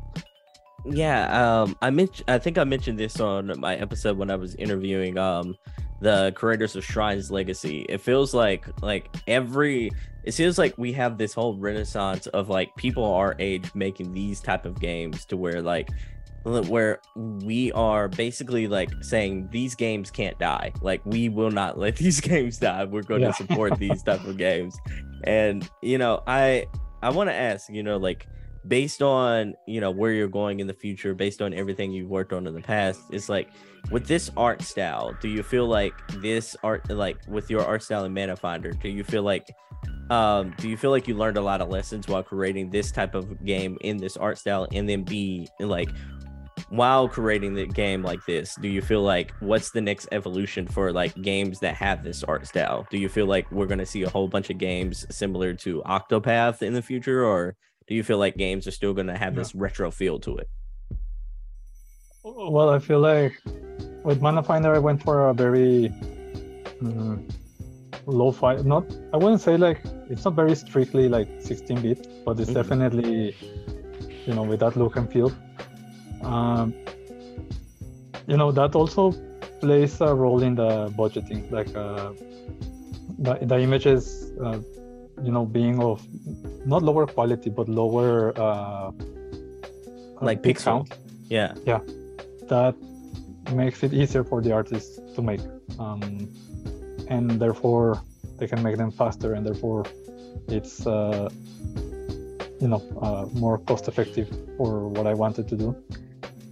Yeah, 0.84 1.62
um, 1.62 1.76
I 1.82 1.90
mentioned. 1.90 2.28
I 2.28 2.38
think 2.38 2.58
I 2.58 2.64
mentioned 2.64 2.98
this 2.98 3.20
on 3.20 3.58
my 3.58 3.76
episode 3.76 4.16
when 4.18 4.30
I 4.30 4.36
was 4.36 4.54
interviewing 4.54 5.18
um 5.18 5.56
the 6.00 6.32
creators 6.36 6.76
of 6.76 6.84
Shrines 6.84 7.30
Legacy. 7.30 7.86
It 7.88 8.00
feels 8.00 8.34
like 8.34 8.68
like 8.82 9.08
every. 9.26 9.90
It 10.22 10.34
feels 10.34 10.58
like 10.58 10.74
we 10.76 10.92
have 10.92 11.18
this 11.18 11.32
whole 11.32 11.54
renaissance 11.54 12.26
of 12.28 12.48
like 12.48 12.74
people 12.76 13.04
our 13.04 13.36
age 13.38 13.72
making 13.74 14.12
these 14.12 14.40
type 14.40 14.66
of 14.66 14.80
games 14.80 15.24
to 15.26 15.36
where 15.36 15.62
like 15.62 15.90
where 16.46 17.00
we 17.16 17.72
are 17.72 18.08
basically 18.08 18.68
like 18.68 18.90
saying 19.02 19.48
these 19.50 19.74
games 19.74 20.10
can't 20.10 20.38
die. 20.38 20.72
Like 20.80 21.04
we 21.04 21.28
will 21.28 21.50
not 21.50 21.78
let 21.84 21.96
these 21.96 22.20
games 22.20 22.58
die. 22.58 22.84
We're 22.84 23.02
going 23.02 23.22
Yeah. 23.22 23.28
to 23.28 23.34
support 23.34 23.78
these 23.78 24.02
type 24.02 24.24
of 24.24 24.36
games. 24.36 24.76
And 25.24 25.68
you 25.82 25.98
know 25.98 26.22
i 26.26 26.66
i 27.02 27.10
want 27.10 27.28
to 27.28 27.34
ask 27.34 27.68
you 27.70 27.82
know 27.82 27.96
like 27.96 28.26
based 28.68 29.02
on 29.02 29.54
you 29.66 29.80
know 29.80 29.90
where 29.90 30.12
you're 30.12 30.28
going 30.28 30.60
in 30.60 30.66
the 30.66 30.74
future 30.74 31.14
based 31.14 31.40
on 31.42 31.52
everything 31.54 31.90
you've 31.90 32.08
worked 32.10 32.32
on 32.32 32.46
in 32.46 32.54
the 32.54 32.60
past 32.60 33.00
it's 33.10 33.28
like 33.28 33.48
with 33.90 34.06
this 34.06 34.30
art 34.36 34.62
style 34.62 35.16
do 35.20 35.28
you 35.28 35.42
feel 35.42 35.66
like 35.66 35.94
this 36.20 36.54
art 36.62 36.88
like 36.90 37.16
with 37.28 37.48
your 37.50 37.64
art 37.64 37.82
style 37.82 38.04
in 38.04 38.12
Manafinder 38.14 38.78
do 38.80 38.88
you 38.88 39.02
feel 39.04 39.22
like 39.22 39.48
um 40.10 40.54
do 40.58 40.68
you 40.68 40.76
feel 40.76 40.90
like 40.90 41.08
you 41.08 41.14
learned 41.16 41.36
a 41.36 41.40
lot 41.40 41.60
of 41.60 41.68
lessons 41.68 42.06
while 42.08 42.22
creating 42.22 42.70
this 42.70 42.90
type 42.92 43.14
of 43.14 43.44
game 43.44 43.76
in 43.80 43.96
this 43.96 44.16
art 44.16 44.38
style 44.38 44.66
and 44.72 44.88
then 44.88 45.02
be 45.02 45.48
like 45.60 45.88
while 46.68 47.08
creating 47.08 47.54
the 47.54 47.66
game 47.66 48.02
like 48.02 48.24
this 48.26 48.54
do 48.56 48.66
you 48.68 48.82
feel 48.82 49.02
like 49.02 49.32
what's 49.38 49.70
the 49.70 49.80
next 49.80 50.08
evolution 50.10 50.66
for 50.66 50.92
like 50.92 51.14
games 51.22 51.60
that 51.60 51.74
have 51.76 52.02
this 52.02 52.24
art 52.24 52.46
style 52.46 52.86
do 52.90 52.98
you 52.98 53.08
feel 53.08 53.26
like 53.26 53.46
we're 53.52 53.66
going 53.66 53.78
to 53.78 53.86
see 53.86 54.02
a 54.02 54.10
whole 54.10 54.26
bunch 54.26 54.50
of 54.50 54.58
games 54.58 55.06
similar 55.10 55.54
to 55.54 55.80
octopath 55.86 56.62
in 56.62 56.72
the 56.72 56.82
future 56.82 57.24
or 57.24 57.54
do 57.86 57.94
you 57.94 58.02
feel 58.02 58.18
like 58.18 58.36
games 58.36 58.66
are 58.66 58.72
still 58.72 58.92
going 58.92 59.06
to 59.06 59.16
have 59.16 59.34
Yeah. 59.34 59.40
this 59.42 59.54
retro 59.54 59.90
feel 59.92 60.18
to 60.20 60.36
it 60.38 60.48
Well, 62.24 62.70
I 62.70 62.80
feel 62.80 62.98
like 62.98 63.34
with 64.02 64.20
Manafinder, 64.20 64.74
I 64.74 64.80
went 64.80 65.00
for 65.02 65.28
a 65.28 65.34
very 65.34 65.92
mm, 66.82 67.32
low 68.06 68.32
fi 68.32 68.56
Not, 68.56 68.84
I 69.12 69.16
wouldn't 69.16 69.40
say 69.40 69.56
like 69.56 69.80
it's 70.10 70.24
not 70.24 70.34
very 70.34 70.56
strictly 70.56 71.08
like 71.08 71.28
16 71.38 71.80
bit, 71.82 72.08
but 72.24 72.38
it's 72.40 72.50
Mhm. 72.50 72.54
definitely, 72.54 73.36
you 74.26 74.34
know, 74.34 74.42
with 74.42 74.60
that 74.60 74.76
look 74.76 74.96
and 74.96 75.10
feel. 75.12 75.30
Um, 76.26 76.74
you 78.26 78.36
know, 78.36 78.50
that 78.52 78.74
also 78.74 79.12
plays 79.60 80.00
a 80.00 80.14
role 80.14 80.42
in 80.42 80.54
the 80.56 80.88
budgeting. 80.98 81.50
Like 81.50 81.70
uh, 81.76 82.12
the 83.18 83.38
the 83.46 83.58
images, 83.60 84.32
uh, 84.42 84.58
you 85.22 85.32
know, 85.32 85.44
being 85.46 85.80
of 85.82 86.02
not 86.66 86.82
lower 86.82 87.06
quality 87.06 87.50
but 87.50 87.68
lower 87.68 88.32
uh, 88.38 88.90
Like 90.20 90.42
big 90.42 90.56
pixel. 90.56 90.64
count 90.64 90.88
yeah 91.68 91.80
that 92.48 92.74
makes 93.54 93.82
it 93.82 93.92
easier 93.92 94.24
for 94.24 94.40
the 94.42 94.52
artists 94.52 94.98
to 95.14 95.22
make 95.22 95.40
um, 95.78 96.02
and 97.08 97.30
therefore 97.40 98.00
they 98.38 98.46
can 98.46 98.62
make 98.62 98.76
them 98.76 98.90
faster 98.90 99.34
and 99.34 99.44
therefore 99.46 99.84
it's 100.48 100.86
uh, 100.86 101.28
you 102.60 102.68
know 102.68 102.82
uh, 103.00 103.26
more 103.38 103.58
cost 103.58 103.88
effective 103.88 104.28
for 104.56 104.88
what 104.88 105.06
i 105.06 105.14
wanted 105.14 105.46
to 105.48 105.56
do 105.56 105.76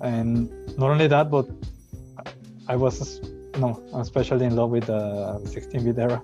and 0.05 0.34
not 0.78 0.90
only 0.90 1.09
that 1.14 1.30
but 1.30 1.46
i 2.68 2.76
was 2.76 3.20
know 3.62 3.74
especially 4.05 4.46
in 4.46 4.55
love 4.57 4.70
with 4.70 4.86
the 4.86 5.02
16-bit 5.55 5.98
era 5.98 6.20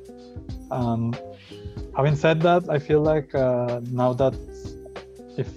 um, 0.70 1.14
having 1.96 2.16
said 2.24 2.40
that 2.40 2.62
i 2.68 2.78
feel 2.78 3.02
like 3.12 3.34
uh, 3.34 3.80
now 4.02 4.12
that 4.12 4.34
if 5.42 5.48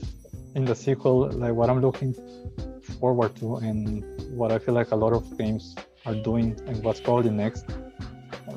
in 0.55 0.63
the 0.65 0.75
sequel 0.75 1.17
like 1.43 1.53
what 1.53 1.69
i'm 1.69 1.81
looking 1.81 2.13
forward 3.03 3.35
to 3.35 3.57
and 3.57 4.03
what 4.39 4.49
I 4.51 4.59
feel 4.59 4.73
like 4.73 4.91
a 4.91 4.95
lot 4.95 5.13
of 5.13 5.37
games 5.37 5.75
are 6.05 6.15
doing 6.15 6.47
and 6.67 6.83
what's 6.83 7.01
probably 7.01 7.31
next. 7.31 7.65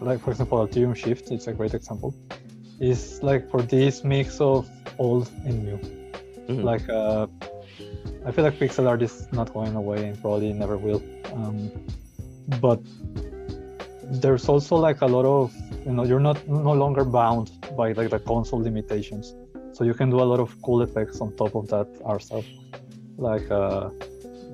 Like 0.01 0.21
for 0.21 0.31
example, 0.31 0.59
Ethereum 0.67 0.95
Shift, 0.95 1.31
it's 1.31 1.47
a 1.47 1.53
great 1.53 1.75
example. 1.75 2.15
Is 2.81 3.23
like 3.23 3.51
for 3.51 3.63
this 3.63 4.05
mix 4.05 4.41
of 4.41 4.69
old 4.99 5.31
and 5.45 5.57
new. 5.65 5.79
Mhm. 6.49 6.63
Like 6.71 6.87
uh, 6.89 7.27
I 8.27 8.33
feel 8.33 8.45
like 8.45 8.59
pixel 8.59 8.89
art 8.89 9.03
is 9.03 9.29
not 9.33 9.53
going 9.55 9.77
away 9.77 10.09
and 10.09 10.21
probably 10.21 10.53
never 10.53 10.77
will. 10.77 11.03
Um, 11.33 11.71
but 12.61 12.81
there's 14.03 14.49
also 14.49 14.77
like 14.77 15.01
a 15.01 15.07
lot 15.07 15.25
of 15.25 15.55
you 15.87 15.93
know 15.93 16.05
you're 16.05 16.21
not 16.21 16.47
no 16.49 16.73
longer 16.73 17.05
bound 17.05 17.53
by 17.77 17.93
like 17.93 18.11
the 18.11 18.19
console 18.19 18.61
limitations, 18.61 19.35
so 19.73 19.85
you 19.85 19.95
can 19.95 20.11
do 20.11 20.21
a 20.21 20.29
lot 20.33 20.41
of 20.41 20.61
cool 20.63 20.83
effects 20.83 21.21
on 21.21 21.37
top 21.37 21.55
of 21.55 21.69
that 21.69 21.87
art 22.05 22.23
stuff. 22.23 22.45
Like 23.17 23.49
uh, 23.51 23.91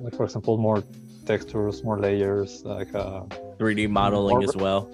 like 0.03 0.15
for 0.15 0.25
example 0.25 0.57
more 0.57 0.83
textures 1.25 1.83
more 1.83 1.97
layers 1.97 2.63
like 2.65 2.93
uh 2.93 3.21
3d 3.57 3.89
modeling 3.89 4.43
as 4.43 4.55
well 4.55 4.91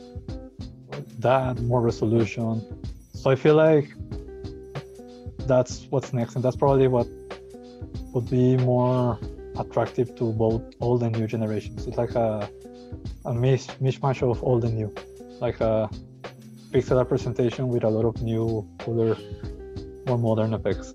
that 1.17 1.59
more 1.61 1.81
resolution 1.81 2.61
so 3.13 3.31
i 3.31 3.35
feel 3.35 3.55
like 3.55 3.89
that's 5.47 5.87
what's 5.89 6.13
next 6.13 6.35
and 6.35 6.43
that's 6.43 6.55
probably 6.55 6.87
what 6.87 7.07
would 8.13 8.29
be 8.29 8.57
more 8.57 9.19
attractive 9.57 10.15
to 10.15 10.31
both 10.31 10.61
old 10.79 11.03
and 11.03 11.17
new 11.17 11.27
generations. 11.27 11.87
It's 11.87 11.97
like 11.97 12.15
a 12.15 12.49
a 13.25 13.33
mish, 13.33 13.67
mishmash 13.81 14.21
of 14.29 14.43
old 14.43 14.63
and 14.65 14.75
new. 14.75 14.93
Like 15.39 15.59
a 15.61 15.89
pixel 16.71 16.97
art 16.97 17.09
presentation 17.09 17.67
with 17.67 17.83
a 17.83 17.89
lot 17.89 18.05
of 18.05 18.21
new 18.21 18.67
cooler 18.79 19.15
more 20.05 20.17
modern 20.17 20.53
effects. 20.53 20.93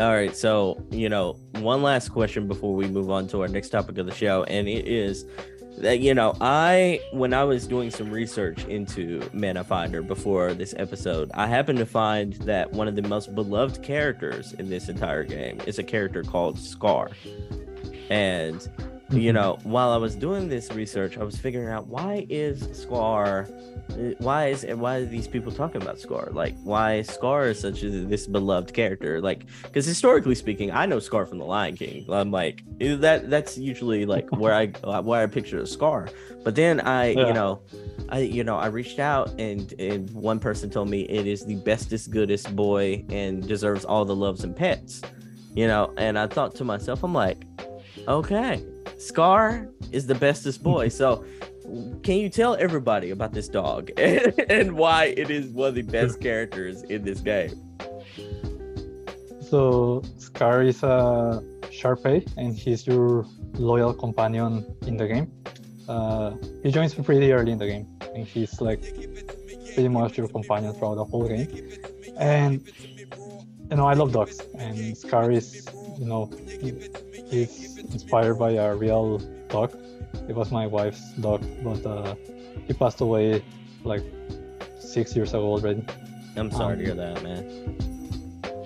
All 0.00 0.12
right, 0.12 0.36
so 0.36 0.82
you 0.90 1.08
know, 1.08 1.34
one 1.58 1.82
last 1.82 2.08
question 2.08 2.48
before 2.48 2.74
we 2.74 2.88
move 2.88 3.10
on 3.10 3.28
to 3.28 3.42
our 3.42 3.48
next 3.48 3.68
topic 3.68 3.98
of 3.98 4.06
the 4.06 4.14
show, 4.14 4.44
and 4.44 4.68
it 4.68 4.88
is 4.88 5.24
that 5.78 6.00
you 6.00 6.14
know, 6.14 6.34
I 6.40 7.00
when 7.12 7.32
I 7.34 7.44
was 7.44 7.66
doing 7.66 7.90
some 7.90 8.10
research 8.10 8.64
into 8.66 9.20
Manafinder 9.34 10.06
before 10.06 10.54
this 10.54 10.74
episode, 10.78 11.30
I 11.34 11.46
happened 11.46 11.78
to 11.78 11.86
find 11.86 12.34
that 12.34 12.72
one 12.72 12.88
of 12.88 12.96
the 12.96 13.02
most 13.02 13.34
beloved 13.34 13.82
characters 13.82 14.52
in 14.54 14.70
this 14.70 14.88
entire 14.88 15.24
game 15.24 15.60
is 15.66 15.78
a 15.78 15.82
character 15.82 16.22
called 16.22 16.58
Scar, 16.58 17.10
and 18.08 18.68
you 19.10 19.30
Mhm. 19.30 19.34
know, 19.34 19.58
while 19.64 19.90
I 19.90 19.96
was 19.98 20.14
doing 20.14 20.48
this 20.48 20.72
research, 20.72 21.18
I 21.18 21.24
was 21.24 21.36
figuring 21.36 21.68
out 21.68 21.86
why 21.88 22.26
is 22.30 22.66
Scar, 22.72 23.46
why 24.18 24.46
is 24.48 24.64
why 24.64 24.96
are 24.96 25.04
these 25.04 25.28
people 25.28 25.52
talking 25.52 25.82
about 25.82 25.98
Scar? 26.00 26.30
Like, 26.32 26.54
why 26.64 26.94
is 26.96 27.08
Scar 27.08 27.48
is 27.48 27.60
such 27.60 27.82
a, 27.82 27.90
this 27.90 28.26
beloved 28.26 28.72
character? 28.72 29.20
Like, 29.20 29.44
because 29.62 29.84
historically 29.84 30.34
speaking, 30.34 30.70
I 30.72 30.86
know 30.86 30.98
Scar 31.00 31.26
from 31.26 31.38
The 31.38 31.44
Lion 31.44 31.76
King. 31.76 32.06
I'm 32.08 32.30
like 32.30 32.62
eh, 32.80 32.96
that. 32.96 33.28
That's 33.28 33.58
usually 33.58 34.06
like 34.06 34.30
where 34.38 34.54
I 34.54 34.72
uh, 34.82 35.02
where 35.02 35.22
I 35.22 35.26
picture 35.26 35.58
a 35.60 35.66
Scar. 35.66 36.08
But 36.42 36.54
then 36.54 36.80
I, 36.80 37.10
Yeah. 37.10 37.26
you 37.28 37.34
know, 37.34 37.60
I 38.08 38.20
you 38.20 38.42
know 38.42 38.56
I 38.56 38.66
reached 38.68 38.98
out 38.98 39.28
and 39.38 39.72
and 39.78 40.10
one 40.12 40.38
person 40.38 40.70
told 40.70 40.88
me 40.88 41.02
it 41.02 41.26
is 41.26 41.44
the 41.44 41.56
bestest, 41.56 42.10
goodest 42.10 42.56
boy 42.56 43.04
and 43.10 43.46
deserves 43.46 43.84
all 43.84 44.04
the 44.06 44.16
loves 44.16 44.44
and 44.44 44.56
pets. 44.56 45.02
You 45.54 45.66
know, 45.68 45.92
and 45.98 46.18
I 46.18 46.26
thought 46.26 46.54
to 46.56 46.64
myself, 46.64 47.04
I'm 47.04 47.12
like, 47.14 47.44
okay, 48.08 48.64
Scar 48.98 49.68
is 49.92 50.06
the 50.06 50.14
bestest 50.14 50.62
boy. 50.62 50.88
So, 50.88 51.24
can 52.02 52.18
you 52.18 52.28
tell 52.28 52.54
everybody 52.56 53.10
about 53.10 53.32
this 53.32 53.48
dog 53.48 53.90
and 53.96 54.76
why 54.76 55.14
it 55.16 55.30
is 55.30 55.46
one 55.46 55.68
of 55.68 55.74
the 55.74 55.82
best 55.82 56.20
characters 56.20 56.82
in 56.84 57.04
this 57.04 57.20
game? 57.20 57.64
So 59.48 60.02
Scar 60.18 60.62
is 60.62 60.82
a 60.82 61.42
Sharpei, 61.70 62.26
and 62.36 62.56
he's 62.56 62.86
your 62.86 63.24
loyal 63.54 63.94
companion 63.94 64.64
in 64.86 64.96
the 64.96 65.06
game. 65.06 65.30
Uh, 65.88 66.32
he 66.62 66.70
joins 66.70 66.94
pretty 66.94 67.32
early 67.32 67.52
in 67.52 67.58
the 67.58 67.66
game, 67.66 67.86
and 68.14 68.26
he's 68.26 68.60
like 68.60 68.82
pretty 69.74 69.88
much 69.88 70.16
your 70.18 70.28
companion 70.28 70.72
throughout 70.74 70.96
the 70.96 71.04
whole 71.04 71.28
game. 71.28 71.48
And 72.18 72.66
you 73.70 73.76
know, 73.76 73.86
I 73.86 73.94
love 73.94 74.12
dogs, 74.12 74.40
and 74.58 74.96
Scar 74.96 75.30
is, 75.30 75.66
you 75.98 76.06
know, 76.06 76.30
is 77.42 77.78
inspired 77.78 78.38
by 78.38 78.52
a 78.52 78.74
real 78.74 79.18
dog. 79.48 79.76
It 80.28 80.34
was 80.34 80.50
my 80.50 80.66
wife's 80.66 81.12
dog, 81.14 81.42
but 81.62 81.84
uh, 81.86 82.14
he 82.66 82.72
passed 82.72 83.00
away 83.00 83.42
like 83.84 84.02
six 84.78 85.14
years 85.16 85.30
ago 85.30 85.44
already. 85.44 85.84
I'm 86.36 86.50
sorry 86.50 86.76
to 86.76 86.80
Um, 86.80 86.86
hear 86.86 86.94
that, 86.94 87.22
man. 87.22 87.44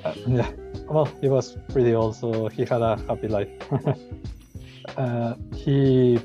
Uh, 0.04 0.14
yeah, 0.26 0.50
well, 0.88 1.06
he 1.20 1.28
was 1.28 1.56
pretty 1.68 1.94
old, 1.94 2.16
so 2.16 2.48
he 2.48 2.64
had 2.64 2.82
a 2.82 2.96
happy 3.08 3.28
life. 3.28 3.48
uh, 4.96 5.34
he 5.54 6.18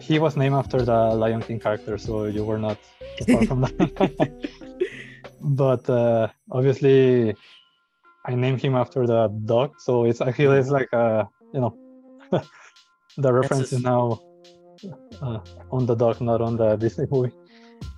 he 0.00 0.18
was 0.18 0.36
named 0.36 0.54
after 0.54 0.80
the 0.82 0.96
Lion 1.14 1.42
King 1.42 1.60
character, 1.60 1.98
so 1.98 2.24
you 2.24 2.44
were 2.44 2.58
not 2.58 2.78
far 3.30 3.44
from 3.46 3.60
that. 3.62 4.30
but 5.40 5.88
uh, 5.90 6.28
obviously, 6.50 7.34
I 8.28 8.34
named 8.34 8.60
him 8.60 8.74
after 8.74 9.06
the 9.06 9.28
dog, 9.46 9.80
so 9.80 10.04
it's 10.04 10.20
actually 10.20 10.58
it's 10.58 10.68
like 10.68 10.92
a 10.92 11.26
you 11.54 11.60
know 11.60 11.72
the 13.16 13.32
reference 13.32 13.72
is 13.72 13.82
now 13.82 14.20
uh, 15.22 15.40
on 15.72 15.86
the 15.86 15.94
dog, 15.94 16.20
not 16.20 16.40
on 16.40 16.56
the 16.56 16.76
Disney 16.76 17.06
movie. 17.10 17.32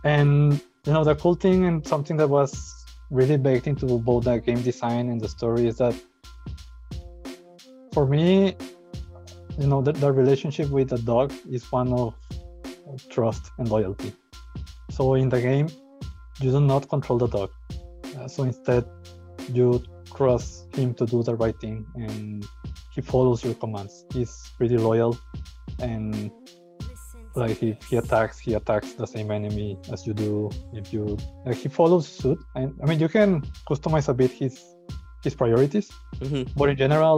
And 0.05 0.61
you 0.87 0.93
know 0.93 1.05
the 1.05 1.15
cool 1.17 1.35
thing 1.35 1.67
and 1.67 1.87
something 1.87 2.17
that 2.17 2.29
was 2.29 2.87
really 3.11 3.37
baked 3.37 3.67
into 3.67 3.87
both 3.99 4.25
the 4.25 4.39
game 4.39 4.63
design 4.63 5.11
and 5.11 5.21
the 5.21 5.29
story 5.29 5.67
is 5.67 5.77
that 5.79 5.95
for 7.93 8.07
me 8.07 8.57
you 9.59 9.67
know 9.67 9.83
the, 9.83 9.93
the 9.93 10.11
relationship 10.11 10.71
with 10.71 10.89
the 10.89 10.99
dog 10.99 11.33
is 11.51 11.71
one 11.73 11.93
of 11.93 12.15
trust 13.11 13.51
and 13.59 13.69
loyalty 13.69 14.13
so 14.91 15.15
in 15.15 15.29
the 15.29 15.41
game 15.41 15.69
you 16.41 16.51
do 16.51 16.61
not 16.61 16.89
control 16.89 17.19
the 17.19 17.29
dog 17.29 17.51
Uh, 18.19 18.27
so 18.27 18.43
instead 18.43 18.85
you 19.53 19.67
trust 20.21 20.49
him 20.77 20.93
to 21.01 21.05
do 21.15 21.19
the 21.29 21.35
right 21.43 21.59
thing 21.65 21.79
and 22.05 22.45
he 22.95 23.01
follows 23.13 23.39
your 23.47 23.55
commands. 23.63 23.95
He's 24.15 24.33
pretty 24.59 24.77
loyal 24.77 25.13
and 25.89 26.31
like 27.43 27.63
if 27.63 27.79
he 27.89 27.97
attacks 28.03 28.37
he 28.47 28.51
attacks 28.61 28.89
the 29.03 29.07
same 29.15 29.29
enemy 29.39 29.69
as 29.95 30.01
you 30.07 30.13
do 30.25 30.51
if 30.81 30.93
you 30.95 31.05
like 31.47 31.57
he 31.65 31.69
follows 31.81 32.05
suit. 32.21 32.39
And 32.59 32.69
i 32.83 32.85
mean 32.89 32.99
you 33.05 33.09
can 33.17 33.31
customize 33.71 34.09
a 34.15 34.15
bit 34.21 34.31
his 34.43 34.55
his 35.25 35.35
priorities 35.43 35.89
hmm 36.23 36.43
but 36.59 36.67
in 36.73 36.77
general 36.85 37.17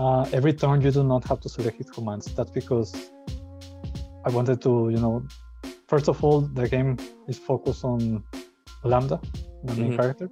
uh, 0.00 0.22
every 0.38 0.52
turn 0.62 0.76
you 0.86 0.90
do 0.98 1.02
not 1.14 1.22
have 1.30 1.40
to 1.44 1.48
select 1.56 1.76
his 1.82 1.90
commands. 1.96 2.24
That's 2.36 2.50
because 2.60 2.90
i 4.26 4.30
wanted 4.36 4.58
to 4.66 4.72
you 4.94 5.00
know 5.04 5.14
first 5.92 6.06
of 6.12 6.16
all 6.24 6.38
the 6.58 6.66
game 6.74 6.90
is 7.32 7.38
focused 7.50 7.82
on 7.92 8.00
lambda 8.92 9.16
the 9.68 9.74
main 9.80 9.92
Mhm. 9.92 9.98
character 10.00 10.28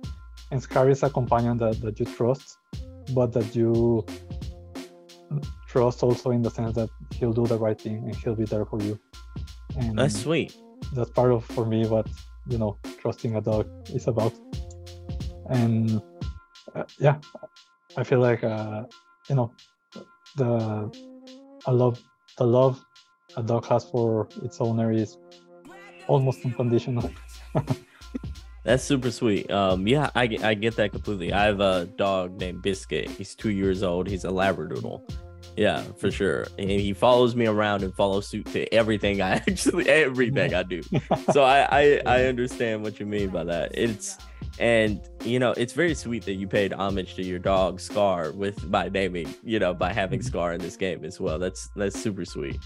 and 0.50 0.62
scar 0.62 0.88
is 0.88 1.02
a 1.02 1.10
companion 1.10 1.58
that, 1.58 1.80
that 1.80 1.98
you 2.00 2.06
trust 2.06 2.58
but 3.14 3.32
that 3.32 3.54
you 3.54 4.04
trust 5.68 6.02
also 6.02 6.30
in 6.30 6.42
the 6.42 6.50
sense 6.50 6.74
that 6.74 6.88
he'll 7.14 7.32
do 7.32 7.46
the 7.46 7.58
right 7.58 7.80
thing 7.80 7.98
and 8.04 8.14
he'll 8.16 8.34
be 8.34 8.44
there 8.44 8.64
for 8.64 8.80
you. 8.82 8.98
And 9.78 9.98
That's 9.98 10.20
sweet. 10.20 10.56
that's 10.94 11.10
part 11.10 11.32
of 11.32 11.44
for 11.44 11.64
me 11.66 11.86
what 11.86 12.08
you 12.48 12.58
know 12.58 12.78
trusting 13.00 13.34
a 13.36 13.40
dog 13.40 13.66
is 13.94 14.06
about. 14.08 14.32
And 15.50 16.00
uh, 16.74 16.84
yeah 16.98 17.16
i 17.96 18.02
feel 18.04 18.20
like 18.20 18.42
uh 18.44 18.84
you 19.28 19.34
know 19.34 19.52
the 20.36 20.90
i 21.66 21.70
love 21.70 22.00
the 22.38 22.44
love 22.46 22.84
a 23.36 23.42
dog 23.42 23.64
has 23.66 23.84
for 23.84 24.28
its 24.42 24.60
owner 24.60 24.92
is 24.92 25.16
almost 26.08 26.44
unconditional 26.44 27.10
That's 28.66 28.82
super 28.82 29.12
sweet. 29.12 29.48
Um, 29.50 29.86
yeah, 29.86 30.10
I, 30.16 30.26
get- 30.26 30.42
I 30.42 30.54
get 30.54 30.74
that 30.74 30.90
completely. 30.90 31.32
I 31.32 31.44
have 31.44 31.60
a 31.60 31.86
dog 31.96 32.40
named 32.40 32.62
Biscuit. 32.62 33.08
He's 33.08 33.36
two 33.36 33.50
years 33.50 33.84
old. 33.84 34.08
He's 34.08 34.24
a 34.24 34.28
Labradoodle. 34.28 35.08
Yeah, 35.56 35.82
for 35.98 36.10
sure. 36.10 36.48
And 36.58 36.68
he 36.68 36.92
follows 36.92 37.36
me 37.36 37.46
around 37.46 37.84
and 37.84 37.94
follows 37.94 38.26
suit 38.26 38.46
to 38.46 38.70
everything 38.74 39.22
I 39.22 39.30
actually 39.48 39.88
everything 39.88 40.52
I 40.52 40.64
do. 40.64 40.82
So 41.32 41.44
I, 41.44 41.60
I 41.70 42.00
I 42.04 42.24
understand 42.24 42.82
what 42.82 42.98
you 43.00 43.06
mean 43.06 43.30
by 43.30 43.44
that. 43.44 43.70
It's 43.72 44.18
and 44.58 45.00
you 45.24 45.38
know 45.38 45.52
it's 45.52 45.72
very 45.72 45.94
sweet 45.94 46.24
that 46.24 46.34
you 46.34 46.46
paid 46.48 46.72
homage 46.72 47.14
to 47.14 47.22
your 47.22 47.38
dog 47.38 47.78
Scar 47.80 48.32
with 48.32 48.68
by 48.70 48.88
naming 48.88 49.32
you 49.44 49.58
know 49.58 49.72
by 49.72 49.92
having 49.92 50.20
Scar 50.22 50.52
in 50.54 50.60
this 50.60 50.76
game 50.76 51.04
as 51.04 51.20
well. 51.20 51.38
That's 51.38 51.68
that's 51.76 51.98
super 51.98 52.24
sweet. 52.24 52.58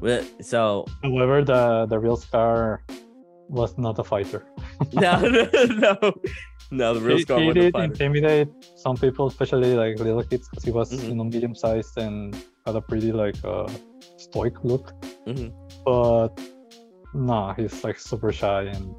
But 0.00 0.24
so 0.44 0.86
however 1.02 1.42
the 1.42 1.86
the 1.86 1.98
real 1.98 2.16
scar 2.16 2.82
was 3.48 3.76
not 3.78 3.98
a 3.98 4.04
fighter 4.04 4.44
no 4.92 5.20
no 5.20 5.48
no 5.84 6.12
no 6.72 6.94
the 6.94 7.00
real 7.00 7.16
he, 7.16 7.22
Scar 7.22 7.38
he 7.40 7.52
did 7.52 7.76
intimidate 7.76 8.48
some 8.76 8.96
people 8.96 9.26
especially 9.28 9.74
like 9.74 9.98
little 9.98 10.22
kids 10.22 10.48
because 10.48 10.64
he 10.64 10.70
was 10.72 10.90
Mhm. 10.92 11.08
you 11.08 11.14
know 11.14 11.24
medium 11.24 11.54
sized 11.54 11.96
and 11.98 12.34
had 12.64 12.74
a 12.76 12.80
pretty 12.80 13.12
like 13.12 13.36
uh 13.44 13.68
stoic 14.16 14.54
look 14.64 14.92
Mhm. 15.26 15.52
but 15.84 16.28
nah 17.14 17.54
he's 17.54 17.84
like 17.84 17.98
super 17.98 18.32
shy 18.32 18.62
and 18.64 18.94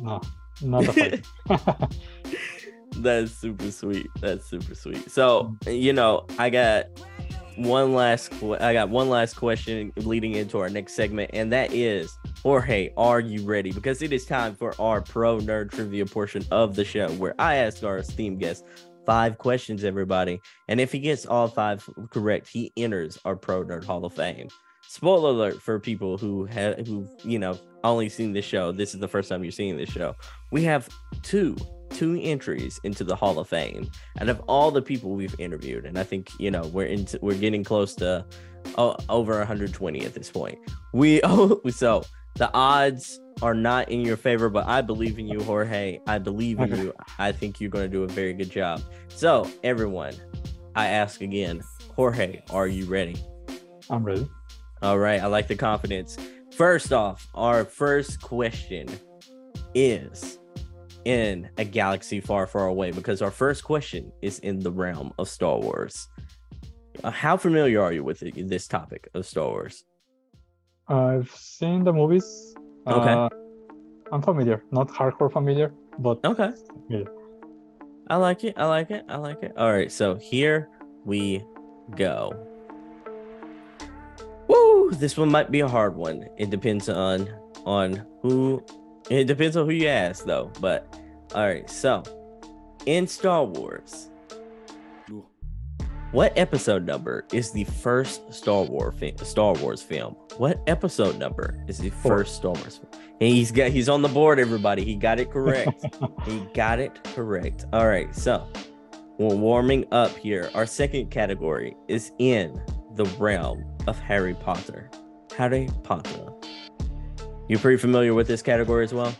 no 0.00 0.20
not 0.62 0.88
a 0.88 0.92
fighter 1.48 1.88
That's 2.98 3.32
super 3.32 3.72
sweet. 3.72 4.06
That's 4.20 4.46
super 4.46 4.72
sweet. 4.76 5.10
So, 5.10 5.56
you 5.66 5.92
know, 5.92 6.26
I 6.38 6.48
got 6.48 6.86
one 7.56 7.92
last 7.92 8.32
I 8.60 8.72
got 8.72 8.88
one 8.88 9.08
last 9.08 9.34
question 9.34 9.92
leading 9.96 10.36
into 10.36 10.58
our 10.58 10.68
next 10.68 10.94
segment 10.94 11.30
and 11.34 11.52
that 11.52 11.72
is 11.72 12.16
Jorge, 12.44 12.90
are 12.98 13.20
you 13.20 13.42
ready? 13.42 13.72
Because 13.72 14.02
it 14.02 14.12
is 14.12 14.26
time 14.26 14.54
for 14.54 14.78
our 14.78 15.00
pro 15.00 15.38
nerd 15.38 15.70
trivia 15.70 16.04
portion 16.04 16.44
of 16.50 16.76
the 16.76 16.84
show 16.84 17.08
where 17.12 17.34
I 17.38 17.54
ask 17.54 17.82
our 17.82 17.96
esteemed 17.96 18.38
guest 18.38 18.66
five 19.06 19.38
questions 19.38 19.82
everybody 19.82 20.42
and 20.68 20.78
if 20.78 20.92
he 20.92 20.98
gets 20.98 21.24
all 21.24 21.48
five 21.48 21.88
correct, 22.10 22.46
he 22.46 22.70
enters 22.76 23.18
our 23.24 23.34
pro 23.34 23.64
nerd 23.64 23.84
hall 23.84 24.04
of 24.04 24.12
fame. 24.12 24.48
Spoiler 24.86 25.30
alert 25.30 25.62
for 25.62 25.80
people 25.80 26.18
who 26.18 26.44
have 26.44 26.86
who 26.86 27.08
you 27.22 27.38
know 27.38 27.58
only 27.82 28.10
seen 28.10 28.34
this 28.34 28.44
show. 28.44 28.72
This 28.72 28.92
is 28.92 29.00
the 29.00 29.08
first 29.08 29.30
time 29.30 29.42
you're 29.42 29.50
seeing 29.50 29.78
this 29.78 29.88
show. 29.88 30.14
We 30.52 30.64
have 30.64 30.90
two 31.22 31.56
two 31.88 32.20
entries 32.22 32.78
into 32.84 33.04
the 33.04 33.16
Hall 33.16 33.38
of 33.38 33.48
Fame, 33.48 33.90
and 34.18 34.28
of 34.28 34.40
all 34.48 34.70
the 34.70 34.82
people 34.82 35.12
we've 35.12 35.34
interviewed, 35.40 35.86
and 35.86 35.98
I 35.98 36.02
think 36.02 36.30
you 36.38 36.50
know 36.50 36.66
we're 36.66 36.88
into 36.88 37.18
we're 37.22 37.38
getting 37.38 37.64
close 37.64 37.94
to 37.94 38.26
oh, 38.76 38.96
over 39.08 39.38
120 39.38 40.04
at 40.04 40.12
this 40.12 40.30
point. 40.30 40.58
We 40.92 41.22
oh 41.24 41.62
so 41.70 42.04
the 42.34 42.52
odds 42.52 43.20
are 43.42 43.54
not 43.54 43.88
in 43.90 44.00
your 44.00 44.16
favor, 44.16 44.48
but 44.48 44.66
I 44.66 44.80
believe 44.80 45.18
in 45.18 45.26
you, 45.26 45.42
Jorge. 45.42 46.00
I 46.06 46.18
believe 46.18 46.60
in 46.60 46.74
you. 46.76 46.94
I 47.18 47.32
think 47.32 47.60
you're 47.60 47.70
going 47.70 47.84
to 47.84 47.88
do 47.88 48.02
a 48.02 48.08
very 48.08 48.32
good 48.32 48.50
job. 48.50 48.82
So 49.08 49.48
everyone, 49.62 50.14
I 50.74 50.86
ask 50.88 51.20
again, 51.20 51.62
Jorge, 51.94 52.42
are 52.50 52.66
you 52.66 52.86
ready? 52.86 53.16
i'm 53.90 54.02
ready 54.02 54.28
All 54.82 54.98
right, 54.98 55.20
I 55.20 55.26
like 55.26 55.46
the 55.46 55.56
confidence. 55.56 56.16
First 56.56 56.92
off, 56.92 57.28
our 57.34 57.64
first 57.64 58.20
question 58.20 58.88
is 59.74 60.38
in 61.04 61.48
a 61.58 61.64
galaxy 61.64 62.20
far, 62.20 62.46
far 62.46 62.66
away 62.66 62.90
because 62.90 63.20
our 63.20 63.30
first 63.30 63.64
question 63.64 64.10
is 64.22 64.38
in 64.40 64.58
the 64.58 64.70
realm 64.70 65.12
of 65.18 65.28
Star 65.28 65.58
Wars. 65.58 66.08
Uh, 67.02 67.10
how 67.10 67.36
familiar 67.36 67.82
are 67.82 67.92
you 67.92 68.02
with 68.02 68.20
this 68.20 68.66
topic 68.66 69.08
of 69.14 69.26
Star 69.26 69.48
Wars? 69.48 69.84
I've 70.88 71.30
seen 71.30 71.84
the 71.84 71.92
movies 71.92 72.54
Okay. 72.86 73.12
uh, 73.12 73.28
i'm 74.12 74.20
familiar 74.22 74.62
not 74.70 74.88
hardcore 74.88 75.32
familiar 75.32 75.72
but 75.98 76.18
Okay. 76.24 76.50
Yeah. 76.88 77.04
I 78.08 78.16
like 78.16 78.44
it. 78.44 78.54
I 78.58 78.66
like 78.66 78.90
it. 78.90 79.04
I 79.08 79.16
like 79.16 79.42
it. 79.42 79.52
All 79.56 79.72
right, 79.72 79.90
so 79.90 80.16
here 80.16 80.68
we 81.06 81.42
go. 81.96 82.34
Woo! 84.48 84.90
This 84.90 85.16
one 85.16 85.30
might 85.30 85.50
be 85.50 85.60
a 85.60 85.68
hard 85.68 85.96
one. 85.96 86.26
It 86.36 86.50
depends 86.50 86.88
on 86.88 87.28
on 87.64 88.04
who. 88.20 88.62
It 89.08 89.24
depends 89.24 89.56
on 89.56 89.66
who 89.66 89.72
you 89.72 89.88
ask, 89.88 90.24
though. 90.26 90.50
But 90.60 90.98
all 91.34 91.46
right, 91.46 91.68
so 91.70 92.02
in 92.86 93.06
Star 93.06 93.44
Wars, 93.44 94.10
what 96.14 96.32
episode 96.38 96.86
number 96.86 97.26
is 97.32 97.50
the 97.50 97.64
first 97.64 98.32
Star 98.32 98.62
Wars 98.62 98.94
fi- 98.98 99.16
Star 99.24 99.52
Wars 99.54 99.82
film? 99.82 100.14
What 100.36 100.60
episode 100.68 101.18
number 101.18 101.56
is 101.66 101.78
the 101.78 101.90
Four. 101.90 102.18
first 102.18 102.36
Star 102.36 102.52
Wars? 102.52 102.78
Film? 102.78 103.02
And 103.20 103.30
he's 103.30 103.50
got 103.50 103.70
he's 103.72 103.88
on 103.88 104.00
the 104.00 104.08
board. 104.08 104.38
Everybody, 104.38 104.84
he 104.84 104.94
got 104.94 105.18
it 105.18 105.30
correct. 105.32 105.84
He 106.24 106.38
got 106.54 106.78
it 106.78 107.02
correct. 107.14 107.66
All 107.72 107.86
right, 107.88 108.14
so 108.14 108.46
we're 109.18 109.34
warming 109.34 109.86
up 109.92 110.16
here. 110.16 110.50
Our 110.54 110.66
second 110.66 111.10
category 111.10 111.76
is 111.88 112.12
in 112.18 112.60
the 112.94 113.04
realm 113.18 113.64
of 113.88 113.98
Harry 113.98 114.34
Potter. 114.34 114.90
Harry 115.36 115.68
Potter. 115.82 116.32
You're 117.48 117.58
pretty 117.58 117.76
familiar 117.78 118.14
with 118.14 118.26
this 118.28 118.40
category 118.40 118.84
as 118.84 118.94
well? 118.94 119.14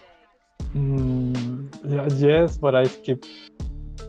Mm, 0.75 1.75
yeah, 1.85 2.09
yes, 2.17 2.57
but 2.57 2.75
I 2.77 2.85
skipped. 2.85 3.27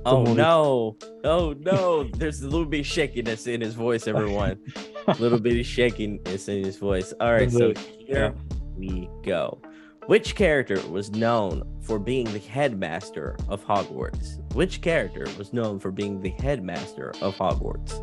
Oh 0.05 0.19
movies. 0.19 0.37
no! 0.37 0.97
Oh 1.23 1.55
no! 1.59 2.03
There's 2.03 2.41
a 2.41 2.47
little 2.47 2.65
bit 2.65 2.81
of 2.81 2.85
shakiness 2.85 3.47
in 3.47 3.61
his 3.61 3.73
voice, 3.73 4.07
everyone. 4.07 4.59
A 5.07 5.13
little 5.19 5.39
bit 5.39 5.59
of 5.59 5.65
shakiness 5.65 6.47
in 6.47 6.63
his 6.63 6.77
voice. 6.77 7.13
All 7.19 7.31
right, 7.33 7.51
so 7.51 7.73
here 7.97 8.35
we 8.77 9.09
go. 9.23 9.59
Which 10.05 10.35
character 10.35 10.79
was 10.89 11.09
known 11.11 11.63
for 11.81 11.97
being 11.97 12.25
the 12.31 12.39
headmaster 12.39 13.35
of 13.49 13.65
Hogwarts? 13.65 14.37
Which 14.53 14.81
character 14.81 15.25
was 15.37 15.51
known 15.51 15.79
for 15.79 15.89
being 15.89 16.21
the 16.21 16.29
headmaster 16.29 17.09
of 17.21 17.35
Hogwarts? 17.35 17.99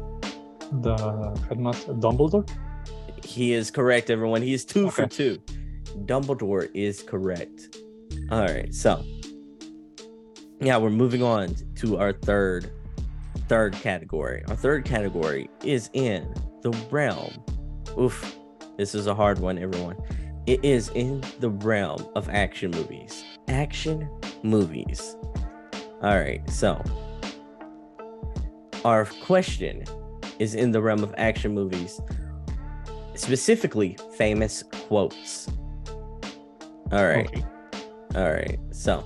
the 0.83 0.97
headmaster 1.49 1.93
Dumbledore. 1.95 2.49
He 3.25 3.53
is 3.53 3.71
correct, 3.71 4.11
everyone. 4.11 4.43
He 4.43 4.53
is 4.55 4.65
two 4.65 4.91
for 4.91 5.07
two. 5.07 5.39
Dumbledore 6.07 6.69
is 6.75 7.03
correct. 7.03 7.77
All 8.31 8.41
right, 8.47 8.75
so 8.75 9.05
yeah, 10.67 10.77
we're 10.77 10.91
moving 10.91 11.23
on 11.23 11.55
to 11.77 11.99
our 11.99 12.13
third 12.13 12.71
third 13.49 13.75
category. 13.75 14.43
Our 14.49 14.57
third 14.57 14.85
category 14.85 15.51
is 15.65 15.91
in 15.93 16.33
the 16.63 16.71
realm. 16.91 17.33
Oof, 17.99 18.39
this 18.79 18.95
is 18.95 19.07
a 19.07 19.15
hard 19.15 19.39
one, 19.39 19.59
everyone. 19.59 19.97
It 20.47 20.65
is 20.65 20.89
in 20.91 21.23
the 21.41 21.51
realm 21.51 22.07
of 22.17 22.29
action 22.31 22.71
movies. 22.71 23.25
Action 23.49 24.09
movies. 24.43 25.17
All 26.03 26.19
right, 26.19 26.49
so 26.49 26.83
our 28.85 29.05
question 29.23 29.85
is 30.39 30.55
in 30.55 30.73
the 30.73 30.81
realm 30.81 31.03
of 31.03 31.15
action 31.19 31.55
movies 31.55 32.01
specifically 33.15 33.97
famous 34.17 34.63
quotes. 34.63 35.49
All 36.91 37.05
right. 37.07 37.27
Okay. 37.27 37.45
All 38.15 38.31
right. 38.31 38.59
So, 38.71 39.05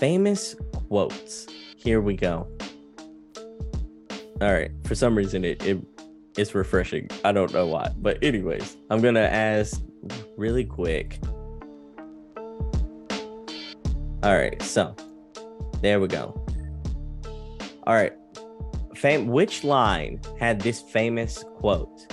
famous 0.00 0.56
quotes. 0.88 1.46
Here 1.76 2.00
we 2.00 2.16
go. 2.16 2.48
All 4.40 4.52
right. 4.52 4.70
For 4.86 4.94
some 4.94 5.14
reason 5.14 5.44
it, 5.44 5.62
it 5.64 5.78
it's 6.38 6.54
refreshing. 6.54 7.08
I 7.22 7.32
don't 7.32 7.52
know 7.52 7.66
why. 7.66 7.92
But 7.98 8.16
anyways, 8.24 8.78
I'm 8.88 9.02
to 9.02 9.20
ask 9.20 9.82
really 10.38 10.64
quick. 10.64 11.18
All 14.22 14.36
right. 14.36 14.60
So, 14.62 14.96
there 15.82 16.00
we 16.00 16.08
go. 16.08 16.42
All 17.86 17.94
right. 17.94 18.14
Fam- 18.96 19.28
which 19.28 19.64
line 19.64 20.18
had 20.38 20.60
this 20.60 20.80
famous 20.80 21.44
quote? 21.56 22.06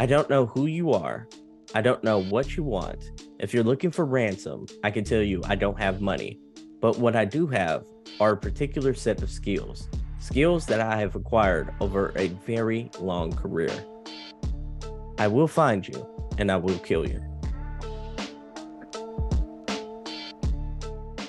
I 0.00 0.06
don't 0.06 0.28
know 0.28 0.46
who 0.46 0.66
you 0.66 0.92
are. 0.92 1.28
I 1.74 1.82
don't 1.82 2.02
know 2.02 2.20
what 2.20 2.56
you 2.56 2.64
want. 2.64 3.04
If 3.38 3.54
you're 3.54 3.64
looking 3.64 3.92
for 3.92 4.04
ransom, 4.04 4.66
I 4.82 4.90
can 4.90 5.04
tell 5.04 5.22
you 5.22 5.40
I 5.44 5.54
don't 5.54 5.78
have 5.78 6.00
money. 6.00 6.40
But 6.80 6.98
what 6.98 7.16
I 7.16 7.24
do 7.24 7.46
have 7.48 7.84
are 8.20 8.32
a 8.32 8.36
particular 8.36 8.94
set 8.94 9.22
of 9.22 9.30
skills, 9.30 9.88
skills 10.20 10.66
that 10.66 10.80
I 10.80 10.96
have 10.96 11.16
acquired 11.16 11.74
over 11.80 12.12
a 12.16 12.28
very 12.28 12.90
long 13.00 13.32
career. 13.32 13.70
I 15.18 15.26
will 15.26 15.48
find 15.48 15.86
you 15.86 16.06
and 16.38 16.50
I 16.52 16.56
will 16.56 16.78
kill 16.78 17.08
you. 17.08 17.20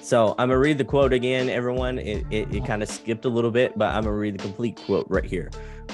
So 0.02 0.34
I'm 0.40 0.50
gonna 0.50 0.58
read 0.58 0.80
the 0.80 0.86
quote 0.86 1.14
again, 1.14 1.50
everyone. 1.50 2.00
It, 2.00 2.26
it, 2.32 2.54
it 2.54 2.66
kind 2.66 2.82
of 2.82 2.90
skipped 2.90 3.26
a 3.26 3.30
little 3.30 3.52
bit, 3.52 3.78
but 3.78 3.94
I'm 3.94 4.04
gonna 4.04 4.16
read 4.16 4.40
the 4.40 4.42
complete 4.42 4.76
quote 4.86 5.06
right 5.08 5.24
here. 5.24 5.52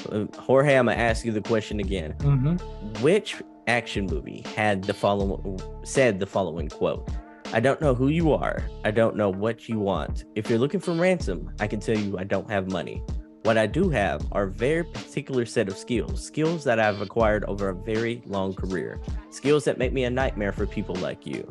Uh, 0.10 0.26
Jorge, 0.38 0.78
I'm 0.78 0.86
gonna 0.86 0.98
ask 0.98 1.26
you 1.26 1.32
the 1.32 1.42
question 1.42 1.80
again 1.80 2.12
hmm 2.22 2.56
which 3.02 3.42
action 3.68 4.06
movie 4.06 4.44
had 4.56 4.84
the 4.84 4.94
following 4.94 5.60
said 5.84 6.20
the 6.20 6.26
following 6.26 6.70
quote 6.70 7.10
i 7.56 7.60
don't 7.62 7.80
know 7.80 7.96
who 7.96 8.10
you 8.10 8.34
are. 8.34 8.62
I 8.84 8.92
don't 8.92 9.16
know 9.16 9.30
what 9.30 9.70
you 9.70 9.80
want. 9.80 10.26
If 10.36 10.50
you're 10.50 10.60
looking 10.60 10.82
for 10.82 10.92
ransom 10.92 11.50
i 11.62 11.68
can 11.68 11.80
tell 11.80 11.98
you 11.98 12.20
i 12.20 12.26
don't 12.26 12.50
have 12.52 12.70
money. 12.70 13.02
What 13.44 13.58
i 13.58 13.66
do 13.66 13.90
have 13.90 14.28
are 14.34 14.48
very 14.48 14.84
particular 14.84 15.46
set 15.46 15.70
of 15.70 15.78
skills 15.78 16.26
skills 16.26 16.66
that 16.66 16.80
i've 16.82 17.00
acquired 17.00 17.46
over 17.46 17.70
a 17.70 17.76
very 17.76 18.22
long 18.26 18.54
career 18.54 19.00
skills 19.30 19.64
that 19.66 19.78
make 19.78 19.94
me 19.94 20.04
a 20.04 20.10
nightmare 20.10 20.52
for 20.52 20.68
people 20.68 20.96
like 20.96 21.26
you. 21.26 21.42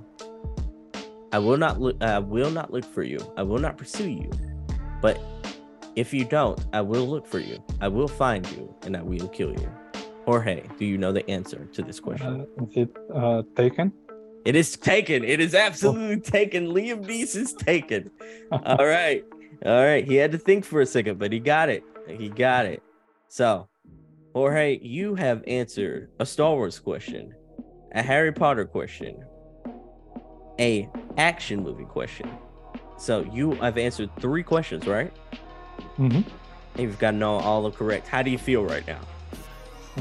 I 1.33 1.39
will 1.39 1.57
not 1.57 1.81
look 1.81 1.97
i 2.03 2.19
will 2.19 2.51
not 2.51 2.71
look 2.71 2.85
for 2.85 3.03
you. 3.03 3.19
I 3.39 3.43
will 3.43 3.63
not 3.67 3.79
pursue 3.79 4.11
you. 4.11 4.31
But 5.01 5.19
if 5.97 6.13
you 6.13 6.27
don't 6.27 6.61
i 6.75 6.83
will 6.83 7.09
look 7.09 7.27
for 7.27 7.39
you. 7.39 7.65
I 7.81 7.89
will 7.89 8.09
find 8.09 8.47
you 8.53 8.75
and 8.83 8.95
i 8.95 9.03
will 9.03 9.29
kill 9.29 9.53
you. 9.53 9.71
Jorge, 10.27 10.63
do 10.79 10.85
you 10.85 10.99
know 10.99 11.13
the 11.13 11.29
answer 11.31 11.67
to 11.73 11.83
this 11.83 11.99
question? 12.01 12.47
Uh, 12.59 12.65
is 12.65 12.77
it 12.77 12.91
uh, 13.15 13.43
Taken? 13.57 13.93
It 14.45 14.57
is 14.57 14.77
taken. 14.77 15.25
It 15.25 15.41
is 15.41 15.55
absolutely 15.55 16.21
taken. 16.21 16.69
Liam 16.69 17.05
Neeson's 17.05 17.53
taken. 17.53 18.11
All 18.53 18.87
right. 18.87 19.25
All 19.65 19.85
right. 19.85 20.07
He 20.07 20.17
had 20.17 20.33
to 20.33 20.39
think 20.39 20.65
for 20.65 20.81
a 20.81 20.87
second, 20.87 21.19
but 21.19 21.33
he 21.33 21.39
got 21.39 21.69
it. 21.69 21.83
He 22.07 22.29
got 22.29 22.67
it. 22.67 22.83
So, 23.29 23.69
Jorge, 24.35 24.79
you 24.81 25.15
have 25.15 25.43
answered 25.47 26.11
a 26.21 26.27
Star 26.27 26.55
Wars 26.55 26.79
question, 26.79 27.35
a 27.93 28.03
Harry 28.03 28.33
Potter 28.33 28.65
question, 28.65 29.25
a 30.61 30.89
action 31.17 31.63
movie 31.63 31.85
question. 31.85 32.31
So 32.99 33.25
you 33.33 33.53
have 33.55 33.79
answered 33.79 34.11
three 34.21 34.43
questions, 34.43 34.87
right? 34.87 35.13
Mm-hmm. 35.99 36.17
And 36.17 36.27
you've 36.77 36.99
gotten 36.99 37.23
all, 37.23 37.41
all 37.41 37.63
the 37.63 37.71
correct. 37.71 38.07
How 38.09 38.23
do 38.23 38.31
you 38.31 38.39
feel 38.39 38.65
right 38.65 38.87
now? 38.87 39.01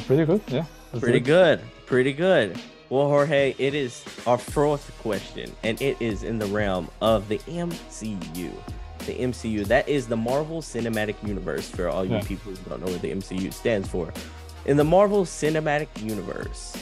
Pretty 0.06 0.26
good. 0.26 0.42
Yeah. 0.48 0.66
Pretty 1.00 1.20
good. 1.20 1.62
Pretty 1.86 2.14
good. 2.14 2.60
Well, 2.94 3.08
Jorge, 3.08 3.56
it 3.58 3.74
is 3.74 4.06
our 4.28 4.38
fourth 4.38 4.96
question, 5.02 5.52
and 5.64 5.82
it 5.82 5.98
is 6.00 6.22
in 6.22 6.38
the 6.38 6.46
realm 6.46 6.92
of 7.02 7.28
the 7.28 7.40
MCU. 7.40 8.52
The 9.08 9.14
MCU, 9.16 9.66
that 9.66 9.90
is 9.90 10.06
the 10.06 10.16
Marvel 10.16 10.62
Cinematic 10.62 11.16
Universe 11.28 11.68
for 11.68 11.90
all 11.90 12.06
you 12.06 12.18
Yeah. 12.18 12.22
people 12.22 12.52
who 12.52 12.70
don't 12.70 12.86
know 12.86 12.92
what 12.92 13.02
the 13.02 13.10
MCU 13.10 13.50
stands 13.52 13.88
for. 13.88 14.14
In 14.68 14.78
the 14.78 14.84
Marvel 14.84 15.26
Cinematic 15.26 15.88
Universe. 16.04 16.78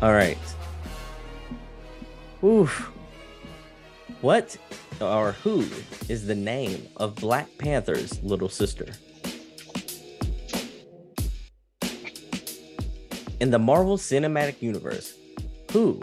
All 0.00 0.12
right. 0.12 0.38
Oof. 2.44 2.88
What 4.20 4.56
or 5.00 5.32
who 5.42 5.66
is 6.08 6.28
the 6.28 6.36
name 6.36 6.86
of 6.98 7.16
Black 7.16 7.48
Panther's 7.58 8.22
little 8.22 8.48
sister? 8.48 8.92
In 13.42 13.50
the 13.50 13.58
Marvel 13.58 13.98
Cinematic 13.98 14.62
Universe, 14.62 15.14
who 15.72 16.00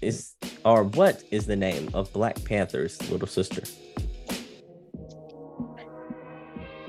is 0.00 0.36
or 0.64 0.84
what 0.84 1.20
is 1.32 1.44
the 1.44 1.56
name 1.56 1.90
of 1.94 2.12
Black 2.12 2.42
Panther's 2.44 2.94
little 3.10 3.26
sister? 3.26 3.62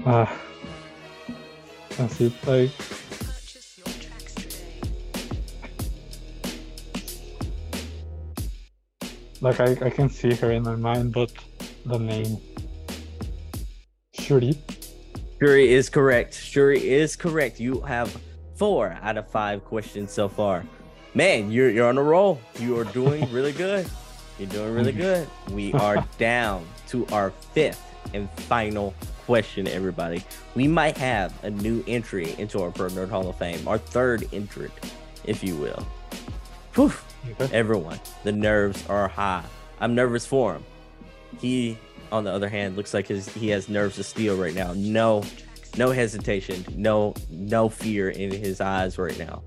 Uh, 0.05 0.27
that's 1.97 2.21
it. 2.21 2.31
Like, 2.45 2.69
Purchase 2.77 3.75
your 3.79 3.87
tracks 3.99 4.35
today. 4.35 4.83
like 9.41 9.59
I, 9.59 9.87
I 9.87 9.89
can 9.89 10.11
see 10.11 10.35
her 10.35 10.51
in 10.51 10.61
my 10.61 10.75
mind, 10.75 11.11
but 11.11 11.33
the 11.87 11.97
name. 11.97 12.37
Shuri. 14.13 14.61
Shuri 15.39 15.73
is 15.73 15.89
correct. 15.89 16.35
Shuri 16.35 16.87
is 16.87 17.15
correct. 17.15 17.59
You 17.59 17.81
have 17.81 18.15
four 18.57 18.97
out 19.01 19.17
of 19.17 19.27
five 19.29 19.63
questions 19.63 20.11
so 20.11 20.27
far. 20.27 20.65
Man, 21.13 21.51
you're 21.51 21.69
you're 21.69 21.87
on 21.87 21.97
a 21.97 22.03
roll. 22.03 22.39
You 22.59 22.77
are 22.79 22.83
doing 22.83 23.31
really 23.31 23.53
good. 23.53 23.87
You're 24.37 24.49
doing 24.49 24.73
really 24.73 24.91
mm-hmm. 24.91 25.01
good. 25.01 25.27
We 25.51 25.73
are 25.73 26.05
down 26.17 26.65
to 26.89 27.07
our 27.07 27.31
fifth 27.53 27.83
and 28.13 28.29
final 28.31 28.93
question, 29.25 29.67
everybody. 29.67 30.23
We 30.55 30.67
might 30.67 30.97
have 30.97 31.33
a 31.43 31.49
new 31.49 31.83
entry 31.87 32.35
into 32.37 32.61
our 32.61 32.71
Pro 32.71 32.87
Nerd 32.89 33.09
Hall 33.09 33.27
of 33.29 33.35
Fame, 33.37 33.67
our 33.67 33.77
third 33.77 34.27
entrant, 34.31 34.73
if 35.23 35.43
you 35.43 35.55
will. 35.55 35.85
Whew. 36.75 36.93
Everyone, 37.51 37.99
the 38.23 38.31
nerves 38.31 38.87
are 38.87 39.07
high. 39.07 39.43
I'm 39.81 39.95
nervous 39.95 40.25
for 40.25 40.53
him. 40.53 40.63
He, 41.41 41.77
on 42.11 42.23
the 42.23 42.31
other 42.31 42.47
hand, 42.47 42.77
looks 42.77 42.93
like 42.93 43.07
his 43.07 43.27
he 43.29 43.49
has 43.49 43.67
nerves 43.67 43.99
of 43.99 44.05
steel 44.05 44.37
right 44.37 44.53
now. 44.53 44.73
No, 44.75 45.23
no 45.77 45.91
hesitation, 45.91 46.65
no, 46.75 47.13
no 47.29 47.69
fear 47.69 48.09
in 48.09 48.31
his 48.31 48.61
eyes 48.61 48.97
right 48.97 49.17
now. 49.17 49.43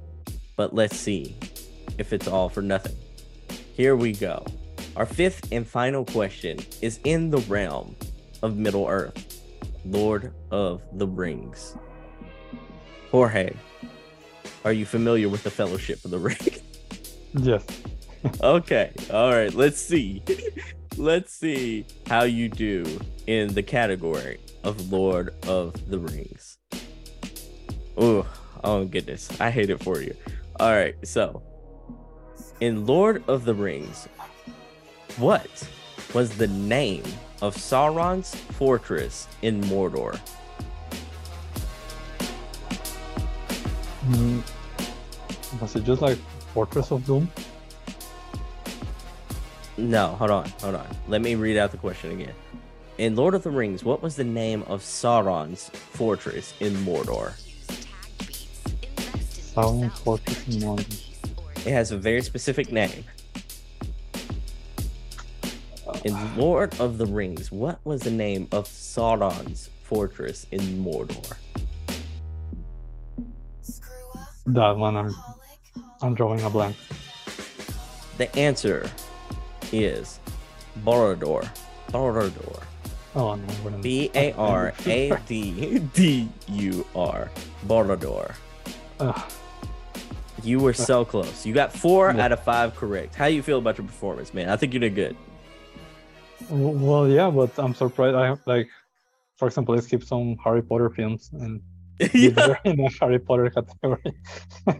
But 0.57 0.75
let's 0.75 0.97
see 0.97 1.37
if 1.99 2.13
it's 2.13 2.29
all 2.29 2.49
for 2.49 2.63
nothing. 2.63 2.97
Here 3.75 3.97
we 3.97 4.13
go. 4.13 4.45
Our 4.97 5.07
fifth 5.07 5.53
and 5.53 5.67
final 5.67 6.05
question 6.05 6.59
is 6.83 6.99
in 7.05 7.31
the 7.31 7.39
realm 7.39 7.95
of 8.43 8.57
Middle 8.57 8.87
Earth, 8.89 9.41
Lord 9.85 10.33
of 10.51 10.83
the 10.93 11.07
Rings. 11.07 11.77
Jorge, 13.11 13.55
are 14.65 14.73
you 14.73 14.85
familiar 14.85 15.29
with 15.29 15.43
the 15.43 15.51
Fellowship 15.51 16.05
of 16.05 16.11
the 16.11 16.19
Ring? 16.21 16.37
Yes. 17.35 17.65
okay. 18.43 18.93
All 19.13 19.31
right. 19.33 19.53
Let's 19.55 19.81
see. 19.81 20.23
Let's 20.97 21.33
see 21.33 21.87
how 22.07 22.25
you 22.25 22.49
do 22.49 22.85
in 23.27 23.55
the 23.55 23.63
category 23.63 24.39
of 24.65 24.91
Lord 24.93 25.35
of 25.47 25.91
the 25.91 25.99
Rings. 25.99 26.59
Oh, 27.97 28.27
oh 28.65 28.85
goodness. 28.85 29.41
I 29.41 29.51
hate 29.51 29.71
it 29.71 29.83
for 29.83 30.01
you. 30.01 30.15
All 30.59 30.73
right. 30.73 30.95
So, 31.07 31.43
in 32.61 32.87
Lord 32.87 33.25
of 33.29 33.45
the 33.45 33.55
Rings, 33.55 34.09
what 35.17 35.69
was 36.15 36.37
the 36.37 36.49
name 36.49 37.05
of 37.43 37.57
Sauron's 37.57 38.35
fortress 38.35 39.29
in 39.43 39.61
Mordor? 39.63 40.19
Mm, 44.09 44.43
was 45.61 45.77
it 45.77 45.85
just 45.85 46.03
like 46.03 46.19
Fortress 46.53 46.91
of 46.91 47.07
Doom? 47.07 47.31
No, 49.81 50.09
hold 50.09 50.31
on, 50.31 50.49
hold 50.61 50.75
on. 50.75 50.87
Let 51.09 51.23
me 51.23 51.37
read 51.37 51.57
out 51.57 51.71
the 51.71 51.79
question 51.79 52.13
again. 52.13 52.35
In 52.99 53.17
Lord 53.17 53.35
of 53.35 53.43
the 53.43 53.51
Rings, 53.51 53.83
what 53.83 54.03
was 54.03 54.15
the 54.15 54.25
name 54.25 54.63
of 54.65 54.83
Sauron's 54.83 55.71
fortress 55.71 56.53
in 56.61 56.75
Mordor? 56.85 57.33
Sound 59.55 59.91
Fortress 59.93 60.49
in 60.49 60.61
London. 60.61 60.87
It 61.57 61.73
has 61.73 61.93
a 61.93 61.97
very 61.97 62.21
specific 62.21 62.71
name. 62.71 63.05
In 66.05 66.37
Lord 66.37 66.79
of 66.79 66.99
the 66.99 67.07
Rings, 67.07 67.51
what 67.51 67.81
was 67.85 68.03
the 68.03 68.11
name 68.11 68.49
of 68.53 68.69
Sauron's 68.69 69.71
fortress 69.83 70.47
in 70.51 70.61
Mordor? 70.85 71.39
That 74.45 74.77
one, 74.77 74.97
I'm, 74.99 75.15
I'm 76.03 76.15
drawing 76.15 76.43
a 76.43 76.51
blank. 76.51 76.77
The 78.19 78.35
answer 78.37 78.91
is 79.73 80.21
Boromir. 80.85 81.49
Boromir. 81.91 82.63
Oh 83.15 83.35
no, 83.35 83.45
we're 83.65 83.71
not- 83.71 83.83
B 83.83 84.11
A 84.15 84.33
R 84.35 84.73
A 84.87 85.13
D 85.27 85.79
D 85.95 86.29
U 86.49 86.87
R. 86.95 87.31
Boromir. 87.67 88.35
Ugh, 89.01 89.33
You 90.43 90.59
were 90.61 90.73
so 90.73 91.05
close. 91.05 91.45
You 91.45 91.53
got 91.55 91.73
four 91.73 92.13
Yeah. 92.15 92.25
out 92.25 92.33
of 92.33 92.43
five 92.45 92.75
correct. 92.77 93.15
How 93.15 93.29
do 93.29 93.35
you 93.35 93.43
feel 93.43 93.59
about 93.59 93.79
your 93.79 93.87
performance, 93.87 94.33
man? 94.33 94.49
I 94.49 94.57
think 94.57 94.73
you 94.75 94.81
did 94.81 94.95
good. 94.95 95.17
well, 96.51 97.09
yeah, 97.09 97.31
but 97.31 97.51
I'm 97.59 97.75
surprised. 97.75 98.15
I 98.17 98.27
have 98.27 98.41
like, 98.47 98.69
for 99.37 99.49
example, 99.49 99.75
let's 99.75 99.87
keep 99.87 100.03
some 100.05 100.37
Harry 100.45 100.63
Potter 100.63 100.91
films 100.91 101.31
and 101.33 101.61
yeah, 102.15 102.57
in 102.65 102.77
the 102.77 102.91
Harry 103.01 103.19
Potter 103.19 103.51
category. 103.51 104.13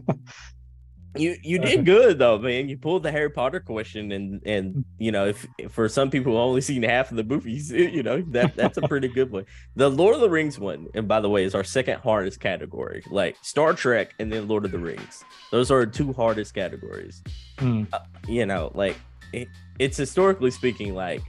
you 1.17 1.37
you 1.43 1.59
did 1.69 1.85
good 1.85 2.19
though, 2.19 2.39
man. 2.39 2.69
You 2.69 2.77
pulled 2.79 3.03
the 3.03 3.11
Harry 3.11 3.31
Potter 3.31 3.61
question, 3.61 4.13
and 4.13 4.41
and 4.47 4.85
you 4.99 5.11
know 5.13 5.27
if, 5.27 5.47
if 5.59 5.73
for 5.73 5.89
some 5.89 6.11
people 6.11 6.33
who 6.33 6.39
only 6.39 6.61
seen 6.61 6.83
half 6.83 7.11
of 7.11 7.17
the 7.17 7.25
movies, 7.25 7.71
you 7.73 8.03
know 8.03 8.23
that 8.29 8.55
that's 8.57 8.79
a 8.79 8.83
pretty 8.83 9.09
good 9.09 9.31
one. 9.31 9.45
The 9.77 9.89
Lord 9.91 10.15
of 10.15 10.21
the 10.21 10.31
Rings 10.31 10.59
one, 10.59 10.87
and 10.95 11.09
by 11.09 11.21
the 11.21 11.29
way, 11.29 11.45
is 11.45 11.55
our 11.55 11.65
second 11.65 11.99
hardest 12.01 12.41
category. 12.41 13.03
Like 13.11 13.37
Star 13.43 13.73
Trek 13.75 14.15
and 14.19 14.33
then 14.33 14.47
Lord 14.49 14.65
of 14.65 14.71
the 14.71 14.79
Rings. 14.79 15.25
Those 15.51 15.71
are 15.71 15.85
two 15.87 16.13
hardest 16.13 16.55
categories. 16.55 17.23
Hmm. 17.59 17.85
you 18.27 18.47
know, 18.47 18.71
like 18.75 18.97
it, 19.33 19.49
it's 19.79 19.97
historically 19.97 20.51
speaking, 20.51 20.95
like 20.95 21.23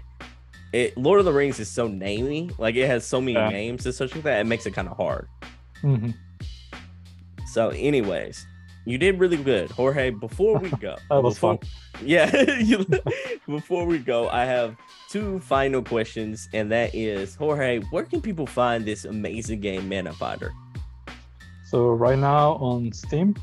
it 0.74 0.96
Lord 0.98 1.20
of 1.20 1.26
the 1.26 1.34
Rings 1.34 1.60
is 1.60 1.70
so 1.70 1.90
namey, 1.90 2.58
like 2.60 2.76
it 2.76 2.88
has 2.88 3.06
so 3.06 3.20
many 3.20 3.34
Yeah. 3.34 3.50
names 3.50 3.86
and 3.86 3.94
such 3.96 4.14
like 4.16 4.24
that, 4.24 4.40
it 4.42 4.46
makes 4.46 4.66
it 4.66 4.72
kind 4.72 4.88
of 4.88 4.96
hard. 4.96 5.28
Mhm. 5.84 6.14
So, 7.48 7.70
anyways, 7.70 8.46
you 8.86 8.98
did 8.98 9.20
really 9.20 9.38
good, 9.38 9.70
Jorge. 9.72 10.10
Before 10.12 10.58
we 10.60 10.70
go, 10.72 10.96
That 11.10 11.22
was 11.24 11.36
before, 11.36 11.58
fun. 11.58 11.70
Yeah, 12.06 12.32
you- 12.60 12.86
before 13.48 13.86
we 13.86 14.00
go, 14.00 14.30
I 14.30 14.46
have 14.46 14.76
two 15.10 15.40
final 15.42 15.82
questions, 15.84 16.48
and 16.54 16.72
that 16.72 16.94
is, 16.96 17.36
Jorge, 17.36 17.80
where 17.92 18.04
can 18.04 18.22
people 18.22 18.48
find 18.48 18.86
this 18.86 19.06
amazing 19.06 19.62
game, 19.62 19.90
Manafinder? 19.90 20.52
So 21.66 21.90
right 21.92 22.18
now 22.20 22.54
on 22.60 22.92
Steam 22.92 23.36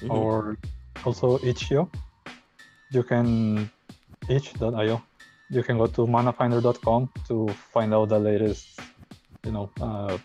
Mhm. 0.00 0.10
or 0.10 0.56
also 1.04 1.38
itch.io, 1.42 1.90
you 2.92 3.02
can 3.02 3.68
itch.io. 4.28 5.02
You 5.50 5.62
can 5.62 5.76
go 5.78 5.86
to 5.86 6.06
manafinder.com 6.06 7.08
to 7.28 7.48
find 7.72 7.92
out 7.94 8.10
the 8.10 8.18
latest, 8.18 8.78
you 9.44 9.52
know, 9.52 9.70
uh, 9.80 10.16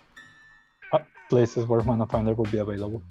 uh, 0.93 0.99
places 1.29 1.65
where 1.65 1.81
Manafinder 1.81 2.35
will 2.35 2.45
be 2.51 2.57
available. 2.59 3.01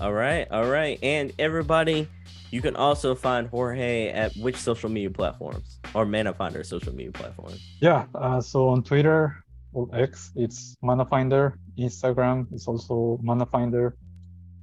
All 0.00 0.12
right, 0.12 0.46
all 0.50 0.66
right, 0.68 0.98
and 1.02 1.32
everybody, 1.38 2.08
you 2.50 2.60
can 2.62 2.76
also 2.76 3.14
find 3.14 3.48
Jorge 3.48 4.08
at 4.08 4.34
which 4.36 4.56
social 4.56 4.88
media 4.90 5.10
platforms 5.10 5.78
or 5.94 6.04
Mana 6.04 6.32
Finder 6.34 6.62
social 6.64 6.94
media 6.94 7.12
platform. 7.12 7.54
Yeah. 7.80 8.06
Uh, 8.14 8.40
so 8.40 8.68
on 8.68 8.82
Twitter 8.82 9.42
or 9.72 9.88
X, 9.92 10.32
it's 10.36 10.76
Manafinder. 10.82 11.54
Instagram 11.78 12.52
is 12.52 12.66
also 12.66 13.20
Manafinder. 13.22 13.92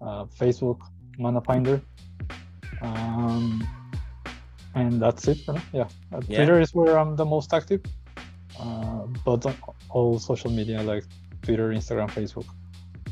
Uh, 0.02 0.26
Facebook, 0.26 0.80
Manafinder. 1.20 1.82
Um, 2.82 3.68
and 4.76 5.02
that's 5.02 5.28
it. 5.28 5.40
now. 5.48 5.62
Yeah. 5.74 5.88
Uh, 6.14 6.22
Yeah. 6.28 6.38
Twitter 6.38 6.60
is 6.62 6.74
where 6.74 7.00
I'm 7.00 7.16
the 7.16 7.26
most 7.26 7.54
active. 7.54 7.82
Uh, 8.60 9.08
but 9.26 9.46
on 9.46 9.56
all 9.90 10.20
social 10.20 10.52
media 10.52 10.84
like 10.84 11.04
Twitter, 11.42 11.70
Instagram, 11.70 12.10
Facebook. 12.12 12.46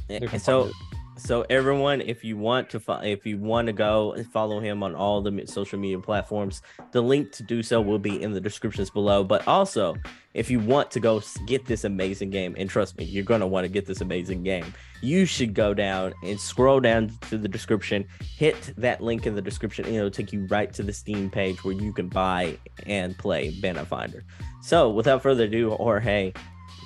And 0.10 0.42
so. 0.42 0.70
So 1.18 1.46
everyone, 1.50 2.02
if 2.02 2.26
you 2.26 2.36
want 2.36 2.70
to, 2.72 2.80
fo- 2.80 3.00
if 3.00 3.26
you 3.26 3.38
want 3.38 3.68
to 3.68 3.74
go 3.74 4.12
and 4.14 4.30
follow 4.32 4.60
him 4.60 4.84
on 4.84 4.96
all 4.96 5.22
the 5.22 5.46
social 5.48 5.80
media 5.80 5.98
platforms, 5.98 6.62
the 6.92 7.02
link 7.02 7.32
to 7.34 7.44
do 7.44 7.64
so 7.64 7.80
will 7.80 8.00
be 8.00 8.22
in 8.22 8.34
the 8.34 8.42
descriptions 8.42 8.90
below. 8.90 9.24
But 9.24 9.48
also, 9.48 9.96
if 10.34 10.52
you 10.52 10.60
want 10.60 10.92
to 10.92 11.00
go 11.00 11.22
get 11.48 11.66
this 11.66 11.86
amazing 11.86 12.32
game, 12.32 12.54
and 12.58 12.70
trust 12.70 12.98
me, 12.98 13.06
you're 13.06 13.24
gonna 13.24 13.48
want 13.48 13.64
to 13.64 13.70
get 13.70 13.86
this 13.86 14.02
amazing 14.02 14.44
game, 14.44 14.74
you 15.02 15.26
should 15.26 15.54
go 15.54 15.74
down 15.74 16.14
and 16.22 16.40
scroll 16.40 16.82
down 16.82 17.10
to 17.30 17.38
the 17.38 17.48
description, 17.48 18.06
hit 18.20 18.74
that 18.78 19.00
link 19.02 19.26
in 19.26 19.36
the 19.36 19.42
description, 19.42 19.86
and 19.86 19.96
it'll 19.96 20.12
take 20.12 20.34
you 20.34 20.46
right 20.48 20.74
to 20.74 20.84
the 20.84 20.94
Steam 20.94 21.30
page 21.30 21.64
where 21.64 21.76
you 21.76 21.94
can 21.94 22.10
buy 22.10 22.58
and 22.88 23.18
play 23.18 23.54
Manafinder. 23.62 24.24
So, 24.62 24.90
without 24.90 25.24
further 25.24 25.46
ado, 25.46 25.72
Jorge, 25.72 26.34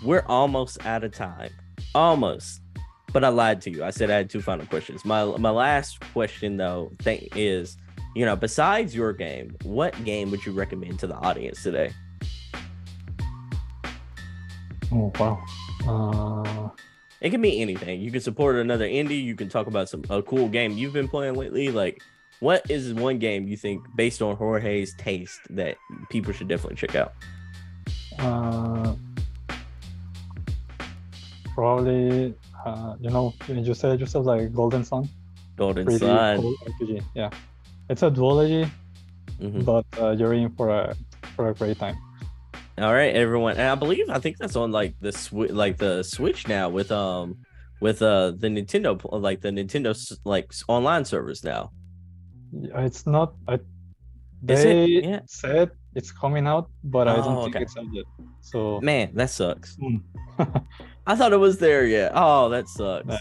we're 0.03 0.25
almost 0.27 0.85
out 0.85 1.03
of 1.03 1.13
time. 1.13 1.49
Almost. 1.95 2.61
But 3.11 3.23
I 3.23 3.29
lied 3.29 3.61
to 3.61 3.71
you. 3.71 3.83
I 3.83 3.89
said 3.89 4.11
I 4.11 4.15
had 4.15 4.29
two 4.29 4.41
final 4.41 4.65
questions. 4.67 5.03
My 5.03 5.25
my 5.37 5.49
last 5.49 5.99
question 6.13 6.57
though 6.57 6.91
thing 6.99 7.27
is, 7.35 7.77
you 8.15 8.25
know, 8.25 8.35
besides 8.35 8.95
your 8.95 9.13
game, 9.13 9.55
what 9.63 10.03
game 10.03 10.29
would 10.31 10.45
you 10.45 10.51
recommend 10.51 10.99
to 10.99 11.07
the 11.07 11.15
audience 11.15 11.63
today? 11.63 11.91
Oh, 14.91 15.11
wow. 15.19 15.43
Uh, 15.87 16.69
It 17.21 17.29
can 17.31 17.41
be 17.41 17.61
anything. 17.61 18.01
You 18.01 18.11
can 18.11 18.21
support 18.21 18.55
another 18.55 18.87
indie. 18.87 19.23
You 19.23 19.35
can 19.35 19.49
talk 19.49 19.67
about 19.67 19.89
some 19.89 20.03
a 20.09 20.21
cool 20.23 20.47
game 20.47 20.71
you've 20.77 20.93
been 20.93 21.07
playing 21.07 21.35
lately. 21.35 21.69
Like, 21.69 22.01
what 22.39 22.69
is 22.71 22.93
one 22.93 23.19
game 23.19 23.47
you 23.47 23.57
think, 23.57 23.83
based 23.95 24.21
on 24.21 24.35
Jorge's 24.35 24.93
taste, 24.95 25.41
that 25.49 25.77
people 26.09 26.31
should 26.33 26.47
definitely 26.47 26.77
check 26.77 26.95
out? 26.95 27.13
uh, 28.19 28.95
probably, 31.53 32.33
uh, 32.65 32.95
you 32.99 33.09
know, 33.09 33.33
you 33.47 33.73
said 33.73 33.99
yourself 33.99 34.25
like 34.25 34.53
Golden 34.53 34.83
Sun. 34.83 35.09
Golden 35.55 35.85
pretty 35.85 35.99
Sun. 36.05 36.37
cool 36.41 36.55
RPG. 36.81 37.03
Yeah, 37.15 37.29
it's 37.89 38.03
a 38.03 38.09
duology, 38.11 38.69
Mhm. 39.39 39.65
but 39.65 39.85
uh, 40.01 40.11
you're 40.11 40.33
in 40.33 40.49
for 40.55 40.69
a 40.69 40.95
for 41.35 41.49
a 41.49 41.53
great 41.53 41.77
time. 41.79 41.95
All 42.77 42.93
right, 42.93 43.13
everyone, 43.13 43.57
and 43.57 43.67
I 43.69 43.75
believe 43.75 44.09
I 44.09 44.19
think 44.19 44.37
that's 44.37 44.55
on 44.55 44.71
like 44.71 44.95
the 45.01 45.09
swi- 45.11 45.51
like 45.53 45.77
the 45.77 46.03
Switch 46.03 46.47
now 46.47 46.69
with 46.69 46.91
um 46.91 47.35
with 47.81 48.01
uh 48.01 48.31
the 48.31 48.47
Nintendo 48.47 48.97
like 49.11 49.41
the 49.41 49.49
Nintendo 49.49 49.91
like 50.23 50.51
online 50.67 51.03
servers 51.05 51.43
now. 51.43 51.71
It's 52.53 53.05
not. 53.05 53.33
I, 53.47 53.55
Is 54.47 54.63
it? 54.63 54.63
they 54.63 54.85
Yeah. 55.03 55.19
said 55.27 55.71
it's 55.95 56.11
coming 56.11 56.47
out, 56.47 56.69
but 56.83 57.07
I 57.07 57.15
Oh, 57.17 57.23
don't 57.23 57.43
think 57.43 57.55
okay. 57.57 57.63
it's 57.65 57.75
out 57.77 57.85
yet. 57.91 58.05
So 58.41 58.79
Man, 58.81 59.11
that 59.15 59.29
sucks. 59.29 59.75
Mm. 59.77 60.01
I 61.09 61.15
thought 61.15 61.33
it 61.33 61.37
was 61.37 61.57
there 61.57 61.87
yet. 61.87 62.11
Oh, 62.13 62.49
that 62.49 62.67
sucks. 62.67 63.15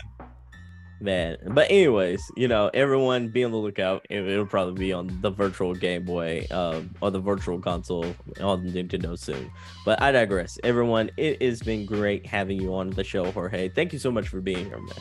Man. 1.00 1.38
But 1.46 1.70
anyways, 1.70 2.22
you 2.36 2.46
know, 2.46 2.70
everyone 2.74 3.28
be 3.28 3.44
on 3.44 3.50
the 3.50 3.56
lookout. 3.56 4.04
It, 4.10 4.28
it'll 4.28 4.44
probably 4.44 4.78
be 4.78 4.92
on 4.92 5.18
the 5.22 5.30
virtual 5.30 5.74
Game 5.74 6.04
Boy, 6.04 6.46
um, 6.50 6.94
or 7.00 7.10
the 7.10 7.18
virtual 7.18 7.58
console 7.58 8.04
on 8.42 8.68
Nintendo 8.68 9.18
soon. 9.18 9.50
But 9.86 10.02
I 10.02 10.12
digress. 10.12 10.58
Everyone, 10.64 11.10
it 11.16 11.40
has 11.40 11.62
been 11.62 11.86
great 11.86 12.26
having 12.26 12.60
you 12.60 12.74
on 12.74 12.90
the 12.90 13.04
show, 13.04 13.30
Jorge. 13.32 13.70
Thank 13.70 13.94
you 13.94 13.98
so 13.98 14.10
much 14.10 14.28
for 14.28 14.42
being 14.42 14.66
here, 14.66 14.78
man. 14.78 14.92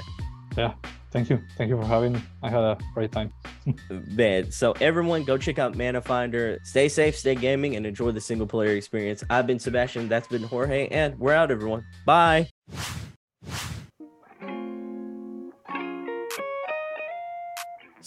Yeah. 0.55 0.73
Thank 1.11 1.29
you, 1.29 1.41
thank 1.57 1.69
you 1.69 1.81
for 1.81 1.85
having 1.85 2.13
me. 2.13 2.21
I 2.41 2.49
had 2.49 2.61
a 2.61 2.77
great 2.93 3.11
time. 3.11 3.33
Man, 3.89 4.51
so 4.51 4.73
everyone 4.81 5.23
go 5.23 5.37
check 5.37 5.57
out 5.57 5.73
Manafinder. 5.73 6.59
Stay 6.65 6.89
safe, 6.89 7.15
stay 7.15 7.33
gaming, 7.33 7.77
and 7.77 7.85
enjoy 7.85 8.11
the 8.11 8.19
single 8.19 8.45
player 8.45 8.75
experience. 8.75 9.23
I've 9.29 9.47
been 9.47 9.57
Sebastion, 9.57 10.09
that's 10.09 10.27
been 10.27 10.43
Jorge, 10.43 10.89
and 10.89 11.17
we're 11.17 11.33
out, 11.33 11.49
everyone. 11.49 11.85
Bye. 12.05 12.49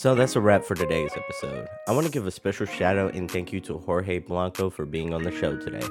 So 0.01 0.15
that's 0.15 0.35
a 0.35 0.41
wrap 0.41 0.65
for 0.65 0.75
today's 0.75 1.11
episode. 1.15 1.69
I 1.87 1.93
want 1.93 2.07
to 2.07 2.11
give 2.11 2.27
a 2.27 2.31
special 2.31 2.65
shout 2.65 2.97
out 2.97 3.15
and 3.15 3.31
thank 3.31 3.53
you 3.53 3.61
to 3.61 3.77
Jorge 3.77 4.19
Blanco 4.19 4.71
for 4.71 4.87
being 4.87 5.13
on 5.13 5.23
the 5.23 5.31
show 5.31 5.59
today. 5.59 5.87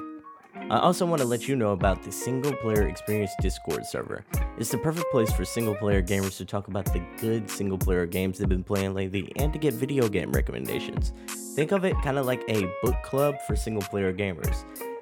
I 0.68 0.80
also 0.80 1.06
want 1.06 1.22
to 1.22 1.28
let 1.28 1.46
you 1.46 1.54
know 1.54 1.70
about 1.70 2.02
the 2.02 2.10
Single 2.10 2.52
Player 2.54 2.88
Experience 2.88 3.30
Discord 3.40 3.86
server. 3.86 4.24
It's 4.58 4.70
the 4.70 4.78
perfect 4.78 5.06
place 5.12 5.30
for 5.32 5.44
single 5.44 5.76
player 5.76 6.02
gamers 6.02 6.36
to 6.38 6.44
talk 6.44 6.66
about 6.66 6.86
the 6.86 7.00
good 7.20 7.48
single 7.48 7.78
player 7.78 8.04
games 8.04 8.38
they've 8.38 8.48
been 8.48 8.64
playing 8.64 8.94
lately 8.94 9.30
and 9.36 9.52
to 9.52 9.60
get 9.60 9.74
video 9.74 10.08
game 10.08 10.32
recommendations. 10.32 11.12
Think 11.54 11.70
of 11.70 11.84
it 11.84 11.94
kind 12.02 12.18
of 12.18 12.26
like 12.26 12.42
a 12.48 12.68
book 12.82 12.96
club 13.04 13.36
for 13.46 13.54
single 13.54 13.82
player 13.82 14.12
gamers. 14.12 14.64